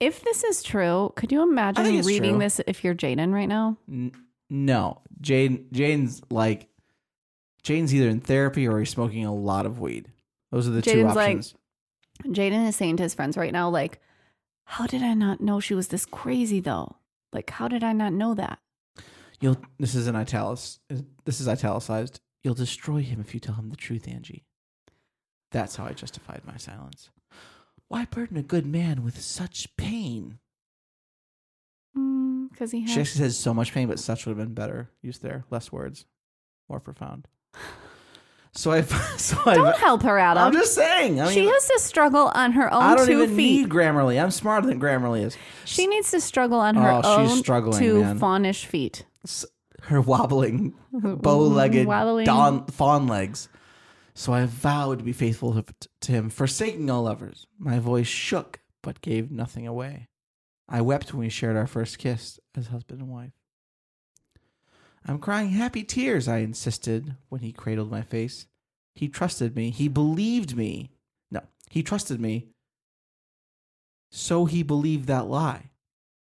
If 0.00 0.22
this 0.22 0.44
is 0.44 0.62
true, 0.62 1.12
could 1.16 1.32
you 1.32 1.42
imagine 1.42 2.02
reading 2.02 2.32
true. 2.34 2.38
this 2.40 2.60
if 2.66 2.84
you're 2.84 2.94
Jaden 2.94 3.32
right 3.32 3.48
now? 3.48 3.76
N- 3.90 4.12
no, 4.48 5.02
Jaden. 5.20 5.68
Jaden's 5.70 6.22
like, 6.30 6.68
Jaden's 7.64 7.94
either 7.94 8.08
in 8.08 8.20
therapy 8.20 8.66
or 8.68 8.78
he's 8.78 8.90
smoking 8.90 9.24
a 9.24 9.34
lot 9.34 9.66
of 9.66 9.80
weed. 9.80 10.10
Those 10.52 10.68
are 10.68 10.70
the 10.70 10.82
two 10.82 10.90
Jaden's 11.04 11.16
like- 11.16 11.28
options. 11.38 11.54
Jaden 12.24 12.66
is 12.68 12.74
saying 12.76 12.96
to 12.96 13.02
his 13.04 13.14
friends 13.14 13.36
right 13.36 13.52
now, 13.52 13.68
like, 13.68 14.00
how 14.64 14.86
did 14.86 15.02
I 15.02 15.14
not 15.14 15.40
know 15.40 15.60
she 15.60 15.74
was 15.74 15.88
this 15.88 16.04
crazy 16.04 16.60
though? 16.60 16.96
Like, 17.32 17.50
how 17.50 17.68
did 17.68 17.84
I 17.84 17.92
not 17.92 18.12
know 18.12 18.34
that? 18.34 18.58
You'll. 19.40 19.56
This 19.78 19.94
is 19.94 20.06
an 20.08 20.16
italics. 20.16 20.80
This 21.24 21.40
is 21.40 21.46
italicized. 21.48 22.20
You'll 22.42 22.54
destroy 22.54 23.02
him 23.02 23.20
if 23.20 23.34
you 23.34 23.40
tell 23.40 23.54
him 23.54 23.70
the 23.70 23.76
truth, 23.76 24.08
Angie. 24.08 24.44
That's 25.52 25.76
how 25.76 25.84
I 25.86 25.92
justified 25.92 26.42
my 26.44 26.56
silence. 26.56 27.10
Why 27.88 28.04
burden 28.04 28.36
a 28.36 28.42
good 28.42 28.66
man 28.66 29.02
with 29.02 29.20
such 29.20 29.74
pain? 29.76 30.38
Mm, 31.96 32.50
because 32.50 32.70
he 32.70 32.86
She 32.86 32.98
has. 32.98 33.08
actually 33.08 33.24
says 33.24 33.38
so 33.38 33.54
much 33.54 33.72
pain, 33.72 33.88
but 33.88 33.98
such 33.98 34.26
would 34.26 34.36
have 34.36 34.46
been 34.46 34.54
better 34.54 34.90
used 35.02 35.22
there. 35.22 35.44
Less 35.50 35.72
words, 35.72 36.04
more 36.68 36.80
profound. 36.80 37.26
So 38.54 38.72
I, 38.72 38.80
so 39.18 39.36
Don't 39.44 39.66
I, 39.66 39.76
help 39.76 40.02
her, 40.02 40.18
Adam. 40.18 40.42
I'm 40.42 40.52
just 40.52 40.74
saying. 40.74 41.20
I 41.20 41.26
mean, 41.26 41.34
she 41.34 41.46
has 41.46 41.68
to 41.68 41.78
struggle 41.78 42.32
on 42.34 42.52
her 42.52 42.72
own 42.72 42.82
I 42.82 42.96
don't 42.96 43.06
two 43.06 43.22
even 43.22 43.36
feet. 43.36 43.60
need 43.62 43.68
Grammarly. 43.70 44.20
I'm 44.20 44.30
smarter 44.32 44.66
than 44.66 44.80
Grammarly 44.80 45.22
is. 45.22 45.36
she 45.64 45.86
needs 45.86 46.10
to 46.10 46.20
struggle 46.20 46.58
on 46.58 46.76
oh, 46.76 46.80
her 46.80 47.00
Oh, 47.04 47.22
she's 47.22 47.32
own 47.32 47.38
struggling, 47.38 47.78
two 47.78 48.00
man. 48.00 48.18
fawnish 48.18 48.64
feet. 48.66 49.04
Her 49.82 50.00
wobbling, 50.00 50.74
bow-legged, 50.92 51.86
Waddling. 51.86 52.24
dawn, 52.24 52.66
fawn 52.66 53.06
legs. 53.06 53.48
So 54.18 54.32
I 54.32 54.46
vowed 54.46 54.98
to 54.98 55.04
be 55.04 55.12
faithful 55.12 55.64
to, 56.00 56.12
him, 56.12 56.28
forsaking 56.28 56.90
all 56.90 57.04
lovers. 57.04 57.46
My 57.56 57.78
voice 57.78 58.08
shook, 58.08 58.58
but 58.82 59.00
gave 59.00 59.30
nothing 59.30 59.64
away. 59.64 60.08
I 60.68 60.80
wept 60.80 61.12
when 61.12 61.20
we 61.20 61.28
shared 61.28 61.56
our 61.56 61.68
first 61.68 61.98
kiss 61.98 62.40
as 62.56 62.66
husband 62.66 63.00
and 63.00 63.10
wife. 63.10 63.30
I'm 65.06 65.20
crying 65.20 65.50
happy 65.50 65.84
tears, 65.84 66.26
I 66.26 66.38
insisted 66.38 67.14
when 67.28 67.42
he 67.42 67.52
cradled 67.52 67.92
my 67.92 68.02
face. 68.02 68.48
He 68.96 69.06
trusted 69.06 69.54
me. 69.54 69.70
He 69.70 69.86
believed 69.86 70.56
me. 70.56 70.90
No, 71.30 71.42
he 71.70 71.84
trusted 71.84 72.20
me. 72.20 72.48
So 74.10 74.46
he 74.46 74.64
believed 74.64 75.06
that 75.06 75.28
lie, 75.28 75.70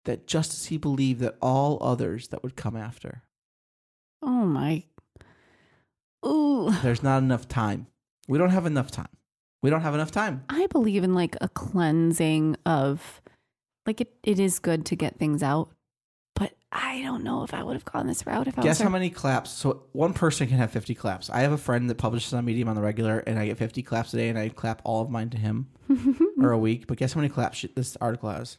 that 0.05 0.27
just 0.27 0.53
as 0.53 0.67
he 0.67 0.79
believed 0.79 1.21
that 1.21 1.37
all 1.41 1.79
others 1.81 2.27
that 2.29 2.43
would 2.43 2.57
come 2.57 2.77
after. 2.77 3.23
Oh 4.21 4.47
my. 4.47 4.83
Ooh. 6.27 6.71
There's 6.83 7.03
not 7.03 7.19
enough 7.23 7.49
time. 7.49 7.87
We 8.29 8.39
don't 8.39 8.51
have 8.51 8.67
enough 8.67 8.91
time. 8.91 9.09
We 9.63 9.71
don't 9.71 9.83
have 9.83 9.95
enough 9.95 10.11
time. 10.11 10.45
I 10.49 10.67
believe 10.67 11.05
in 11.05 11.15
like 11.15 11.37
a 11.41 11.49
cleansing 11.49 12.57
of 12.67 13.23
like 13.87 14.01
it, 14.01 14.15
it 14.23 14.39
is 14.39 14.59
good 14.59 14.87
to 14.87 14.97
get 14.97 15.19
things 15.19 15.43
out. 15.43 15.71
But 16.35 16.53
I 16.73 17.01
don't 17.03 17.23
know 17.23 17.45
if 17.45 17.55
I 17.55 17.63
would 17.63 17.75
have 17.75 17.85
gone 17.85 18.07
this 18.07 18.27
route 18.27 18.49
if 18.49 18.59
I 18.59 18.63
Guess 18.63 18.79
was 18.79 18.85
how 18.85 18.91
many 18.91 19.09
claps? 19.09 19.51
So 19.51 19.85
one 19.93 20.13
person 20.13 20.49
can 20.49 20.57
have 20.57 20.73
50 20.73 20.95
claps. 20.95 21.31
I 21.31 21.41
have 21.41 21.53
a 21.53 21.59
friend 21.59 21.89
that 21.89 21.95
publishes 21.97 22.35
on 22.35 22.45
Medium 22.45 22.69
on 22.69 22.75
the 22.75 22.83
regular, 22.83 23.21
and 23.21 23.39
I 23.39 23.47
get 23.47 23.57
50 23.57 23.83
claps 23.83 24.13
a 24.15 24.17
day, 24.17 24.29
and 24.29 24.39
I 24.39 24.49
clap 24.49 24.83
all 24.85 25.01
of 25.01 25.11
mine 25.11 25.31
to 25.31 25.39
him 25.39 25.69
or 26.41 26.51
a 26.51 26.59
week. 26.59 26.87
But 26.87 26.99
guess 26.99 27.13
how 27.13 27.21
many 27.21 27.29
claps 27.29 27.65
this 27.75 27.97
article 28.01 28.31
has? 28.31 28.59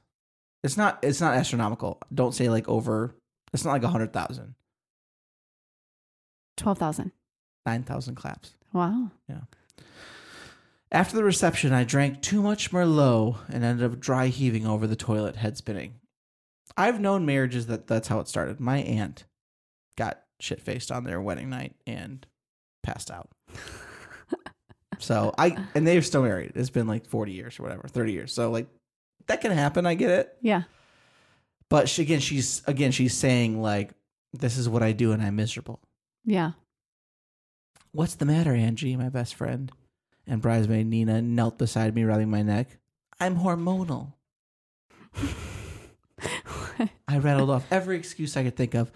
It's 0.64 0.78
not. 0.78 1.00
It's 1.04 1.22
not 1.22 1.36
astronomical. 1.36 2.00
Don't 2.14 2.34
say 2.34 2.50
like 2.50 2.68
over. 2.68 3.16
It's 3.54 3.66
not 3.66 3.74
like 3.74 3.84
a 3.84 3.90
hundred 3.90 4.14
thousand. 4.14 4.56
Twelve 6.58 6.78
thousand. 6.80 7.12
9,000 7.66 8.16
claps. 8.16 8.54
Wow. 8.74 9.12
Yeah. 9.28 9.42
After 10.92 11.16
the 11.16 11.24
reception, 11.24 11.74
I 11.74 11.84
drank 11.84 12.22
too 12.22 12.42
much 12.42 12.72
Merlot 12.72 13.38
and 13.50 13.64
ended 13.64 13.92
up 13.92 14.00
dry 14.00 14.28
heaving 14.28 14.66
over 14.66 14.88
the 14.88 14.96
toilet, 14.96 15.36
head 15.36 15.58
spinning. 15.58 15.96
I've 16.78 17.00
known 17.00 17.26
marriages 17.26 17.68
that 17.68 17.88
that's 17.88 18.08
how 18.08 18.20
it 18.20 18.28
started. 18.28 18.60
My 18.60 18.78
aunt 18.78 19.26
got 19.98 20.22
shit 20.40 20.62
faced 20.62 20.92
on 20.92 21.04
their 21.04 21.22
wedding 21.22 21.50
night 21.50 21.76
and 21.88 22.26
passed 22.84 23.10
out. 23.10 23.30
so 25.00 25.34
I, 25.38 25.58
and 25.74 25.88
they're 25.88 26.02
still 26.02 26.24
married. 26.24 26.54
It's 26.56 26.70
been 26.70 26.88
like 26.88 27.08
40 27.08 27.32
years 27.32 27.60
or 27.60 27.64
whatever, 27.64 27.88
30 27.88 28.12
years. 28.12 28.34
So 28.34 28.52
like 28.52 28.68
that 29.28 29.42
can 29.42 29.52
happen. 29.52 29.86
I 29.86 29.96
get 29.96 30.12
it. 30.12 30.38
Yeah. 30.42 30.64
But 31.70 31.90
she, 31.90 32.04
again, 32.04 32.20
she's, 32.20 32.62
again, 32.68 32.92
she's 32.92 33.14
saying 33.16 33.62
like, 33.62 33.92
this 34.34 34.58
is 34.58 34.70
what 34.70 34.84
I 34.84 34.92
do 34.92 35.14
and 35.14 35.22
I'm 35.22 35.36
miserable. 35.36 35.80
Yeah. 36.26 36.52
What's 37.96 38.16
the 38.16 38.26
matter, 38.26 38.54
Angie, 38.54 38.98
my 38.98 39.08
best 39.08 39.36
friend? 39.36 39.72
And 40.28 40.42
bridesmaid 40.42 40.86
Nina 40.86 41.22
knelt 41.22 41.58
beside 41.58 41.96
me, 41.96 42.04
rubbing 42.04 42.30
my 42.30 42.42
neck. 42.42 42.78
I'm 43.22 43.38
hormonal. 43.38 44.12
I 47.08 47.18
rattled 47.20 47.50
off 47.50 47.72
every 47.72 47.96
excuse 47.96 48.36
I 48.36 48.44
could 48.44 48.58
think 48.58 48.74
of. 48.74 48.92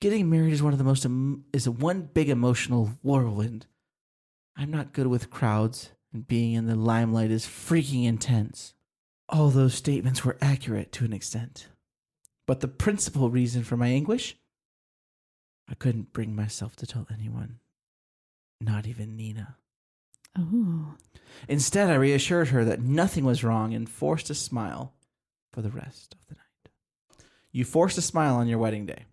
Getting 0.00 0.30
married 0.30 0.54
is 0.54 0.62
one 0.62 0.72
of 0.72 0.78
the 0.78 0.84
most 0.84 1.04
em- 1.04 1.44
is 1.52 1.68
one 1.68 2.08
big 2.14 2.30
emotional 2.30 2.92
whirlwind. 3.02 3.66
I'm 4.56 4.70
not 4.70 4.94
good 4.94 5.08
with 5.08 5.28
crowds, 5.28 5.90
and 6.14 6.26
being 6.26 6.54
in 6.54 6.64
the 6.66 6.74
limelight 6.74 7.30
is 7.30 7.44
freaking 7.44 8.06
intense. 8.06 8.72
All 9.28 9.50
those 9.50 9.74
statements 9.74 10.24
were 10.24 10.38
accurate 10.40 10.90
to 10.92 11.04
an 11.04 11.12
extent. 11.12 11.68
But 12.46 12.60
the 12.60 12.68
principal 12.68 13.28
reason 13.28 13.62
for 13.62 13.76
my 13.76 13.88
anguish? 13.88 14.38
I 15.68 15.74
couldn't 15.74 16.14
bring 16.14 16.34
myself 16.34 16.76
to 16.76 16.86
tell 16.86 17.06
anyone. 17.12 17.58
Not 18.60 18.86
even 18.86 19.16
Nina. 19.16 19.56
Ooh. 20.38 20.94
Instead, 21.48 21.90
I 21.90 21.94
reassured 21.94 22.48
her 22.48 22.64
that 22.64 22.80
nothing 22.80 23.24
was 23.24 23.44
wrong 23.44 23.74
and 23.74 23.88
forced 23.88 24.30
a 24.30 24.34
smile 24.34 24.94
for 25.52 25.62
the 25.62 25.70
rest 25.70 26.14
of 26.14 26.26
the 26.28 26.34
night. 26.34 27.22
You 27.52 27.64
forced 27.64 27.98
a 27.98 28.02
smile 28.02 28.36
on 28.36 28.48
your 28.48 28.58
wedding 28.58 28.86
day. 28.86 29.04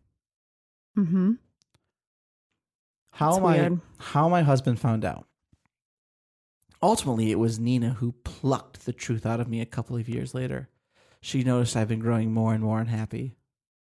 Mm-hmm. 0.97 1.33
How 3.11 3.31
That's 3.31 3.43
my 3.43 3.57
weird. 3.57 3.81
how 3.97 4.29
my 4.29 4.41
husband 4.41 4.79
found 4.79 5.05
out. 5.05 5.27
Ultimately, 6.81 7.31
it 7.31 7.39
was 7.39 7.59
Nina 7.59 7.91
who 7.91 8.11
plucked 8.23 8.85
the 8.85 8.93
truth 8.93 9.25
out 9.25 9.39
of 9.39 9.47
me 9.47 9.61
a 9.61 9.65
couple 9.65 9.95
of 9.95 10.09
years 10.09 10.33
later. 10.33 10.69
She 11.21 11.43
noticed 11.43 11.75
I've 11.75 11.87
been 11.87 11.99
growing 11.99 12.31
more 12.33 12.53
and 12.53 12.63
more 12.63 12.79
unhappy. 12.79 13.35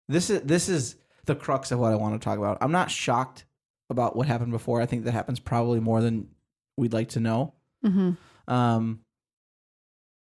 This 0.08 0.30
is 0.30 0.42
this 0.42 0.68
is 0.68 0.96
the 1.26 1.36
crux 1.36 1.72
of 1.72 1.80
what 1.80 1.94
I 1.94 1.96
want 1.96 2.20
to 2.20 2.24
talk 2.24 2.38
about. 2.38 2.58
I'm 2.60 2.72
not 2.72 2.92
shocked 2.92 3.46
about 3.90 4.16
what 4.16 4.28
happened 4.28 4.52
before. 4.52 4.82
I 4.82 4.86
think 4.86 5.06
that 5.06 5.14
happens 5.14 5.40
probably 5.40 5.80
more 5.80 6.02
than 6.02 6.28
we'd 6.78 6.94
like 6.94 7.10
to 7.10 7.20
know. 7.20 7.54
Mm-hmm. 7.86 8.54
Um, 8.54 9.00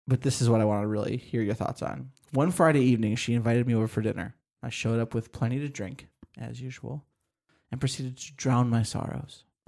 but 0.08 0.22
this 0.22 0.42
is 0.42 0.50
what 0.50 0.62
I 0.62 0.66
want 0.66 0.84
to 0.84 0.88
really 0.88 1.18
hear 1.18 1.42
your 1.42 1.54
thoughts 1.54 1.82
on. 1.82 2.12
One 2.32 2.52
Friday 2.52 2.82
evening, 2.82 3.16
she 3.16 3.34
invited 3.34 3.68
me 3.68 3.76
over 3.76 3.88
for 3.88 4.02
dinner. 4.02 4.36
I 4.62 4.70
showed 4.70 5.00
up 5.00 5.14
with 5.14 5.32
plenty 5.32 5.60
to 5.60 5.70
drink, 5.70 6.08
as 6.38 6.62
usual, 6.62 7.06
and 7.72 7.80
proceeded 7.80 8.18
to 8.18 8.34
drown 8.34 8.70
my 8.70 8.84
sorrows. 8.84 9.44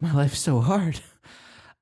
my 0.00 0.12
life's 0.12 0.40
so 0.40 0.60
hard. 0.60 1.00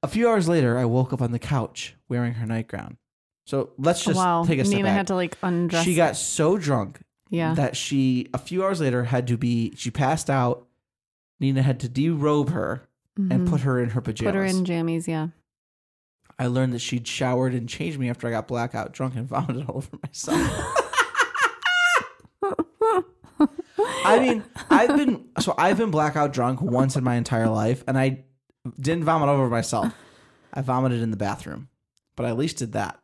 A 0.02 0.08
few 0.08 0.28
hours 0.28 0.48
later, 0.48 0.78
I 0.78 0.84
woke 0.84 1.12
up 1.12 1.22
on 1.22 1.32
the 1.32 1.38
couch 1.38 1.94
wearing 2.08 2.34
her 2.34 2.46
nightgown. 2.46 2.98
So 3.46 3.70
let's 3.78 4.04
just 4.04 4.16
wow. 4.16 4.44
take 4.44 4.58
a 4.58 4.64
step 4.64 4.76
Nina 4.76 4.88
back. 4.88 4.96
had 4.96 5.06
to 5.08 5.14
like 5.14 5.38
undress. 5.42 5.84
she 5.84 5.94
got 5.94 6.16
so 6.16 6.58
drunk 6.58 7.00
yeah. 7.30 7.54
that 7.54 7.76
she, 7.76 8.28
a 8.34 8.38
few 8.38 8.64
hours 8.64 8.80
later, 8.80 9.04
had 9.04 9.26
to 9.28 9.36
be. 9.36 9.72
She 9.76 9.90
passed 9.90 10.28
out. 10.30 10.66
Nina 11.40 11.62
had 11.62 11.80
to 11.80 11.88
derobe 11.88 12.50
her 12.50 12.88
and 13.16 13.30
Mhm. 13.46 13.48
put 13.50 13.60
her 13.62 13.80
in 13.82 13.90
her 13.90 14.00
pajamas. 14.00 14.32
put 14.32 14.34
her 14.36 14.44
in 14.44 14.64
jammies. 14.64 15.06
Yeah. 15.06 15.28
I 16.38 16.46
learned 16.48 16.72
that 16.74 16.80
she'd 16.80 17.06
showered 17.08 17.54
and 17.54 17.68
changed 17.68 17.98
me 17.98 18.10
after 18.10 18.26
I 18.28 18.30
got 18.30 18.46
blackout 18.48 18.92
drunk 18.92 19.14
and 19.16 19.26
vomited 19.28 19.66
all 19.68 19.78
over 19.78 19.98
myself. 20.02 20.40
I 24.04 24.18
mean, 24.20 24.44
I've 24.70 24.96
been 24.96 25.26
so 25.40 25.54
I've 25.58 25.76
been 25.78 25.90
blackout 25.90 26.32
drunk 26.32 26.60
once 26.62 26.96
in 26.96 27.04
my 27.04 27.16
entire 27.16 27.48
life, 27.48 27.82
and 27.86 27.98
I 27.98 28.24
didn't 28.80 29.04
vomit 29.04 29.28
over 29.28 29.48
myself. 29.48 29.92
I 30.54 30.62
vomited 30.62 31.02
in 31.02 31.10
the 31.10 31.16
bathroom, 31.16 31.68
but 32.16 32.24
I 32.24 32.30
at 32.30 32.38
least 32.38 32.58
did 32.58 32.72
that. 32.72 32.98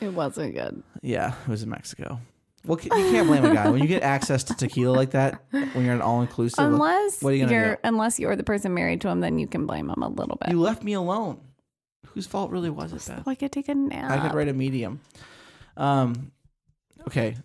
It 0.00 0.12
wasn't 0.12 0.54
good. 0.54 0.82
Yeah, 1.02 1.34
it 1.42 1.48
was 1.48 1.62
in 1.62 1.70
Mexico. 1.70 2.20
Well, 2.66 2.78
you 2.82 2.90
can't 2.90 3.26
blame 3.28 3.44
a 3.44 3.54
guy 3.54 3.70
when 3.70 3.80
you 3.80 3.88
get 3.88 4.02
access 4.02 4.44
to 4.44 4.54
tequila 4.54 4.94
like 4.94 5.10
that. 5.12 5.42
When 5.50 5.84
you're 5.84 5.94
an 5.94 6.02
all 6.02 6.20
inclusive, 6.20 6.64
Unless 6.64 7.22
what 7.22 7.32
are 7.32 7.36
you 7.36 7.46
are 7.46 7.78
unless 7.84 8.18
you're 8.18 8.36
the 8.36 8.42
person 8.42 8.74
married 8.74 9.00
to 9.02 9.08
him, 9.08 9.20
then 9.20 9.38
you 9.38 9.46
can 9.46 9.66
blame 9.66 9.88
him 9.88 10.02
a 10.02 10.08
little 10.08 10.36
bit. 10.36 10.50
you 10.50 10.60
left 10.60 10.82
me 10.82 10.94
alone. 10.94 11.40
Whose 12.08 12.26
fault 12.26 12.50
really 12.50 12.70
was 12.70 12.92
it? 12.92 13.02
so 13.02 13.14
Beth? 13.14 13.28
I 13.28 13.34
could 13.34 13.52
take 13.52 13.68
a 13.68 13.74
nap. 13.74 14.10
I 14.10 14.18
could 14.18 14.34
write 14.34 14.48
a 14.48 14.52
medium. 14.52 15.00
Um, 15.76 16.32
okay. 17.06 17.36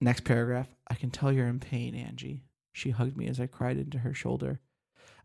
Next 0.00 0.24
paragraph. 0.24 0.68
I 0.88 0.94
can 0.94 1.10
tell 1.10 1.32
you're 1.32 1.46
in 1.48 1.60
pain, 1.60 1.94
Angie. 1.94 2.42
She 2.72 2.90
hugged 2.90 3.16
me 3.16 3.26
as 3.26 3.40
I 3.40 3.46
cried 3.46 3.76
into 3.76 3.98
her 3.98 4.14
shoulder. 4.14 4.60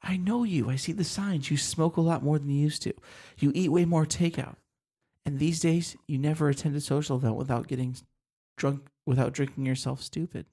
I 0.04 0.18
know 0.18 0.44
you. 0.44 0.70
I 0.70 0.76
see 0.76 0.92
the 0.92 1.04
signs. 1.04 1.50
You 1.50 1.58
smoke 1.58 1.98
a 1.98 2.02
lot 2.02 2.24
more 2.24 2.38
than 2.38 2.50
you 2.50 2.62
used 2.62 2.82
to. 2.84 2.94
You 3.38 3.52
eat 3.56 3.72
way 3.72 3.86
more 3.86 4.06
takeout. 4.06 4.56
And 5.26 5.40
these 5.40 5.60
days, 5.60 5.96
you 6.08 6.18
never 6.18 6.50
attend 6.50 6.76
a 6.76 6.82
social 6.82 7.16
event 7.18 7.36
without 7.36 7.68
getting 7.68 7.96
drunk, 8.58 8.88
without 9.06 9.34
drinking 9.34 9.66
yourself 9.66 10.02
stupid. 10.02 10.46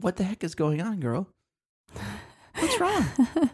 What 0.00 0.16
the 0.16 0.24
heck 0.24 0.42
is 0.42 0.54
going 0.54 0.80
on, 0.80 1.00
girl? 1.00 1.28
What's 2.58 2.80
wrong? 2.80 3.04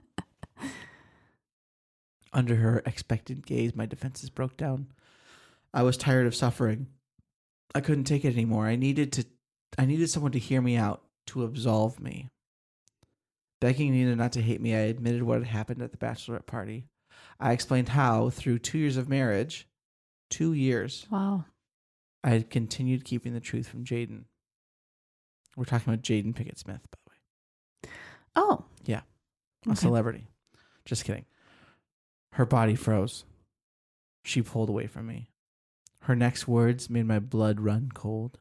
Under 2.33 2.57
her 2.57 2.83
expectant 2.87 3.45
gaze, 3.45 3.75
my 3.75 3.87
defenses 3.87 4.31
broke 4.31 4.57
down. 4.57 4.87
I 5.75 5.83
was 5.83 5.97
tired 5.97 6.27
of 6.27 6.35
suffering. 6.35 6.87
I 7.75 7.81
couldn't 7.81 8.05
take 8.05 8.25
it 8.25 8.35
anymore. 8.35 8.67
I 8.67 8.77
needed 8.77 9.13
to 9.13 9.25
I 9.79 9.87
needed 9.87 10.11
someone 10.11 10.33
to 10.33 10.39
hear 10.39 10.61
me 10.61 10.77
out, 10.77 11.03
to 11.29 11.45
absolve 11.45 12.01
me. 12.01 12.29
Begging 13.61 13.93
Nina 13.93 14.17
not 14.17 14.33
to 14.33 14.43
hate 14.43 14.61
me, 14.61 14.75
I 14.75 14.81
admitted 14.81 15.23
what 15.23 15.39
had 15.39 15.47
happened 15.47 15.83
at 15.83 15.93
the 15.93 15.99
bachelorette 15.99 16.47
party. 16.47 16.87
I 17.39 17.53
explained 17.53 17.91
how, 17.91 18.31
through 18.31 18.59
two 18.59 18.79
years 18.79 18.97
of 18.97 19.09
marriage, 19.09 19.69
two 20.29 20.53
years, 20.53 21.07
wow. 21.11 21.45
I 22.23 22.31
had 22.31 22.51
continued 22.51 23.05
keeping 23.05 23.33
the 23.33 23.41
truth 23.41 23.69
from 23.69 23.85
Jaden. 23.85 24.25
We're 25.57 25.65
talking 25.65 25.93
about 25.93 26.03
Jaden 26.05 26.35
Pinkett 26.35 26.59
Smith, 26.59 26.81
by 26.91 26.99
the 27.05 27.11
way. 27.89 27.93
Oh. 28.37 28.65
Yeah. 28.85 29.01
a 29.67 29.71
Okay. 29.71 29.75
celebrity. 29.81 30.27
Just 30.85 31.05
kidding. 31.05 31.25
Her 32.33 32.47
body 32.47 32.75
froze. 32.75 33.25
She 34.25 34.43
pulled 34.43 34.69
away 34.69 34.87
from 34.87 35.07
me. 35.07 35.31
Her 36.03 36.15
next 36.15 36.47
words 36.47 36.89
made 36.89 37.07
my 37.07 37.19
blood 37.19 37.61
run 37.61 37.91
cold. 37.95 38.39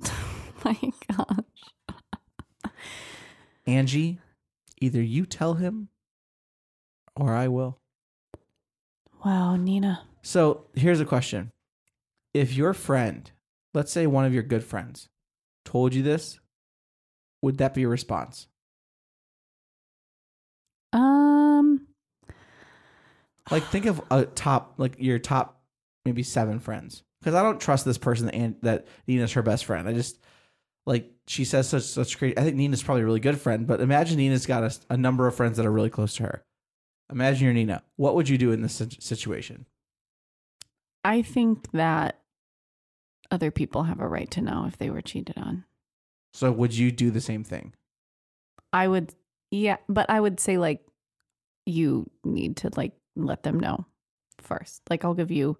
my 0.64 0.76
gosh. 1.16 2.72
Angie, 3.66 4.18
either 4.80 5.00
you 5.02 5.26
tell 5.26 5.54
him 5.54 5.88
or 7.14 7.34
I 7.34 7.48
will. 7.48 7.78
Wow, 9.24 9.56
Nina. 9.56 10.02
So 10.22 10.66
here's 10.74 11.00
a 11.00 11.04
question. 11.04 11.52
If 12.32 12.54
your 12.54 12.74
friend, 12.74 13.30
let's 13.74 13.92
say 13.92 14.06
one 14.06 14.24
of 14.24 14.34
your 14.34 14.42
good 14.42 14.64
friends, 14.64 15.08
told 15.64 15.94
you 15.94 16.02
this, 16.02 16.38
would 17.42 17.58
that 17.58 17.74
be 17.74 17.84
a 17.84 17.88
response? 17.88 18.46
Um. 20.92 21.86
Like 23.50 23.64
think 23.64 23.86
of 23.86 24.00
a 24.10 24.26
top, 24.26 24.74
like 24.78 24.94
your 24.98 25.18
top 25.18 25.60
maybe 26.04 26.22
seven 26.22 26.60
friends. 26.60 27.02
Because 27.20 27.34
I 27.34 27.42
don't 27.42 27.60
trust 27.60 27.84
this 27.84 27.98
person 27.98 28.26
that, 28.26 28.34
An- 28.34 28.56
that 28.62 28.86
Nina's 29.06 29.32
her 29.32 29.42
best 29.42 29.64
friend. 29.64 29.88
I 29.88 29.92
just 29.92 30.18
like 30.86 31.10
she 31.26 31.44
says 31.44 31.68
such 31.68 31.82
such 31.82 32.18
great. 32.18 32.38
I 32.38 32.42
think 32.42 32.56
Nina's 32.56 32.82
probably 32.82 33.02
a 33.02 33.06
really 33.06 33.20
good 33.20 33.40
friend, 33.40 33.66
but 33.66 33.80
imagine 33.80 34.16
Nina's 34.16 34.46
got 34.46 34.64
a, 34.64 34.94
a 34.94 34.96
number 34.96 35.26
of 35.26 35.34
friends 35.34 35.56
that 35.56 35.66
are 35.66 35.72
really 35.72 35.90
close 35.90 36.14
to 36.16 36.22
her. 36.24 36.44
Imagine 37.10 37.44
you're 37.44 37.54
Nina. 37.54 37.82
What 37.96 38.14
would 38.14 38.28
you 38.28 38.38
do 38.38 38.52
in 38.52 38.62
this 38.62 38.82
situation? 39.00 39.66
I 41.04 41.22
think 41.22 41.70
that 41.72 42.19
other 43.30 43.50
people 43.50 43.84
have 43.84 44.00
a 44.00 44.08
right 44.08 44.30
to 44.32 44.40
know 44.40 44.66
if 44.66 44.76
they 44.76 44.90
were 44.90 45.02
cheated 45.02 45.38
on. 45.38 45.64
So 46.32 46.50
would 46.52 46.76
you 46.76 46.90
do 46.92 47.10
the 47.10 47.20
same 47.20 47.44
thing? 47.44 47.74
I 48.72 48.86
would, 48.86 49.14
yeah, 49.50 49.76
but 49.88 50.08
I 50.08 50.20
would 50.20 50.38
say 50.40 50.58
like 50.58 50.86
you 51.66 52.08
need 52.24 52.56
to 52.58 52.70
like 52.76 52.92
let 53.16 53.42
them 53.42 53.58
know 53.58 53.86
first. 54.38 54.82
Like 54.88 55.04
I'll 55.04 55.14
give 55.14 55.30
you 55.30 55.58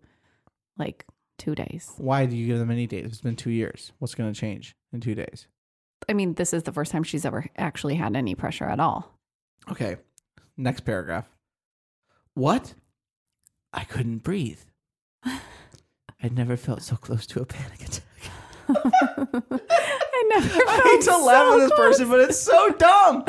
like 0.78 1.04
two 1.38 1.54
days. 1.54 1.92
Why 1.98 2.26
do 2.26 2.37
you 2.37 2.46
give 2.46 2.59
them 2.59 2.70
any 2.70 2.87
days? 2.87 3.06
It's 3.06 3.20
been 3.20 3.37
two 3.37 3.50
years. 3.50 3.92
What's 3.98 4.14
going 4.14 4.33
to 4.33 4.38
change 4.38 4.76
in 4.92 5.00
two 5.00 5.14
days? 5.14 5.46
I 6.09 6.12
mean, 6.12 6.35
this 6.35 6.52
is 6.52 6.62
the 6.62 6.72
first 6.72 6.92
time 6.92 7.02
she's 7.02 7.24
ever 7.24 7.46
actually 7.56 7.96
had 7.96 8.16
any 8.16 8.35
pressure 8.35 8.64
at 8.64 8.80
all. 8.80 9.18
Okay. 9.70 9.96
Next 10.56 10.80
paragraph. 10.80 11.26
What? 12.35 12.74
I 13.72 13.85
couldn't 13.85 14.18
breathe. 14.18 14.61
I'd 16.22 16.37
never 16.37 16.56
felt 16.56 16.83
so 16.83 16.96
close 16.96 17.26
to 17.28 17.40
a 17.40 17.46
panic 17.46 17.83
attack. 17.83 18.04
I 18.68 20.24
never. 20.28 20.48
I 20.68 20.80
hate 20.85 21.00
to 21.00 21.06
felt 21.06 21.24
laugh 21.26 21.48
so 21.48 21.54
at 21.54 21.68
this 21.68 21.78
person, 21.78 22.09
but 22.09 22.20
it's 22.20 22.40
so 22.40 22.70
dumb. 22.70 23.24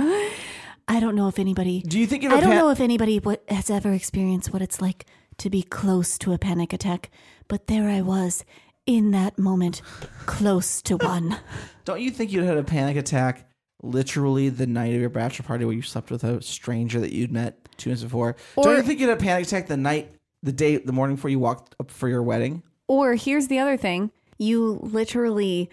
I 0.87 0.99
don't 0.99 1.15
know 1.15 1.27
if 1.27 1.39
anybody. 1.39 1.81
Do 1.81 1.99
you 1.99 2.05
think 2.05 2.23
if 2.23 2.31
I 2.31 2.37
a 2.37 2.41
don't 2.41 2.49
pan- 2.49 2.59
know 2.59 2.69
if 2.69 2.79
anybody 2.79 3.19
what, 3.19 3.43
has 3.49 3.69
ever 3.69 3.93
experienced 3.93 4.51
what 4.53 4.61
it's 4.61 4.81
like 4.81 5.05
to 5.37 5.49
be 5.49 5.63
close 5.63 6.17
to 6.19 6.33
a 6.33 6.37
panic 6.37 6.73
attack, 6.73 7.09
but 7.47 7.67
there 7.67 7.89
I 7.89 8.01
was 8.01 8.43
in 8.85 9.11
that 9.11 9.39
moment, 9.39 9.81
close 10.25 10.81
to 10.83 10.97
one. 10.97 11.37
Don't 11.85 12.01
you 12.01 12.11
think 12.11 12.31
you'd 12.31 12.43
had 12.45 12.57
a 12.57 12.63
panic 12.63 12.97
attack 12.97 13.47
literally 13.83 14.49
the 14.49 14.67
night 14.67 14.93
of 14.93 14.99
your 14.99 15.09
bachelor 15.09 15.45
party 15.45 15.65
where 15.65 15.73
you 15.73 15.81
slept 15.81 16.11
with 16.11 16.23
a 16.23 16.41
stranger 16.41 16.99
that 16.99 17.13
you'd 17.13 17.31
met 17.31 17.67
two 17.77 17.89
months 17.89 18.03
before? 18.03 18.35
Or, 18.55 18.63
Don't 18.63 18.77
you 18.77 18.83
think 18.83 18.99
you'd 18.99 19.09
had 19.09 19.17
a 19.17 19.21
panic 19.21 19.47
attack 19.47 19.67
the 19.67 19.77
night, 19.77 20.13
the 20.43 20.51
day, 20.51 20.77
the 20.77 20.91
morning 20.91 21.15
before 21.15 21.29
you 21.29 21.39
walked 21.39 21.75
up 21.79 21.89
for 21.89 22.09
your 22.09 22.23
wedding? 22.23 22.63
Or 22.91 23.15
here's 23.15 23.47
the 23.47 23.57
other 23.57 23.77
thing. 23.77 24.11
You 24.37 24.77
literally 24.81 25.69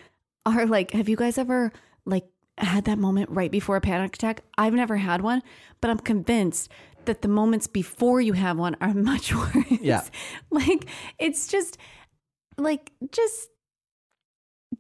are 0.47 0.67
like, 0.67 0.93
have 0.93 1.09
you 1.09 1.17
guys 1.17 1.37
ever 1.37 1.73
like 2.05 2.29
had 2.59 2.85
that 2.85 2.97
moment 2.97 3.29
right 3.31 3.51
before 3.51 3.75
a 3.75 3.81
panic 3.81 4.15
attack? 4.15 4.43
I've 4.57 4.73
never 4.73 4.99
had 4.99 5.21
one, 5.21 5.43
but 5.81 5.91
I'm 5.91 5.99
convinced 5.99 6.71
that 7.07 7.23
the 7.23 7.27
moments 7.27 7.67
before 7.67 8.21
you 8.21 8.35
have 8.35 8.57
one 8.57 8.77
are 8.81 8.95
much 9.13 9.35
worse. 9.35 9.67
Yeah. 9.81 10.05
like 10.53 10.87
it's 11.19 11.49
just 11.49 11.77
like 12.57 12.93
just 13.11 13.49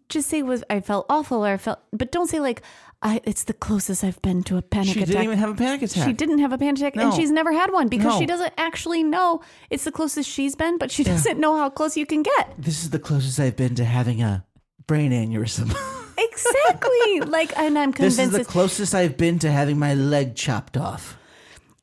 just 0.08 0.28
say 0.28 0.44
was 0.44 0.62
I 0.70 0.78
felt 0.78 1.06
awful 1.10 1.44
or 1.44 1.54
I 1.54 1.56
felt 1.56 1.80
but 1.92 2.12
don't 2.12 2.28
say 2.28 2.38
like 2.38 2.62
I, 3.00 3.20
it's 3.24 3.44
the 3.44 3.52
closest 3.52 4.02
I've 4.02 4.20
been 4.22 4.42
to 4.44 4.56
a 4.56 4.62
panic 4.62 4.88
she 4.94 5.02
attack. 5.02 5.06
She 5.06 5.12
didn't 5.12 5.24
even 5.24 5.38
have 5.38 5.50
a 5.50 5.54
panic 5.54 5.82
attack. 5.82 6.06
she 6.06 6.12
didn't 6.12 6.38
have 6.40 6.52
a 6.52 6.58
panic 6.58 6.80
attack 6.80 6.96
and 6.96 7.14
she's 7.14 7.30
never 7.30 7.52
had 7.52 7.70
one 7.72 7.88
because 7.88 8.14
No. 8.14 8.18
she 8.18 8.26
doesn't 8.26 8.52
actually 8.58 9.04
know 9.04 9.40
it's 9.70 9.84
the 9.84 9.92
closest 9.92 10.28
she's 10.28 10.56
been, 10.56 10.78
but 10.78 10.90
she 10.90 11.04
doesn't 11.04 11.38
know 11.38 11.56
how 11.56 11.70
close 11.70 11.96
you 11.96 12.06
can 12.06 12.22
get. 12.24 12.54
This 12.58 12.82
is 12.82 12.90
the 12.90 12.98
closest 12.98 13.38
I've 13.38 13.56
been 13.56 13.76
to 13.76 13.84
having 13.84 14.20
a 14.20 14.44
brain 14.88 15.12
aneurysm. 15.12 15.72
exactly. 16.18 17.20
Like, 17.20 17.56
and 17.56 17.78
I'm 17.78 17.92
convinced. 17.92 18.16
This 18.18 18.26
is 18.32 18.36
the 18.36 18.44
closest 18.44 18.94
I've 18.94 19.16
been 19.16 19.38
to 19.40 19.50
having 19.50 19.78
my 19.78 19.94
leg 19.94 20.34
chopped 20.34 20.76
off. 20.76 21.16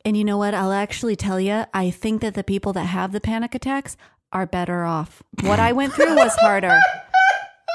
And 0.04 0.16
you 0.16 0.24
know 0.24 0.36
what? 0.36 0.52
I'll 0.54 0.72
actually 0.72 1.16
tell 1.16 1.40
you, 1.40 1.64
I 1.72 1.90
think 1.90 2.20
that 2.20 2.34
the 2.34 2.44
people 2.44 2.72
that 2.74 2.84
have 2.84 3.12
the 3.12 3.20
panic 3.20 3.54
attacks 3.54 3.96
are 4.32 4.46
better 4.46 4.84
off. 4.84 5.22
what 5.40 5.58
I 5.58 5.72
went 5.72 5.94
through 5.94 6.14
was 6.14 6.34
harder. 6.36 6.78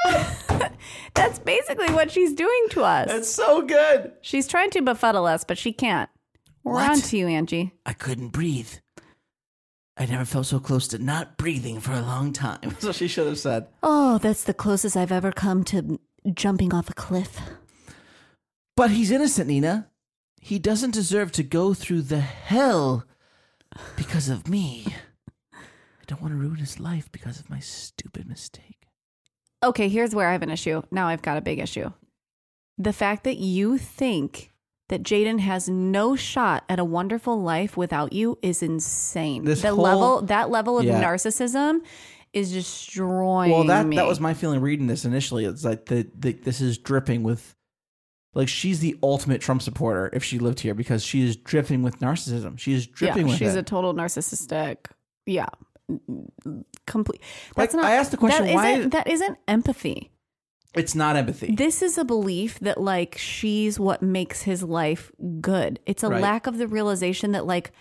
That's 1.14 1.38
basically 1.40 1.92
what 1.92 2.10
she's 2.10 2.32
doing 2.32 2.66
to 2.70 2.82
us. 2.82 3.08
That's 3.08 3.28
so 3.32 3.62
good. 3.62 4.12
She's 4.22 4.46
trying 4.48 4.70
to 4.70 4.82
befuddle 4.82 5.26
us, 5.26 5.44
but 5.44 5.58
she 5.58 5.72
can't. 5.72 6.08
We're 6.64 6.74
What? 6.74 6.90
on 6.90 7.00
to 7.00 7.16
you, 7.18 7.28
Angie. 7.28 7.72
I 7.84 7.92
couldn't 7.92 8.28
breathe. 8.28 8.70
I 9.96 10.06
never 10.06 10.24
felt 10.24 10.46
so 10.46 10.58
close 10.58 10.88
to 10.88 10.98
not 10.98 11.36
breathing 11.36 11.80
for 11.80 11.92
a 11.92 12.00
long 12.00 12.32
time. 12.32 12.58
That's 12.62 12.84
what 12.84 12.94
she 12.94 13.08
should 13.08 13.26
have 13.26 13.38
said. 13.38 13.66
Oh, 13.82 14.18
that's 14.18 14.44
the 14.44 14.54
closest 14.54 14.96
I've 14.96 15.12
ever 15.12 15.32
come 15.32 15.64
to 15.64 16.00
jumping 16.32 16.72
off 16.72 16.88
a 16.88 16.94
cliff. 16.94 17.38
But 18.76 18.90
he's 18.90 19.10
innocent, 19.10 19.48
Nina. 19.48 19.88
He 20.40 20.58
doesn't 20.58 20.92
deserve 20.94 21.30
to 21.32 21.42
go 21.42 21.74
through 21.74 22.02
the 22.02 22.20
hell 22.20 23.04
because 23.96 24.28
of 24.30 24.48
me. 24.48 24.86
I 25.52 26.04
don't 26.06 26.22
want 26.22 26.32
to 26.32 26.38
ruin 26.38 26.56
his 26.56 26.80
life 26.80 27.12
because 27.12 27.38
of 27.38 27.50
my 27.50 27.58
stupid 27.60 28.26
mistake. 28.26 28.81
Okay, 29.62 29.88
here's 29.88 30.14
where 30.14 30.28
I 30.28 30.32
have 30.32 30.42
an 30.42 30.50
issue. 30.50 30.82
Now 30.90 31.06
I've 31.08 31.22
got 31.22 31.36
a 31.38 31.40
big 31.40 31.58
issue. 31.58 31.92
The 32.78 32.92
fact 32.92 33.24
that 33.24 33.36
you 33.36 33.78
think 33.78 34.50
that 34.88 35.02
Jaden 35.02 35.40
has 35.40 35.68
no 35.68 36.16
shot 36.16 36.64
at 36.68 36.78
a 36.78 36.84
wonderful 36.84 37.40
life 37.40 37.76
without 37.76 38.12
you 38.12 38.38
is 38.42 38.62
insane. 38.62 39.44
This 39.44 39.62
the 39.62 39.68
whole- 39.68 39.78
level 39.84 40.22
that 40.22 40.50
level 40.50 40.78
of 40.78 40.84
Yeah. 40.84 41.02
narcissism 41.02 41.80
is 42.32 42.50
destroying 42.52 43.50
Well, 43.52 43.64
that 43.64 43.86
me. 43.86 43.96
that 43.96 44.06
was 44.06 44.18
my 44.20 44.34
feeling 44.34 44.60
reading 44.60 44.86
this 44.86 45.04
initially. 45.04 45.44
It's 45.44 45.64
like 45.64 45.86
the, 45.86 46.08
the 46.18 46.32
this 46.32 46.60
is 46.60 46.78
dripping 46.78 47.22
with 47.22 47.54
like 48.34 48.48
she's 48.48 48.80
the 48.80 48.98
ultimate 49.02 49.40
Trump 49.42 49.60
supporter 49.62 50.08
if 50.14 50.24
she 50.24 50.38
lived 50.38 50.60
here 50.60 50.74
because 50.74 51.04
she 51.04 51.22
is 51.22 51.36
dripping 51.36 51.82
with 51.82 52.00
narcissism. 52.00 52.58
She 52.58 52.72
is 52.72 52.86
dripping 52.86 53.26
yeah, 53.26 53.32
with 53.32 53.38
she's 53.38 53.54
it. 53.54 53.58
a 53.58 53.62
total 53.62 53.94
narcissistic. 53.94 54.78
Yeah, 55.26 55.46
complete. 56.86 57.20
Like, 57.56 57.70
That's 57.70 57.74
not. 57.74 57.84
I 57.84 57.92
asked 57.96 58.10
the 58.10 58.16
question, 58.16 58.46
that 58.46 58.54
why- 58.54 58.70
isn't- 58.72 58.90
that 58.90 59.06
isn't 59.08 59.38
empathy. 59.48 60.10
it's 60.74 60.94
not 60.94 61.16
empathy. 61.16 61.54
This 61.54 61.82
is 61.82 61.98
a 61.98 62.04
belief 62.04 62.58
that 62.60 62.80
like 62.80 63.16
she's 63.18 63.78
what 63.78 64.00
makes 64.02 64.42
his 64.42 64.62
life 64.62 65.12
good. 65.40 65.80
It's 65.86 66.02
a 66.02 66.08
Right. 66.08 66.22
lack 66.22 66.46
of 66.46 66.56
the 66.58 66.66
realization 66.66 67.32
that 67.32 67.44
like 67.46 67.72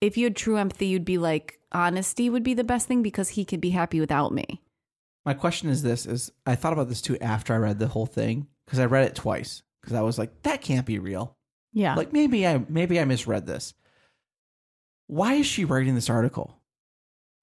if 0.00 0.16
you 0.16 0.24
had 0.24 0.36
true 0.36 0.56
empathy, 0.56 0.86
you'd 0.86 1.04
be 1.04 1.18
like 1.18 1.58
honesty 1.72 2.30
would 2.30 2.44
be 2.44 2.54
the 2.54 2.62
best 2.64 2.86
thing 2.86 3.02
because 3.02 3.30
he 3.30 3.44
could 3.44 3.60
be 3.60 3.70
happy 3.70 3.98
without 4.00 4.32
me. 4.32 4.62
My 5.24 5.34
question 5.34 5.68
is 5.68 5.82
this: 5.82 6.06
is 6.06 6.30
I 6.46 6.54
thought 6.54 6.72
about 6.72 6.88
this 6.88 7.02
too 7.02 7.18
after 7.18 7.52
I 7.52 7.56
read 7.56 7.78
the 7.80 7.88
whole 7.88 8.06
thing 8.06 8.46
because 8.64 8.78
I 8.78 8.84
read 8.86 9.04
it 9.06 9.14
twice 9.16 9.62
because 9.82 9.94
I 9.94 10.02
was 10.02 10.16
like, 10.18 10.42
that 10.42 10.62
can't 10.62 10.86
be 10.86 10.98
real. 11.00 11.36
Yeah. 11.72 11.94
Like 11.96 12.12
maybe 12.12 12.46
I 12.46 12.64
maybe 12.68 13.00
I 13.00 13.04
misread 13.04 13.46
this. 13.46 13.74
Why 15.08 15.34
is 15.34 15.46
she 15.46 15.64
writing 15.64 15.94
this 15.96 16.08
article? 16.10 16.60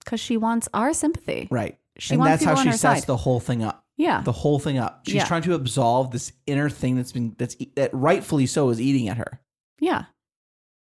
Because 0.06 0.20
she 0.20 0.38
wants 0.38 0.70
our 0.74 0.93
sympathy. 0.93 1.47
Right. 1.51 1.78
She 1.97 2.14
and 2.14 2.20
wants 2.22 2.43
that's 2.43 2.58
how 2.58 2.64
she 2.64 2.70
sets 2.72 3.01
side. 3.01 3.03
the 3.08 3.18
whole 3.18 3.39
thing 3.39 3.64
up. 3.64 3.84
Yeah. 3.97 4.22
The 4.22 4.32
whole 4.32 4.60
thing 4.60 4.78
up. 4.78 5.01
She's 5.06 5.16
Yeah. 5.16 5.26
trying 5.26 5.41
to 5.43 5.53
absolve 5.53 6.12
this 6.12 6.32
inner 6.45 6.70
thing 6.70 6.95
that's 6.95 7.12
been 7.12 7.36
that's 7.38 7.56
that 7.76 7.89
rightfully 7.93 8.45
so 8.45 8.70
is 8.70 8.80
eating 8.80 9.08
at 9.10 9.18
her. 9.18 9.41
Yeah. 9.80 10.06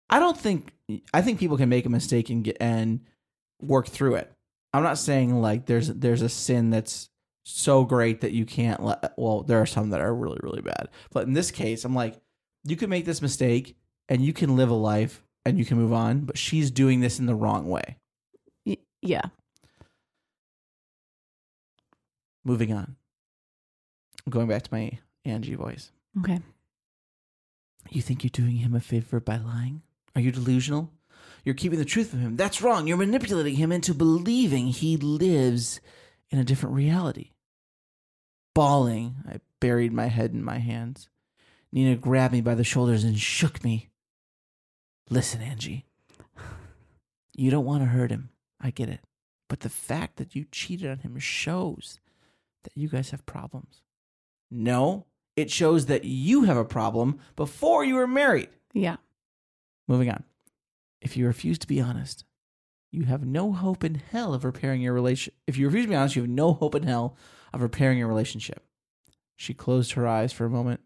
I 0.09 0.19
don't 0.19 0.37
think 0.37 0.73
I 1.13 1.21
think 1.21 1.39
people 1.39 1.57
can 1.57 1.69
make 1.69 1.85
a 1.85 1.89
mistake 1.89 2.29
and 2.29 2.43
get 2.43 2.57
and 2.59 3.01
work 3.61 3.87
through 3.87 4.15
it. 4.15 4.31
I'm 4.73 4.83
not 4.83 4.97
saying 4.97 5.39
like 5.41 5.65
there's 5.67 5.87
there's 5.87 6.21
a 6.21 6.29
sin 6.29 6.69
that's 6.69 7.09
so 7.45 7.85
great 7.85 8.21
that 8.21 8.31
you 8.31 8.43
can't 8.45 8.83
let 8.83 9.13
well 9.17 9.43
there 9.43 9.61
are 9.61 9.65
some 9.67 9.91
that 9.91 10.01
are 10.01 10.13
really 10.13 10.39
really 10.41 10.61
bad. 10.61 10.89
But 11.11 11.27
in 11.27 11.33
this 11.33 11.51
case, 11.51 11.85
I'm 11.85 11.95
like 11.95 12.19
you 12.63 12.75
can 12.75 12.89
make 12.89 13.05
this 13.05 13.21
mistake 13.21 13.77
and 14.09 14.23
you 14.23 14.33
can 14.33 14.55
live 14.55 14.69
a 14.71 14.75
life 14.75 15.23
and 15.45 15.59
you 15.59 15.65
can 15.65 15.77
move 15.77 15.93
on, 15.93 16.21
but 16.21 16.37
she's 16.39 16.71
doing 16.71 16.99
this 17.01 17.19
in 17.19 17.27
the 17.27 17.35
wrong 17.35 17.67
way. 17.69 17.97
Yeah. 19.05 19.25
Moving 22.43 22.73
on. 22.73 22.95
Going 24.29 24.47
back 24.47 24.63
to 24.63 24.73
my 24.73 24.99
Angie 25.23 25.55
voice. 25.55 25.91
Okay. 26.19 26.39
You 27.89 28.01
think 28.01 28.23
you're 28.23 28.29
doing 28.29 28.57
him 28.57 28.73
a 28.75 28.79
favor 28.79 29.19
by 29.19 29.37
lying? 29.37 29.81
Are 30.15 30.21
you 30.21 30.31
delusional? 30.31 30.91
You're 31.43 31.55
keeping 31.55 31.77
the 31.77 31.85
truth 31.85 32.09
from 32.09 32.19
him. 32.19 32.35
That's 32.35 32.61
wrong. 32.61 32.87
You're 32.87 32.97
manipulating 32.97 33.55
him 33.55 33.71
into 33.71 33.93
believing 33.93 34.67
he 34.67 34.97
lives 34.97 35.79
in 36.31 36.39
a 36.39 36.43
different 36.43 36.75
reality. 36.75 37.31
Bawling, 38.55 39.15
I 39.29 39.39
buried 39.59 39.93
my 39.93 40.07
head 40.07 40.31
in 40.31 40.43
my 40.43 40.57
hands. 40.57 41.09
Nina 41.71 41.95
grabbed 41.95 42.33
me 42.33 42.41
by 42.41 42.55
the 42.55 42.63
shoulders 42.63 43.03
and 43.03 43.19
shook 43.19 43.63
me. 43.63 43.89
Listen, 45.09 45.41
Angie. 45.41 45.85
You 47.37 47.51
don't 47.51 47.65
want 47.65 47.83
to 47.83 47.89
hurt 47.89 48.11
him. 48.11 48.29
I 48.59 48.71
get 48.71 48.89
it. 48.89 49.01
But 49.47 49.59
the 49.61 49.69
fact 49.69 50.17
that 50.17 50.35
you 50.35 50.45
cheated 50.51 50.89
on 50.89 50.99
him 50.99 51.17
shows 51.19 51.99
that 52.63 52.75
you 52.75 52.87
guys 52.89 53.11
have 53.11 53.25
problems. 53.25 53.81
No, 54.49 55.05
it 55.35 55.51
shows 55.51 55.85
that 55.87 56.05
you 56.05 56.43
have 56.43 56.57
a 56.57 56.65
problem 56.65 57.19
before 57.35 57.83
you 57.83 57.95
were 57.95 58.07
married. 58.07 58.49
Yeah. 58.73 58.97
Moving 59.87 60.09
on. 60.09 60.23
If 61.01 61.15
you 61.15 61.27
refuse 61.27 61.59
to 61.59 61.67
be 61.67 61.81
honest, 61.81 62.25
you 62.91 63.03
have 63.03 63.25
no 63.25 63.51
hope 63.51 63.83
in 63.83 63.95
hell 63.95 64.33
of 64.33 64.43
repairing 64.43 64.81
your 64.81 64.93
relation. 64.93 65.33
If 65.45 65.57
you 65.57 65.67
refuse 65.67 65.85
to 65.85 65.89
be 65.89 65.95
honest, 65.95 66.15
you 66.15 66.23
have 66.23 66.31
no 66.31 66.53
hope 66.53 66.73
in 66.75 66.83
hell 66.83 67.15
of 67.53 67.61
repairing 67.61 67.97
your 67.97 68.07
relationship. 68.07 68.63
She 69.35 69.53
closed 69.53 69.91
her 69.93 70.07
eyes 70.07 70.31
for 70.31 70.45
a 70.45 70.49
moment, 70.49 70.79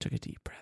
took 0.00 0.12
a 0.12 0.18
deep 0.18 0.42
breath. 0.42 0.56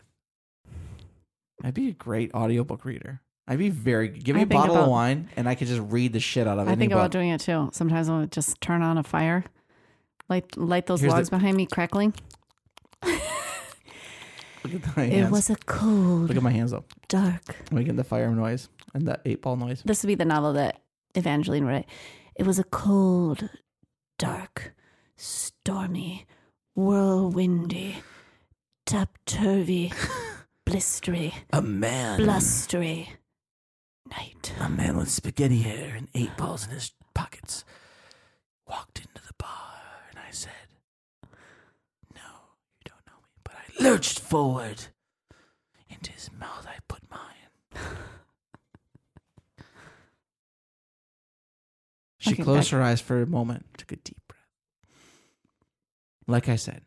I'd 1.62 1.74
be 1.74 1.88
a 1.88 1.92
great 1.92 2.34
audiobook 2.34 2.84
reader. 2.84 3.22
I'd 3.46 3.58
be 3.58 3.68
very 3.68 4.08
give 4.08 4.36
me 4.36 4.40
I 4.42 4.44
a 4.44 4.46
bottle 4.46 4.76
of 4.76 4.88
wine 4.88 5.28
and 5.36 5.48
I 5.48 5.54
could 5.54 5.68
just 5.68 5.82
read 5.92 6.12
the 6.14 6.20
shit 6.20 6.46
out 6.46 6.58
of 6.58 6.66
it. 6.66 6.70
I 6.70 6.74
think 6.76 6.92
book. 6.92 6.98
about 6.98 7.10
doing 7.10 7.28
it 7.30 7.40
too. 7.40 7.68
Sometimes 7.72 8.08
I'll 8.08 8.26
just 8.26 8.60
turn 8.60 8.80
on 8.82 8.96
a 8.98 9.02
fire, 9.02 9.44
light 10.28 10.56
light 10.56 10.86
those 10.86 11.00
Here's 11.00 11.12
the- 11.12 11.16
logs 11.18 11.30
behind 11.30 11.56
me 11.56 11.66
crackling. 11.66 12.14
Look 14.64 14.74
at 14.82 14.96
my 14.96 15.02
It 15.04 15.30
was 15.30 15.50
a 15.50 15.56
cold, 15.66 16.28
Look 16.28 16.36
at 16.38 16.42
my 16.42 16.50
hands 16.50 16.70
though. 16.70 16.84
dark. 17.08 17.42
I'm 17.70 17.76
making 17.76 17.96
the 17.96 18.04
fire 18.04 18.30
noise 18.30 18.68
and 18.94 19.06
that 19.08 19.20
eight 19.26 19.42
ball 19.42 19.56
noise. 19.56 19.82
This 19.84 20.02
would 20.02 20.08
be 20.08 20.14
the 20.14 20.24
novel 20.24 20.54
that 20.54 20.80
Evangeline 21.14 21.64
wrote. 21.66 21.84
It 22.34 22.46
was 22.46 22.58
a 22.58 22.64
cold, 22.64 23.46
dark, 24.18 24.72
stormy, 25.16 26.24
whirlwindy, 26.76 27.96
topturvy, 28.86 29.92
blistery, 30.66 31.34
A 31.52 31.60
man. 31.60 32.20
blustery 32.20 33.10
night. 34.16 34.52
A 34.60 34.68
man 34.68 34.96
with 34.96 35.10
spaghetti 35.10 35.60
hair 35.60 35.94
and 35.96 36.08
eight 36.14 36.36
balls 36.36 36.66
in 36.66 36.72
his 36.72 36.92
pockets 37.14 37.64
walked 38.66 38.98
into 38.98 39.22
the 39.26 39.34
bar, 39.38 39.80
and 40.10 40.18
I 40.18 40.30
said, 40.30 40.50
No, 42.14 42.20
you 42.72 42.82
don't 42.84 43.06
know 43.06 43.20
me. 43.22 43.28
But 43.42 43.54
I 43.56 43.82
lurched 43.82 44.20
forward. 44.20 44.86
Into 45.88 46.12
his 46.12 46.30
mouth, 46.32 46.66
I 46.66 46.78
put 46.88 47.02
mine. 47.10 47.82
she 52.18 52.32
Okay, 52.32 52.42
closed 52.42 52.70
her 52.70 52.82
eyes 52.82 53.00
for 53.00 53.20
a 53.20 53.26
moment, 53.26 53.66
took 53.76 53.92
a 53.92 53.96
deep 53.96 54.20
breath. 54.26 54.40
Like 56.26 56.48
I 56.48 56.56
said, 56.56 56.82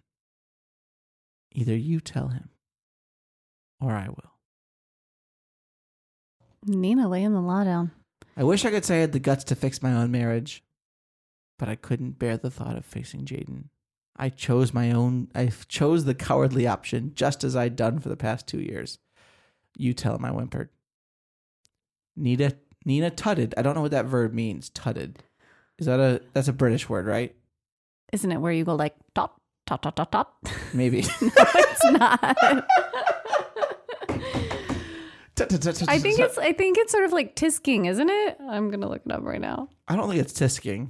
either 1.53 1.75
you 1.75 1.99
tell 1.99 2.30
him 2.30 2.49
or 3.80 3.91
I 3.93 4.07
will. 4.09 4.36
Nina 6.68 7.07
laying 7.07 7.34
the 7.34 7.41
law 7.41 7.63
down. 7.63 7.91
I 8.36 8.43
wish 8.43 8.65
I 8.65 8.72
could 8.72 8.86
say 8.86 8.97
I 8.97 9.01
had 9.01 9.13
the 9.13 9.20
guts 9.20 9.43
to 9.45 9.55
fix 9.55 9.82
my 9.82 9.93
own 9.93 10.11
marriage, 10.11 10.63
but 11.57 11.70
I 11.70 11.76
couldn't 11.76 12.20
bear 12.20 12.38
the 12.38 12.51
thought 12.51 12.78
of 12.78 12.86
facing 12.86 13.26
Jaden. 13.26 13.65
I 14.15 14.30
chose 14.30 14.74
my 14.74 14.91
own, 14.91 15.30
I 15.34 15.51
chose 15.68 16.05
the 16.05 16.15
cowardly 16.15 16.68
option, 16.68 17.11
just 17.15 17.43
as 17.43 17.55
I'd 17.55 17.76
done 17.76 17.99
for 17.99 18.09
the 18.09 18.18
past 18.18 18.47
two 18.47 18.59
years. 18.59 18.99
You 19.78 19.93
tell 19.93 20.15
him 20.15 20.26
I 20.26 20.30
whimpered. 20.30 20.70
Nina, 22.15 22.53
Nina 22.84 23.11
tutted. 23.11 23.53
I 23.57 23.61
don't 23.61 23.76
know 23.76 23.82
what 23.82 23.91
that 23.91 24.05
verb 24.05 24.34
means. 24.34 24.70
Tutted. 24.70 25.20
Is 25.78 25.86
that 25.86 25.99
a, 25.99 26.22
that's 26.34 26.47
a 26.47 26.53
British 26.53 26.89
word, 26.89 27.05
right? 27.05 27.36
Isn't 28.11 28.32
it 28.32 28.41
where 28.41 28.51
you 28.51 28.65
go 28.65 28.74
like 28.74 28.95
tot 29.13 29.36
tot 29.68 29.84
tot 29.84 29.95
tot 29.95 30.11
tot? 30.11 30.34
Maybe. 30.74 31.01
no, 31.22 31.32
it's 31.38 31.91
not. 31.91 32.38
I 35.88 35.99
think 35.99 36.19
it's 36.19 36.38
I 36.38 36.53
think 36.53 36.77
it's 36.77 36.91
sort 36.91 37.03
of 37.05 37.11
like 37.13 37.35
tisking, 37.35 37.85
isn't 37.88 38.09
it? 38.09 38.38
I'm 38.49 38.69
gonna 38.71 38.89
look 38.89 39.01
it 39.05 39.11
up 39.11 39.23
right 39.23 39.41
now. 39.41 39.69
I 39.88 39.95
don't 39.95 40.09
think 40.09 40.21
it's 40.21 40.33
tisking. 40.33 40.89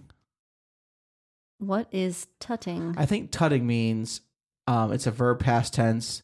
What 1.59 1.87
is 1.91 2.27
tutting? 2.39 2.95
I 2.97 3.05
think 3.05 3.31
tutting 3.31 3.65
means, 3.65 4.21
um, 4.67 4.91
it's 4.93 5.07
a 5.07 5.11
verb 5.11 5.39
past 5.39 5.73
tense. 5.73 6.21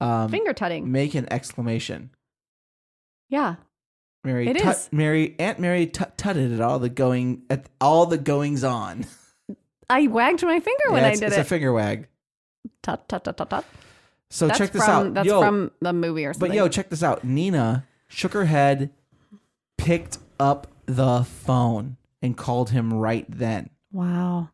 Um, 0.00 0.30
Finger 0.30 0.52
tutting. 0.52 0.90
make 0.92 1.14
an 1.14 1.26
exclamation. 1.32 2.10
Yeah. 3.28 3.56
Mary, 4.22 4.48
It 4.48 4.58
tut- 4.58 4.76
is. 4.76 4.88
Mary, 4.92 5.34
Aunt 5.38 5.58
Mary 5.60 5.86
tut 5.86 6.18
tutted 6.18 6.52
at 6.52 6.60
all 6.60 6.78
the 6.78 6.90
going 6.90 7.42
at 7.48 7.68
all 7.80 8.04
the 8.06 8.18
goings 8.18 8.64
on. 8.64 9.06
I 9.88 10.06
wagged 10.08 10.42
my 10.42 10.60
finger 10.60 10.90
when 10.90 11.04
I 11.04 11.14
did 11.14 11.22
it's 11.24 11.36
it. 11.36 11.40
a 11.40 11.44
finger 11.44 11.72
wag. 11.72 12.06
tut, 12.82 13.08
tut, 13.08 13.24
tut, 13.24 13.36
tut, 13.38 13.48
tut. 13.50 13.64
So 14.30 14.46
That's 14.46 14.58
check 14.58 14.72
this 14.72 14.84
from, 14.84 15.08
out. 15.08 15.14
That's 15.14 15.26
yo, 15.26 15.40
from 15.40 15.70
the 15.80 15.92
movie 15.92 16.24
or 16.24 16.32
something. 16.32 16.48
but 16.50 16.56
yo, 16.56 16.68
check 16.68 16.88
this 16.88 17.02
out. 17.02 17.24
Nina 17.24 17.86
shook 18.08 18.32
her 18.32 18.44
head, 18.44 18.90
picked 19.76 20.18
up 20.38 20.68
the 20.86 21.24
phone, 21.24 21.96
and 22.22 22.36
called 22.36 22.70
him 22.70 22.92
right 22.94 23.26
then. 23.28 23.70
wow. 23.92 24.50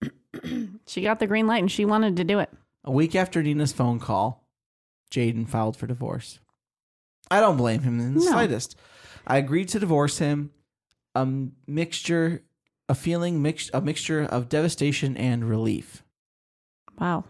she 0.86 1.02
got 1.02 1.18
the 1.18 1.26
green 1.26 1.46
light 1.46 1.58
and 1.60 1.70
she 1.70 1.84
wanted 1.84 2.16
to 2.16 2.24
do 2.24 2.38
it. 2.38 2.50
A 2.84 2.92
week 2.92 3.16
after 3.16 3.42
Nina's 3.42 3.72
phone 3.72 3.98
call, 3.98 4.46
Jaden 5.10 5.48
filed 5.48 5.76
for 5.76 5.86
divorce. 5.86 6.38
I 7.30 7.40
don't 7.40 7.56
blame 7.56 7.80
him 7.82 7.98
in 7.98 8.14
the 8.14 8.20
No. 8.20 8.26
slightest. 8.30 8.76
I 9.26 9.38
agreed 9.38 9.68
to 9.70 9.78
divorce 9.80 10.18
him. 10.18 10.50
A 11.14 11.26
mixture, 11.66 12.42
a 12.88 12.94
feeling, 12.94 13.42
mix, 13.42 13.68
a 13.74 13.80
mixture 13.80 14.22
of 14.22 14.48
devastation 14.48 15.16
and 15.16 15.48
relief. 15.48 16.04
Wow. 16.98 17.24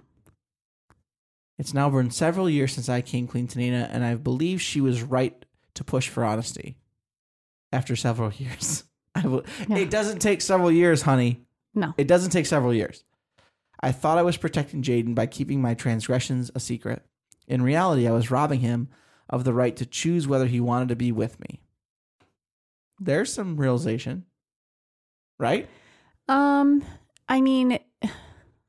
It's 1.58 1.74
now 1.74 1.90
been 1.90 2.10
several 2.10 2.48
years 2.48 2.72
since 2.72 2.88
I 2.88 3.00
came 3.00 3.26
clean 3.26 3.48
to 3.48 3.58
Nina, 3.58 3.88
and 3.92 4.04
I 4.04 4.14
believe 4.14 4.60
she 4.62 4.80
was 4.80 5.02
right 5.02 5.44
to 5.74 5.84
push 5.84 6.08
for 6.08 6.24
honesty. 6.24 6.76
After 7.72 7.96
several 7.96 8.32
years, 8.36 8.84
I 9.14 9.26
will, 9.26 9.44
Yeah. 9.68 9.78
it 9.78 9.90
doesn't 9.90 10.20
take 10.20 10.40
several 10.40 10.70
years, 10.70 11.02
honey. 11.02 11.44
No. 11.74 11.94
It 11.98 12.06
doesn't 12.08 12.30
take 12.30 12.46
several 12.46 12.72
years. 12.72 13.04
I 13.80 13.92
thought 13.92 14.18
I 14.18 14.22
was 14.22 14.36
protecting 14.36 14.82
Jaden 14.82 15.14
by 15.14 15.26
keeping 15.26 15.60
my 15.60 15.74
transgressions 15.74 16.50
a 16.54 16.60
secret. 16.60 17.04
In 17.46 17.62
reality, 17.62 18.06
I 18.08 18.12
was 18.12 18.30
robbing 18.30 18.60
him 18.60 18.88
of 19.30 19.44
the 19.44 19.52
right 19.54 19.76
to 19.76 19.86
choose 19.86 20.26
whether 20.26 20.46
he 20.46 20.60
wanted 20.60 20.88
to 20.88 20.96
be 20.96 21.12
with 21.12 21.38
me. 21.40 21.60
There's 23.00 23.32
some 23.32 23.56
realization, 23.56 24.24
right? 25.38 25.68
Um, 26.28 26.82
I 27.28 27.40
mean, 27.40 27.78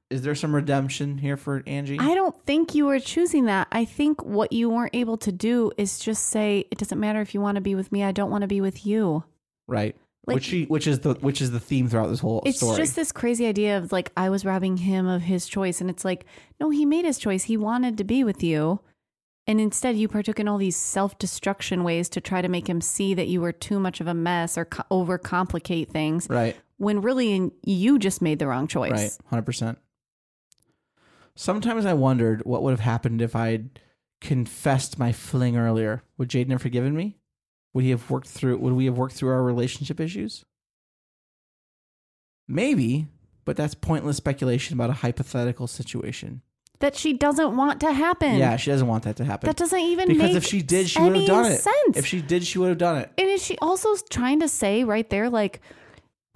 Is 0.10 0.24
there 0.24 0.34
some 0.36 0.56
redemption 0.56 1.20
here 1.20 1.38
for 1.38 1.62
Angie? 1.68 2.00
I 2.00 2.16
don't 2.16 2.36
think 2.46 2.74
you 2.74 2.88
were 2.88 3.00
choosing 3.00 3.46
that. 3.46 3.68
I 3.72 3.86
think 3.86 4.24
what 4.24 4.52
you 4.52 4.70
weren't 4.70 4.96
able 4.96 5.18
to 5.18 5.32
do 5.32 5.72
is 5.78 6.00
just 6.00 6.28
say, 6.28 6.66
it 6.72 6.78
doesn't 6.80 7.00
matter 7.00 7.22
if 7.22 7.34
you 7.36 7.42
want 7.42 7.56
to 7.56 7.62
be 7.62 7.76
with 7.76 7.92
me. 7.92 8.04
I 8.04 8.12
don't 8.12 8.32
want 8.32 8.42
to 8.42 8.48
be 8.48 8.62
with 8.62 8.86
you. 8.86 9.24
right. 9.68 9.96
Like- 10.28 10.36
which 10.36 10.44
she, 10.46 10.66
which 10.66 10.86
is 10.86 11.00
the 11.00 11.14
which 11.16 11.42
is 11.42 11.50
the 11.52 11.60
theme 11.62 11.88
throughout 11.88 12.08
this 12.10 12.20
whole 12.20 12.44
It's 12.46 12.58
story. 12.58 12.78
just 12.78 12.96
this 12.96 13.12
crazy 13.12 13.48
idea 13.48 13.78
of 13.78 13.92
like, 13.92 14.12
I 14.18 14.30
was 14.30 14.46
robbing 14.46 14.78
him 14.78 15.08
of 15.08 15.24
his 15.24 15.48
choice. 15.48 15.80
And 15.82 15.90
it's 15.90 16.06
like, 16.06 16.26
no, 16.60 16.70
he 16.70 16.86
made 16.86 17.06
his 17.06 17.18
choice. 17.18 17.46
He 17.46 17.58
wanted 17.58 17.98
to 17.98 18.04
be 18.04 18.24
with 18.24 18.44
you. 18.44 18.80
And 19.48 19.60
instead, 19.60 19.96
you 19.96 20.08
partook 20.08 20.40
in 20.40 20.48
all 20.48 20.60
these 20.60 20.76
self 20.76 21.18
destruction 21.18 21.84
ways 21.84 22.10
to 22.10 22.22
try 22.22 22.42
to 22.44 22.48
make 22.50 22.68
him 22.70 22.82
see 22.82 23.16
that 23.16 23.28
you 23.28 23.42
were 23.42 23.54
too 23.54 23.80
much 23.80 24.02
of 24.02 24.08
a 24.08 24.14
mess 24.14 24.56
or 24.58 24.66
co- 24.66 24.84
overcomplicate 24.92 25.90
things 25.90 26.28
right. 26.30 26.56
when 26.78 27.02
really 27.02 27.50
you 27.64 27.98
just 27.98 28.22
made 28.22 28.38
the 28.38 28.46
wrong 28.48 28.68
choice. 28.68 28.92
Right, 28.92 29.12
hundred 29.28 29.46
percent. 29.48 29.80
Sometimes 31.40 31.86
I 31.86 31.94
wondered 31.94 32.42
what 32.44 32.64
would 32.64 32.72
have 32.72 32.82
happened 32.82 33.22
if 33.22 33.34
I'd 33.34 33.80
confessed 34.20 35.00
my 35.00 35.14
fling 35.14 35.56
earlier. 35.56 36.04
Would 36.18 36.28
Jaden 36.28 36.52
have 36.52 36.62
forgiven 36.62 36.94
me? 36.94 37.16
Would 37.74 37.86
he 37.86 37.92
have 37.92 38.10
worked 38.10 38.28
through? 38.28 38.58
Would 38.58 38.74
we 38.74 38.84
have 38.84 38.98
worked 38.98 39.14
through 39.14 39.30
our 39.30 39.42
relationship 39.42 40.02
issues? 40.02 40.44
Maybe, 42.46 43.08
but 43.46 43.56
that's 43.56 43.74
pointless 43.74 44.18
speculation 44.18 44.74
about 44.74 44.90
a 44.90 44.94
hypothetical 45.00 45.68
situation. 45.68 46.42
That 46.80 46.98
she 46.98 47.14
doesn't 47.14 47.56
want 47.56 47.80
to 47.80 47.94
happen. 47.94 48.36
yeah, 48.36 48.58
she 48.58 48.72
doesn't 48.72 48.88
want 48.88 49.06
that 49.06 49.16
to 49.16 49.24
happen. 49.24 49.48
That 49.48 49.56
doesn't 49.56 49.80
even 49.80 50.10
make 50.10 50.18
because 50.18 50.36
if 50.36 50.44
she 50.46 50.62
did, 50.62 50.90
she 50.90 51.02
would 51.02 51.16
have 51.16 51.26
done 51.26 51.46
it. 51.46 51.62
sense. 51.62 51.96
If 51.96 52.06
she 52.06 52.22
did, 52.22 52.46
she 52.46 52.60
would 52.60 52.68
have 52.68 52.78
done 52.78 52.98
it. 52.98 53.14
And 53.18 53.30
is 53.30 53.46
she 53.46 53.58
also 53.60 53.96
trying 54.10 54.42
to 54.42 54.50
say 54.50 54.84
right 54.84 55.10
there, 55.10 55.30
like, 55.30 55.62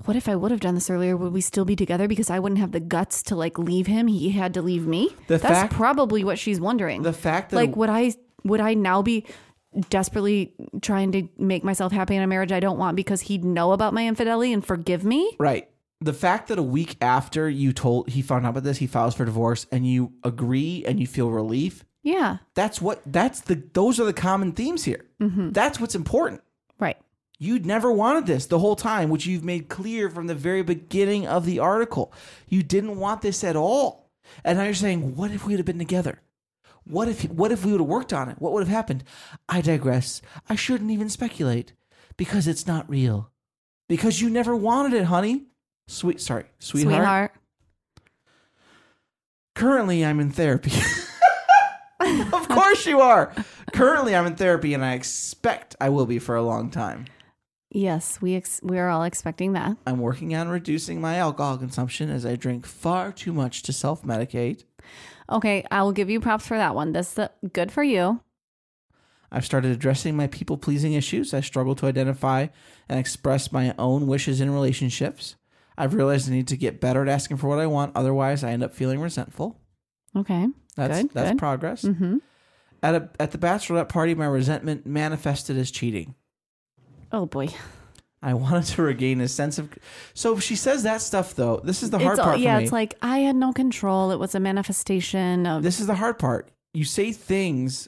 what 0.06 0.16
if 0.16 0.28
I 0.30 0.36
would 0.36 0.51
have 0.51 0.60
done 0.60 0.76
this 0.76 0.89
earlier? 0.89 1.16
Would 1.18 1.34
we 1.34 1.41
still 1.41 1.66
be 1.66 1.76
together 1.76 2.08
because 2.08 2.30
I 2.30 2.39
wouldn't 2.39 2.60
have 2.60 2.72
the 2.72 2.80
guts 2.80 3.24
to 3.24 3.36
like 3.36 3.58
leave 3.58 3.88
him? 3.88 4.08
He 4.08 4.30
had 4.32 4.54
to 4.56 4.62
leave 4.62 4.86
me. 4.88 5.10
The 5.28 5.38
That's 5.38 5.62
fact- 5.62 5.74
probably 5.74 6.24
what 6.24 6.39
she's 6.39 6.60
wondering. 6.60 7.01
The 7.04 7.14
fact 7.14 7.51
that 7.51 7.56
like, 7.58 7.76
would 7.76 7.89
I 7.89 8.14
would 8.43 8.60
I 8.62 8.74
now 8.74 9.01
be 9.01 9.26
desperately 9.89 10.54
trying 10.82 11.12
to 11.14 11.28
make 11.38 11.64
myself 11.64 11.91
happy 11.91 12.16
in 12.16 12.22
a 12.22 12.28
marriage 12.28 12.51
I 12.51 12.60
don't 12.60 12.78
want 12.78 12.95
because 12.95 13.22
he'd 13.22 13.43
know 13.43 13.72
about 13.72 13.93
my 13.93 14.06
infidelity 14.08 14.54
and 14.54 14.66
forgive 14.66 15.04
me? 15.04 15.36
Right. 15.39 15.70
The 16.01 16.14
fact 16.14 16.49
that 16.49 16.60
a 16.60 16.64
week 16.64 16.97
after 17.01 17.49
you 17.49 17.72
told 17.72 18.10
he 18.10 18.22
found 18.22 18.45
out 18.45 18.49
about 18.49 18.64
this, 18.64 18.78
he 18.78 18.88
files 18.88 19.16
for 19.16 19.24
divorce, 19.24 19.66
and 19.72 19.88
you 19.88 20.12
agree 20.24 20.84
and 20.86 20.99
you 20.99 21.08
feel 21.08 21.32
relief. 21.32 21.86
Yeah. 22.04 22.38
That's 22.56 22.82
what. 22.82 23.01
That's 23.06 23.39
the. 23.39 23.56
Those 23.72 24.01
are 24.01 24.04
the 24.04 24.12
common 24.12 24.51
themes 24.51 24.84
here. 24.84 25.06
Mm-hmm. 25.22 25.51
That's 25.51 25.80
what's 25.80 25.95
important. 25.95 26.41
Right. 26.78 26.97
You'd 27.44 27.66
never 27.66 27.91
wanted 27.91 28.26
this 28.26 28.46
the 28.46 28.60
whole 28.60 28.78
time, 28.78 29.10
which 29.10 29.26
you've 29.26 29.44
made 29.44 29.68
clear 29.68 30.10
from 30.10 30.28
the 30.28 30.34
very 30.34 30.62
beginning 30.62 31.28
of 31.28 31.46
the 31.46 31.60
article. 31.60 32.14
You 32.48 32.64
didn't 32.64 32.98
want 32.98 33.22
this 33.22 33.44
at 33.44 33.58
all, 33.58 34.10
and 34.46 34.58
now 34.58 34.64
you're 34.64 34.74
saying, 34.74 35.18
"What 35.18 35.32
if 35.32 35.46
we 35.46 35.52
would 35.52 35.60
have 35.60 35.66
been 35.66 35.78
together? 35.78 36.22
What 36.86 37.10
if? 37.10 37.26
What 37.26 37.52
if 37.52 37.66
we 37.66 37.74
would 37.74 37.82
have 37.82 37.89
worked 37.89 38.14
on 38.14 38.30
it? 38.30 38.38
What 38.39 38.54
would 38.54 38.62
have 38.62 38.74
happened?" 38.74 39.04
I 39.50 39.60
digress. 39.60 40.22
I 40.48 40.56
shouldn't 40.56 40.91
even 40.91 41.10
speculate 41.10 41.74
because 42.16 42.48
it's 42.48 42.66
not 42.66 42.89
real. 42.89 43.30
Because 43.89 44.22
you 44.22 44.30
never 44.30 44.56
wanted 44.56 44.94
it, 44.94 45.06
honey. 45.06 45.48
Sweet, 45.89 46.22
sorry, 46.22 46.46
sweetheart. 46.60 46.96
Sweetheart. 46.96 47.32
Currently, 49.54 50.06
I'm 50.06 50.22
in 50.22 50.32
therapy. 50.32 50.72
of 52.34 52.48
course, 52.48 52.86
you 52.86 53.02
are. 53.02 53.34
Currently, 53.74 54.16
I'm 54.16 54.28
in 54.28 54.36
therapy, 54.36 54.74
and 54.74 54.84
I 54.84 54.94
expect 54.94 55.76
I 55.82 55.89
will 55.89 56.06
be 56.06 56.20
for 56.20 56.36
a 56.36 56.41
long 56.41 56.70
time. 56.70 57.06
Yes, 57.76 58.22
we 58.22 58.36
ex- 58.36 58.62
we 58.64 58.78
are 58.78 58.88
all 58.90 59.04
expecting 59.04 59.54
that. 59.54 59.76
I'm 59.88 60.00
working 60.00 60.36
on 60.36 60.48
reducing 60.48 61.02
my 61.02 61.16
alcohol 61.18 61.58
consumption 61.58 62.12
as 62.12 62.24
I 62.26 62.36
drink 62.36 62.68
far 62.68 63.12
too 63.12 63.34
much 63.34 63.64
to 63.64 63.74
self 63.74 64.04
medicate. 64.04 64.64
Okay, 65.30 65.66
I 65.72 65.82
will 65.82 65.92
give 65.92 66.10
you 66.10 66.20
props 66.20 66.46
for 66.48 66.56
that 66.58 66.76
one. 66.76 66.92
That's 66.92 67.16
the, 67.16 67.32
good 67.52 67.72
for 67.72 67.82
you. 67.82 68.22
I've 69.32 69.46
started 69.46 69.72
addressing 69.72 70.16
my 70.16 70.28
people 70.28 70.58
pleasing 70.58 70.94
issues. 70.94 71.34
I 71.34 71.42
struggle 71.42 71.74
to 71.76 71.88
identify 71.88 72.48
and 72.88 73.00
express 73.00 73.52
my 73.52 73.74
own 73.80 74.06
wishes 74.06 74.40
in 74.40 74.52
relationships. 74.52 75.36
I've 75.76 75.96
realized 75.96 76.30
I 76.30 76.34
need 76.34 76.48
to 76.50 76.58
get 76.58 76.80
better 76.80 77.02
at 77.02 77.10
asking 77.10 77.38
for 77.38 77.48
what 77.48 77.58
I 77.58 77.66
want. 77.66 77.96
Otherwise, 77.96 78.44
I 78.44 78.52
end 78.52 78.64
up 78.64 78.76
feeling 78.76 79.00
resentful. 79.00 79.60
Okay. 80.16 80.48
That's 80.76 81.02
Good, 81.02 81.12
that's 81.14 81.32
good. 81.32 81.40
progress. 81.40 81.82
Mm-hmm. 81.84 82.18
At 82.84 82.96
a 82.96 83.10
at 83.20 83.32
the 83.32 83.40
bachelorette 83.40 83.90
party, 83.90 84.14
my 84.14 84.26
resentment 84.26 84.86
manifested 84.86 85.58
as 85.58 85.72
cheating. 85.72 86.14
Oh 87.14 87.26
boy. 87.26 87.47
I 88.22 88.34
wanted 88.34 88.66
to 88.74 88.82
regain 88.82 89.22
a 89.22 89.28
sense 89.28 89.59
of. 89.59 89.70
So 90.14 90.39
she 90.39 90.55
says 90.55 90.84
that 90.84 91.01
stuff 91.01 91.36
though. 91.36 91.61
This 91.64 91.84
is 91.84 91.89
the 91.91 91.99
hard 91.99 92.18
it's 92.18 92.24
part 92.24 92.36
for 92.38 92.41
yeah, 92.41 92.57
me. 92.57 92.64
it's 92.64 92.72
like 92.74 92.95
I 93.01 93.20
had 93.20 93.36
no 93.36 93.53
control. 93.53 94.11
It 94.11 94.20
was 94.20 94.34
a 94.34 94.39
manifestation 94.39 95.45
of 95.45 95.61
this 95.64 95.80
is 95.80 95.88
the 95.88 95.95
hard 95.95 96.18
part. 96.20 96.49
You 96.74 96.86
say 96.86 97.11
things 97.11 97.88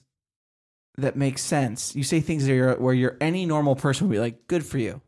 that 0.98 1.16
make 1.16 1.38
sense. 1.38 1.96
You 1.96 2.04
say 2.04 2.20
things 2.22 2.46
that 2.46 2.54
you're, 2.54 2.76
where 2.76 2.94
you're 2.94 3.18
any 3.20 3.46
normal 3.46 3.76
person 3.76 4.08
would 4.08 4.14
be 4.14 4.20
like, 4.20 4.48
"Good 4.48 4.66
for 4.66 4.78
you." 4.78 5.02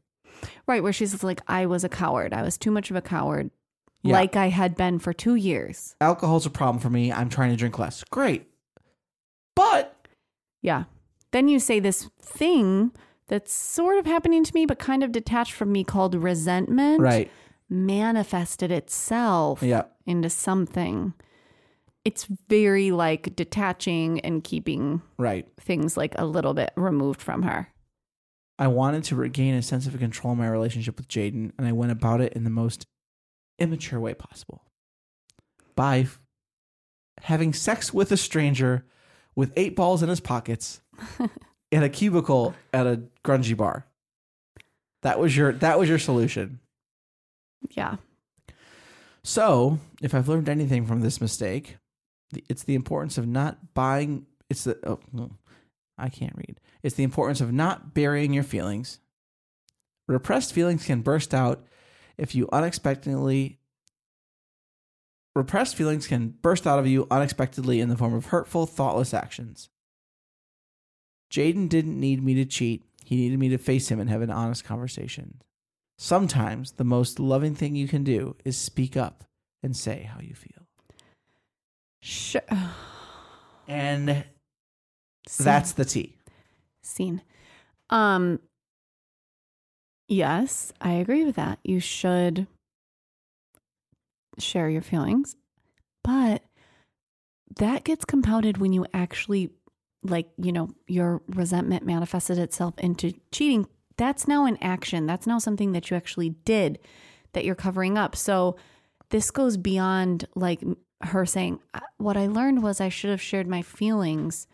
right 0.68 0.84
where 0.84 0.94
she's 0.94 1.24
like, 1.24 1.42
I 1.48 1.66
was 1.66 1.84
a 1.84 1.90
coward. 1.90 2.32
I 2.34 2.44
was 2.44 2.58
too 2.58 2.70
much 2.72 2.92
of 2.92 2.96
a 2.96 3.02
coward, 3.02 3.50
Yeah. 4.04 4.14
like 4.14 4.36
I 4.36 4.50
had 4.50 4.76
been 4.76 5.00
for 5.00 5.12
two 5.12 5.34
years. 5.36 5.96
Alcohol's 6.00 6.46
a 6.46 6.50
problem 6.52 6.80
for 6.80 6.90
me. 6.92 7.12
I'm 7.12 7.30
trying 7.30 7.50
to 7.50 7.56
drink 7.56 7.80
less. 7.80 8.04
Great, 8.12 8.46
but 9.56 9.96
Yeah. 10.62 10.84
Then 11.32 11.48
you 11.48 11.60
say 11.60 11.80
this 11.80 12.10
thing 12.22 12.92
that's 13.28 13.52
sort 13.54 13.98
of 13.98 14.06
happening 14.06 14.44
to 14.44 14.54
me, 14.54 14.66
but 14.66 14.80
kind 14.80 15.04
of 15.04 15.12
detached 15.12 15.54
from 15.54 15.72
me 15.72 15.84
called 15.84 16.16
resentment. 16.16 17.02
right, 17.02 17.30
Manifested 17.70 18.72
itself 18.72 19.62
yeah, 19.62 19.84
into 20.06 20.30
something. 20.30 21.14
It's 22.06 22.28
very 22.48 22.92
like 22.92 23.36
detaching 23.36 24.22
and 24.22 24.42
keeping 24.42 25.02
right. 25.18 25.46
things 25.60 25.98
like 25.98 26.16
a 26.18 26.26
little 26.26 26.54
bit 26.54 26.72
removed 26.78 27.22
from 27.22 27.42
her. 27.44 27.68
I 28.58 28.68
wanted 28.68 29.04
to 29.06 29.16
regain 29.16 29.54
a 29.54 29.62
sense 29.62 29.86
of 29.86 30.00
control 30.00 30.32
in 30.32 30.40
my 30.40 30.48
relationship 30.48 30.98
with 30.98 31.10
Jaden, 31.10 31.52
and 31.58 31.68
I 31.68 31.74
went 31.74 31.92
about 31.92 32.22
it 32.22 32.34
in 32.34 32.44
the 32.46 32.50
most 32.50 32.88
immature 33.60 34.00
way 34.00 34.14
possible 34.14 34.64
by 35.76 36.00
f- 36.00 36.20
having 37.22 37.54
sex 37.54 37.94
with 37.94 38.12
a 38.12 38.18
stranger 38.18 38.86
with 39.36 39.52
eight 39.56 39.76
balls 39.76 40.02
in 40.02 40.10
his 40.10 40.20
pockets 40.20 40.82
in 41.72 41.84
a 41.84 41.90
cubicle 41.90 42.56
at 42.74 42.88
a 42.88 43.02
grungy 43.24 43.56
bar. 43.56 43.86
That 45.04 45.20
was 45.20 45.36
your 45.36 45.52
that 45.54 45.80
was 45.80 45.90
your 45.90 46.00
solution. 46.00 46.60
Yeah. 47.72 47.98
So, 49.24 49.80
if 50.02 50.16
I've 50.16 50.30
learned 50.30 50.48
anything 50.48 50.86
from 50.86 51.02
this 51.02 51.20
mistake, 51.20 51.78
it's 52.48 52.64
the 52.64 52.76
importance 52.76 53.18
of 53.18 53.28
not 53.28 53.74
buying. 53.74 54.26
It's 54.50 54.64
the 54.64 54.78
oh, 54.86 55.00
no, 55.12 55.32
I 55.98 56.10
can't 56.10 56.36
read. 56.36 56.60
It's 56.84 56.96
the 56.96 57.04
importance 57.04 57.42
of 57.42 57.52
not 57.52 57.94
burying 57.94 58.34
your 58.34 58.44
feelings. 58.44 59.00
Repressed 60.08 60.54
feelings 60.54 60.86
can 60.86 61.02
burst 61.02 61.34
out 61.34 61.66
if 62.18 62.36
you 62.36 62.48
unexpectedly. 62.52 63.60
Repressed 65.36 65.76
feelings 65.76 66.08
can 66.08 66.30
burst 66.42 66.66
out 66.66 66.80
of 66.80 66.88
you 66.88 67.06
unexpectedly 67.12 67.80
in 67.80 67.90
the 67.90 67.98
form 67.98 68.14
of 68.14 68.28
hurtful, 68.28 68.66
thoughtless 68.66 69.14
actions. 69.14 69.70
Jaden 71.32 71.70
didn't 71.70 72.00
need 72.00 72.24
me 72.24 72.34
to 72.36 72.46
cheat. 72.46 72.84
He 73.04 73.16
needed 73.16 73.40
me 73.40 73.50
to 73.50 73.58
face 73.58 73.90
him 73.90 74.00
and 74.00 74.10
have 74.10 74.22
an 74.22 74.30
honest 74.32 74.64
conversation. 74.64 75.42
Sometimes 75.98 76.74
the 76.74 76.84
most 76.84 77.20
loving 77.20 77.56
thing 77.56 77.76
you 77.76 77.88
can 77.88 78.04
do 78.04 78.36
is 78.46 78.58
speak 78.58 78.96
up 78.96 79.24
and 79.64 79.76
say 79.76 80.04
how 80.14 80.20
you 80.22 80.34
feel. 80.36 80.66
Sure. 82.02 82.42
And 83.70 84.24
Scene. 85.28 85.44
that's 85.44 85.74
the 85.74 85.84
tea. 85.84 86.16
scene. 86.82 87.22
Um 87.90 88.40
yes, 90.08 90.72
I 90.80 90.92
agree 90.94 91.26
with 91.26 91.36
that. 91.36 91.60
You 91.66 91.82
should 91.82 92.48
share 94.40 94.70
your 94.70 94.82
feelings. 94.82 95.36
But 96.02 96.44
that 97.58 97.84
gets 97.84 98.06
compounded 98.06 98.58
when 98.60 98.72
you 98.72 98.86
actually 98.94 99.50
like, 100.04 100.28
you 100.38 100.52
know, 100.52 100.70
your 100.88 101.22
resentment 101.28 101.86
manifested 101.86 102.38
itself 102.38 102.76
into 102.78 103.14
cheating. 103.32 103.68
That's 103.98 104.28
now 104.28 104.46
an 104.46 104.58
action. 104.62 105.06
That's 105.06 105.28
now 105.28 105.40
something 105.40 105.72
that 105.72 105.90
you 105.90 105.98
actually 105.98 106.30
did 106.30 106.80
that 107.34 107.46
you're 107.46 107.56
covering 107.56 107.98
up. 107.98 108.16
So 108.16 108.58
this 109.10 109.32
goes 109.32 109.58
beyond 109.58 110.28
like 110.36 110.64
her 111.02 111.26
saying 111.26 111.60
"Uh, 111.74 111.80
what 111.98 112.18
I 112.18 112.28
learned 112.28 112.64
was 112.64 112.82
I 112.82 112.90
should 112.90 113.10
have 113.10 113.22
shared 113.22 113.48
my 113.48 113.62
feelings 113.62 114.48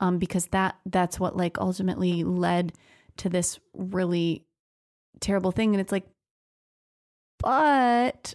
um 0.00 0.18
because 0.18 0.48
that 0.48 0.76
that's 0.84 1.20
what 1.20 1.36
like 1.36 1.58
ultimately 1.58 2.24
led 2.24 2.72
to 3.18 3.28
this 3.28 3.58
really 3.74 4.44
terrible 5.20 5.52
thing 5.52 5.74
and 5.74 5.80
it's 5.80 5.92
like 5.92 6.06
but 7.38 8.34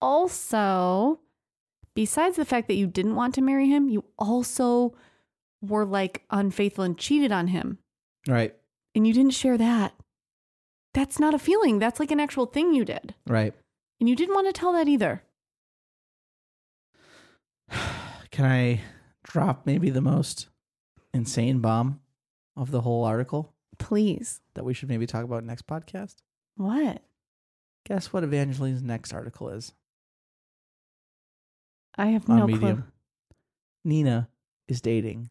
also 0.00 1.20
besides 1.94 2.36
the 2.36 2.44
fact 2.44 2.68
that 2.68 2.74
you 2.74 2.86
didn't 2.86 3.14
want 3.14 3.34
to 3.34 3.42
marry 3.42 3.68
him 3.68 3.88
you 3.88 4.04
also 4.18 4.94
were 5.62 5.84
like 5.84 6.24
unfaithful 6.30 6.84
and 6.84 6.96
cheated 6.98 7.32
on 7.32 7.48
him. 7.48 7.78
Right. 8.28 8.54
and 8.94 9.06
you 9.06 9.12
didn't 9.12 9.34
share 9.34 9.56
that. 9.58 9.94
That's 10.94 11.18
not 11.20 11.34
a 11.34 11.38
feeling. 11.38 11.78
That's 11.78 12.00
like 12.00 12.10
an 12.10 12.18
actual 12.20 12.46
thing 12.46 12.72
you 12.74 12.84
did. 12.84 13.14
Right. 13.26 13.54
and 14.00 14.08
you 14.08 14.16
didn't 14.16 14.34
want 14.34 14.46
to 14.48 14.52
tell 14.58 14.72
that 14.72 14.88
either. 14.88 15.22
Can 18.30 18.44
I 18.44 18.80
drop 19.24 19.66
maybe 19.66 19.90
the 19.90 20.00
most 20.00 20.48
insane 21.14 21.60
bomb 21.60 22.00
of 22.56 22.70
the 22.70 22.80
whole 22.82 23.04
article? 23.04 23.52
Please. 23.78 24.40
That 24.54 24.64
we 24.64 24.74
should 24.74 24.88
maybe 24.88 25.06
talk 25.06 25.24
about 25.24 25.44
next 25.44 25.66
podcast? 25.66 26.16
what? 26.56 27.02
Guess 27.86 28.12
what 28.12 28.24
Evangeline's 28.24 28.82
next 28.82 29.12
article 29.14 29.48
is? 29.50 29.72
I 31.96 32.06
have 32.08 32.28
on 32.28 32.38
no 32.38 32.46
Medium? 32.46 32.60
clue. 32.60 32.84
Nina 33.84 34.28
is 34.66 34.80
dating 34.80 35.30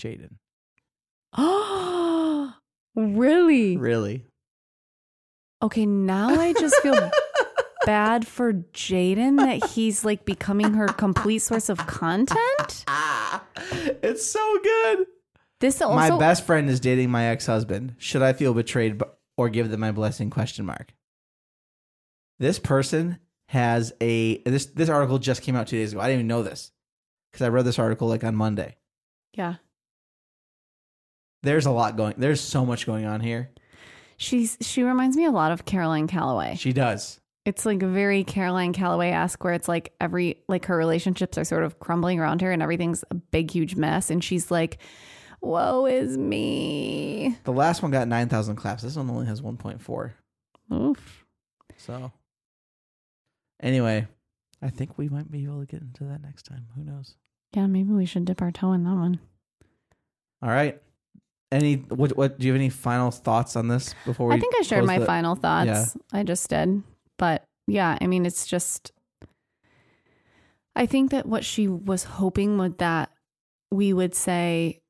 Jaden. 0.00 0.36
oh 1.36 2.54
really 2.94 3.76
Really? 3.76 4.24
Okay, 5.62 5.86
now 5.86 6.28
I 6.40 6.52
just 6.54 6.74
feel 6.82 7.10
bad 7.86 8.26
for 8.26 8.52
Jaden 8.52 9.36
that 9.38 9.64
he's 9.70 10.04
like 10.04 10.24
becoming 10.24 10.74
her 10.74 10.86
complete 10.88 11.38
source 11.38 11.68
of 11.68 11.78
content. 11.86 12.84
Ah, 12.88 13.44
it's 14.02 14.26
so 14.26 14.58
good. 14.62 15.06
This 15.60 15.80
also 15.80 15.94
my 15.94 16.18
best 16.18 16.44
friend 16.44 16.68
is 16.68 16.80
dating 16.80 17.10
my 17.10 17.26
ex-husband. 17.26 17.94
Should 17.98 18.22
I 18.22 18.32
feel 18.32 18.52
betrayed 18.54 18.98
b- 18.98 19.04
or 19.36 19.48
give 19.48 19.70
them 19.70 19.78
my 19.78 19.92
blessing? 19.92 20.30
Question 20.30 20.66
mark. 20.66 20.92
This 22.40 22.58
person 22.58 23.18
has 23.48 23.92
a 24.00 24.38
this 24.42 24.66
this 24.66 24.88
article 24.88 25.20
just 25.20 25.42
came 25.42 25.54
out 25.54 25.68
two 25.68 25.76
days 25.76 25.92
ago. 25.92 26.00
I 26.00 26.06
didn't 26.08 26.20
even 26.20 26.26
know 26.26 26.42
this 26.42 26.72
because 27.30 27.44
I 27.44 27.48
read 27.50 27.64
this 27.66 27.78
article 27.78 28.08
like 28.08 28.24
on 28.24 28.34
Monday. 28.34 28.74
yeah. 29.34 29.56
There's 31.42 31.66
a 31.66 31.70
lot 31.70 31.96
going. 31.96 32.14
There's 32.16 32.40
so 32.40 32.64
much 32.64 32.86
going 32.86 33.04
on 33.04 33.20
here. 33.20 33.50
She's 34.16 34.56
she 34.60 34.82
reminds 34.82 35.16
me 35.16 35.24
a 35.24 35.30
lot 35.30 35.52
of 35.52 35.64
Caroline 35.64 36.06
Calloway. 36.06 36.54
She 36.56 36.72
does. 36.72 37.20
It's 37.44 37.66
like 37.66 37.82
very 37.82 38.22
Caroline 38.22 38.72
Calloway 38.72 39.10
esque 39.10 39.42
where 39.42 39.52
it's 39.52 39.66
like 39.66 39.92
every 40.00 40.38
like 40.48 40.66
her 40.66 40.76
relationships 40.76 41.36
are 41.36 41.44
sort 41.44 41.64
of 41.64 41.80
crumbling 41.80 42.20
around 42.20 42.40
her 42.40 42.52
and 42.52 42.62
everything's 42.62 43.04
a 43.10 43.16
big 43.16 43.50
huge 43.50 43.74
mess 43.74 44.10
and 44.10 44.22
she's 44.22 44.50
like, 44.50 44.78
Woe 45.40 45.86
is 45.86 46.16
me. 46.16 47.36
The 47.42 47.52
last 47.52 47.82
one 47.82 47.90
got 47.90 48.06
nine 48.06 48.28
thousand 48.28 48.56
claps. 48.56 48.84
This 48.84 48.94
one 48.94 49.10
only 49.10 49.26
has 49.26 49.42
one 49.42 49.56
point 49.56 49.82
four. 49.82 50.14
Oof. 50.72 51.24
So, 51.76 52.12
anyway, 53.60 54.06
I 54.62 54.70
think 54.70 54.96
we 54.96 55.08
might 55.08 55.30
be 55.30 55.42
able 55.42 55.58
to 55.60 55.66
get 55.66 55.82
into 55.82 56.04
that 56.04 56.22
next 56.22 56.44
time. 56.44 56.66
Who 56.76 56.84
knows? 56.84 57.16
Yeah, 57.52 57.66
maybe 57.66 57.92
we 57.92 58.06
should 58.06 58.24
dip 58.24 58.40
our 58.40 58.52
toe 58.52 58.72
in 58.72 58.84
that 58.84 58.94
one. 58.94 59.18
All 60.40 60.48
right. 60.48 60.80
Any 61.52 61.74
what? 61.74 62.16
What 62.16 62.38
do 62.38 62.46
you 62.46 62.52
have 62.52 62.60
any 62.60 62.70
final 62.70 63.10
thoughts 63.10 63.56
on 63.56 63.68
this 63.68 63.94
before 64.06 64.28
we? 64.28 64.34
I 64.34 64.40
think 64.40 64.54
I 64.58 64.62
shared 64.62 64.86
my 64.86 64.98
the- 64.98 65.06
final 65.06 65.34
thoughts. 65.34 65.66
Yeah. 65.66 65.84
I 66.12 66.22
just 66.22 66.48
did. 66.48 66.82
But 67.18 67.44
yeah, 67.66 67.96
I 68.00 68.06
mean, 68.06 68.26
it's 68.26 68.46
just, 68.46 68.90
I 70.74 70.86
think 70.86 71.10
that 71.10 71.26
what 71.26 71.44
she 71.44 71.68
was 71.68 72.04
hoping 72.04 72.58
was 72.58 72.72
that 72.78 73.10
we 73.70 73.92
would 73.92 74.14
say, 74.14 74.80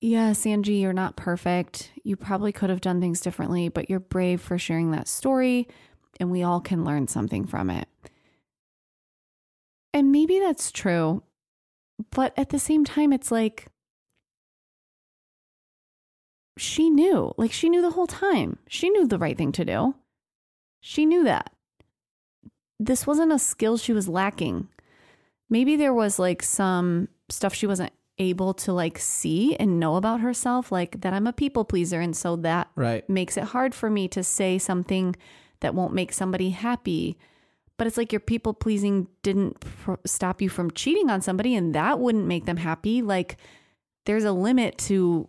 yes, 0.00 0.46
Angie, 0.46 0.74
you're 0.74 0.92
not 0.92 1.16
perfect. 1.16 1.92
You 2.02 2.16
probably 2.16 2.52
could 2.52 2.70
have 2.70 2.80
done 2.80 3.00
things 3.00 3.20
differently, 3.20 3.68
but 3.68 3.88
you're 3.88 4.00
brave 4.00 4.40
for 4.40 4.58
sharing 4.58 4.90
that 4.90 5.06
story, 5.06 5.68
and 6.18 6.30
we 6.30 6.42
all 6.42 6.60
can 6.60 6.84
learn 6.84 7.06
something 7.06 7.46
from 7.46 7.70
it. 7.70 7.86
And 9.92 10.10
maybe 10.10 10.40
that's 10.40 10.72
true. 10.72 11.22
But 12.10 12.32
at 12.36 12.48
the 12.48 12.58
same 12.58 12.84
time, 12.84 13.12
it's 13.12 13.30
like, 13.30 13.66
she 16.60 16.90
knew. 16.90 17.32
Like 17.36 17.52
she 17.52 17.68
knew 17.68 17.82
the 17.82 17.90
whole 17.90 18.06
time. 18.06 18.58
She 18.68 18.90
knew 18.90 19.06
the 19.06 19.18
right 19.18 19.36
thing 19.36 19.52
to 19.52 19.64
do. 19.64 19.94
She 20.80 21.04
knew 21.06 21.24
that. 21.24 21.50
This 22.78 23.06
wasn't 23.06 23.32
a 23.32 23.38
skill 23.38 23.76
she 23.76 23.92
was 23.92 24.08
lacking. 24.08 24.68
Maybe 25.48 25.76
there 25.76 25.92
was 25.94 26.18
like 26.18 26.42
some 26.42 27.08
stuff 27.28 27.54
she 27.54 27.66
wasn't 27.66 27.92
able 28.18 28.52
to 28.54 28.72
like 28.72 28.98
see 28.98 29.56
and 29.56 29.80
know 29.80 29.96
about 29.96 30.20
herself, 30.20 30.70
like 30.70 31.00
that 31.00 31.12
I'm 31.12 31.26
a 31.26 31.32
people 31.32 31.64
pleaser. 31.64 32.00
And 32.00 32.16
so 32.16 32.36
that 32.36 32.70
Right. 32.76 33.08
makes 33.08 33.36
it 33.36 33.44
hard 33.44 33.74
for 33.74 33.90
me 33.90 34.08
to 34.08 34.22
say 34.22 34.58
something 34.58 35.16
that 35.60 35.74
won't 35.74 35.94
make 35.94 36.12
somebody 36.12 36.50
happy. 36.50 37.18
But 37.76 37.86
it's 37.86 37.96
like 37.96 38.12
your 38.12 38.20
people 38.20 38.52
pleasing 38.52 39.08
didn't 39.22 39.60
pr- 39.60 39.94
stop 40.04 40.42
you 40.42 40.50
from 40.50 40.70
cheating 40.70 41.08
on 41.08 41.22
somebody, 41.22 41.54
and 41.54 41.74
that 41.74 41.98
wouldn't 41.98 42.26
make 42.26 42.44
them 42.44 42.58
happy. 42.58 43.00
Like, 43.00 43.38
there's 44.04 44.24
a 44.24 44.32
limit 44.32 44.76
to, 44.88 45.26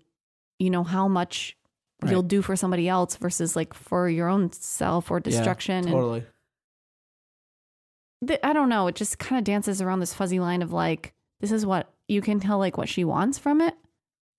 you 0.61 0.69
know, 0.69 0.83
how 0.83 1.07
much 1.07 1.57
Right. 2.03 2.11
you'll 2.11 2.23
do 2.23 2.41
for 2.41 2.55
somebody 2.55 2.87
else 2.89 3.15
versus 3.15 3.55
like 3.55 3.73
for 3.75 4.09
your 4.09 4.27
own 4.27 4.51
self 4.51 5.11
or 5.11 5.17
Yeah, 5.17 5.21
destruction. 5.29 5.75
and 5.85 5.91
Totally. 5.91 6.23
th- 8.25 8.39
I 8.43 8.53
don't 8.53 8.69
know. 8.69 8.87
It 8.87 8.95
just 8.95 9.19
kind 9.19 9.37
of 9.39 9.43
dances 9.43 9.81
around 9.81 9.99
this 9.99 10.13
fuzzy 10.13 10.39
line 10.39 10.61
of 10.61 10.71
like, 10.73 11.13
this 11.39 11.51
is 11.51 11.65
what 11.65 11.91
you 12.07 12.21
can 12.21 12.39
tell, 12.39 12.57
like, 12.57 12.77
what 12.77 12.89
she 12.89 13.03
wants 13.03 13.37
from 13.37 13.61
it 13.61 13.75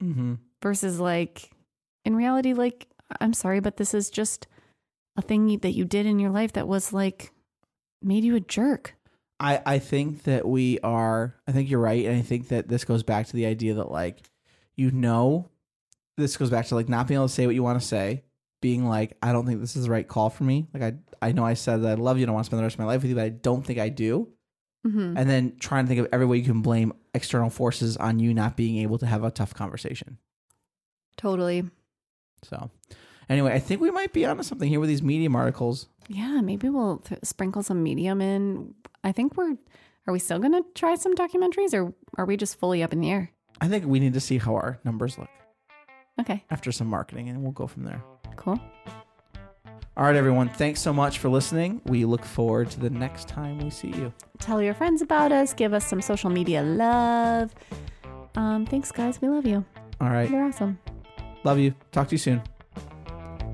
Mm-hmm. 0.03 0.35
versus 0.61 0.99
like 0.99 1.53
in 2.05 2.16
reality 2.16 2.55
like 2.55 2.89
i'm 3.20 3.33
sorry 3.33 3.61
but 3.61 3.77
this 3.77 3.95
is 3.95 4.11
just 4.11 4.49
a 5.16 5.23
thing 5.23 5.57
that 5.59 5.70
you 5.75 5.85
did 5.85 6.07
in 6.07 6.18
your 6.18 6.31
life 6.31 6.55
that 6.55 6.66
was 6.66 6.93
like 6.93 7.31
made 8.03 8.25
you 8.25 8.35
a 8.35 8.41
jerk 8.41 8.97
I, 9.39 9.62
I 9.64 9.79
think 9.79 10.25
that 10.25 10.45
we 10.49 10.81
are 10.81 11.37
I 11.47 11.53
think 11.53 11.70
you're 11.70 11.79
right 11.79 12.05
and 12.05 12.16
I 12.16 12.23
think 12.23 12.49
that 12.49 12.66
this 12.66 12.85
goes 12.85 13.05
back 13.05 13.29
to 13.29 13.33
the 13.37 13.47
idea 13.47 13.75
that 13.75 13.93
like 13.93 14.29
you 14.75 14.91
know 14.91 15.49
this 16.23 16.37
goes 16.37 16.51
back 16.51 16.66
to 16.66 16.75
like 16.75 16.89
not 16.89 17.07
being 17.07 17.18
able 17.18 17.29
to 17.29 17.35
say 17.35 17.47
what 17.47 17.55
you 17.55 17.62
want 17.62 17.81
to 17.81 17.87
say 17.87 18.23
being 18.62 18.87
like 18.89 19.18
I 19.23 19.33
don't 19.33 19.45
think 19.45 19.61
this 19.61 19.77
is 19.77 19.85
the 19.85 19.91
right 19.91 20.09
call 20.09 20.31
for 20.31 20.45
me. 20.45 20.68
Like 20.73 20.83
I 20.83 21.29
I 21.29 21.33
know 21.33 21.45
I 21.45 21.55
said 21.55 21.83
that 21.83 21.99
I 21.99 22.01
love 22.01 22.16
you 22.16 22.23
and 22.23 22.31
I 22.31 22.33
want 22.33 22.45
to 22.45 22.47
spend 22.47 22.61
the 22.61 22.64
rest 22.64 22.77
of 22.77 22.79
my 22.79 22.87
life 22.87 23.03
with 23.03 23.11
you 23.11 23.16
but 23.16 23.25
I 23.25 23.29
don't 23.29 23.66
think 23.66 23.79
I 23.79 23.91
do. 23.91 24.29
Mm-hmm. 24.85 25.16
and 25.16 25.31
then 25.31 25.57
trying 25.61 25.85
to 25.85 25.89
think 25.89 26.01
of 26.01 26.09
every 26.12 26.27
way 26.27 26.39
you 26.39 26.43
can 26.43 26.61
blame 26.61 26.93
external 27.14 27.51
forces 27.51 27.97
on 27.97 28.18
you 28.18 28.35
not 28.35 28.57
being 28.57 28.79
able 28.79 28.99
to 28.99 29.07
have 29.07 29.23
a 29.23 29.31
tough 29.31 29.55
conversation. 29.55 30.18
Totally. 31.16 31.70
So 32.43 32.70
anyway 33.29 33.53
I 33.53 33.61
think 33.61 33.81
we 33.81 33.93
might 33.93 34.12
be 34.12 34.25
onto 34.25 34.43
something 34.43 34.68
here 34.68 34.81
with 34.81 34.89
these 34.89 35.03
medium 35.03 35.37
articles. 35.37 35.87
Yeah 36.09 36.41
maybe 36.41 36.68
we'll 36.68 36.99
th- 36.99 37.20
sprinkle 37.23 37.62
some 37.62 37.83
medium 37.83 38.20
in. 38.20 38.75
I 39.05 39.12
think 39.12 39.37
we're 39.37 39.57
are 40.09 40.12
we 40.12 40.18
still 40.18 40.41
gonna 40.41 40.62
try 40.75 40.97
some 40.97 41.14
documentaries 41.14 41.75
or 41.75 41.95
are 42.18 42.27
we 42.27 42.37
just 42.37 42.59
fully 42.59 42.83
up 42.83 42.93
in 42.93 43.01
the 43.01 43.11
air? 43.11 43.31
I 43.61 43.68
think 43.68 43.87
we 43.87 44.01
need 44.01 44.14
to 44.14 44.20
see 44.20 44.39
how 44.39 44.55
our 44.57 44.81
numbers 44.83 45.16
look 45.16 45.29
okay 46.20 46.44
after 46.50 46.70
some 46.72 46.86
marketing 46.86 47.28
and 47.28 47.42
we'll 47.42 47.52
go 47.52 47.66
from 47.66 47.84
there 47.84 48.02
cool 48.36 48.58
All 49.94 50.04
right, 50.04 50.16
everyone. 50.16 50.48
Thanks 50.48 50.80
so 50.80 50.90
much 50.90 51.18
for 51.18 51.28
listening. 51.28 51.82
We 51.84 52.06
look 52.06 52.24
forward 52.24 52.70
to 52.70 52.80
the 52.80 52.88
next 52.88 53.28
time 53.28 53.58
we 53.58 53.68
see 53.68 53.88
you. 53.88 54.10
tell 54.38 54.62
your 54.62 54.72
friends 54.72 55.02
about 55.02 55.32
us 55.32 55.52
give 55.52 55.74
us 55.74 55.86
some 55.86 56.00
social 56.00 56.30
media 56.30 56.62
love 56.62 57.54
um 58.34 58.64
thanks 58.64 58.90
guys 58.90 59.20
we 59.20 59.28
love 59.28 59.46
you 59.46 59.62
All 60.00 60.08
right. 60.08 60.30
you're 60.30 60.44
awesome 60.44 60.78
Love 61.44 61.58
you. 61.58 61.74
Talk 61.90 62.08
to 62.08 62.14
you 62.14 62.18
soon. 62.18 62.40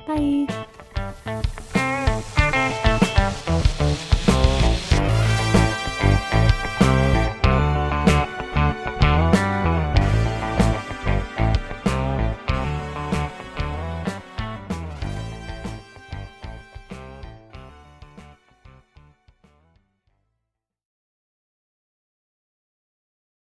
bye 0.06 1.48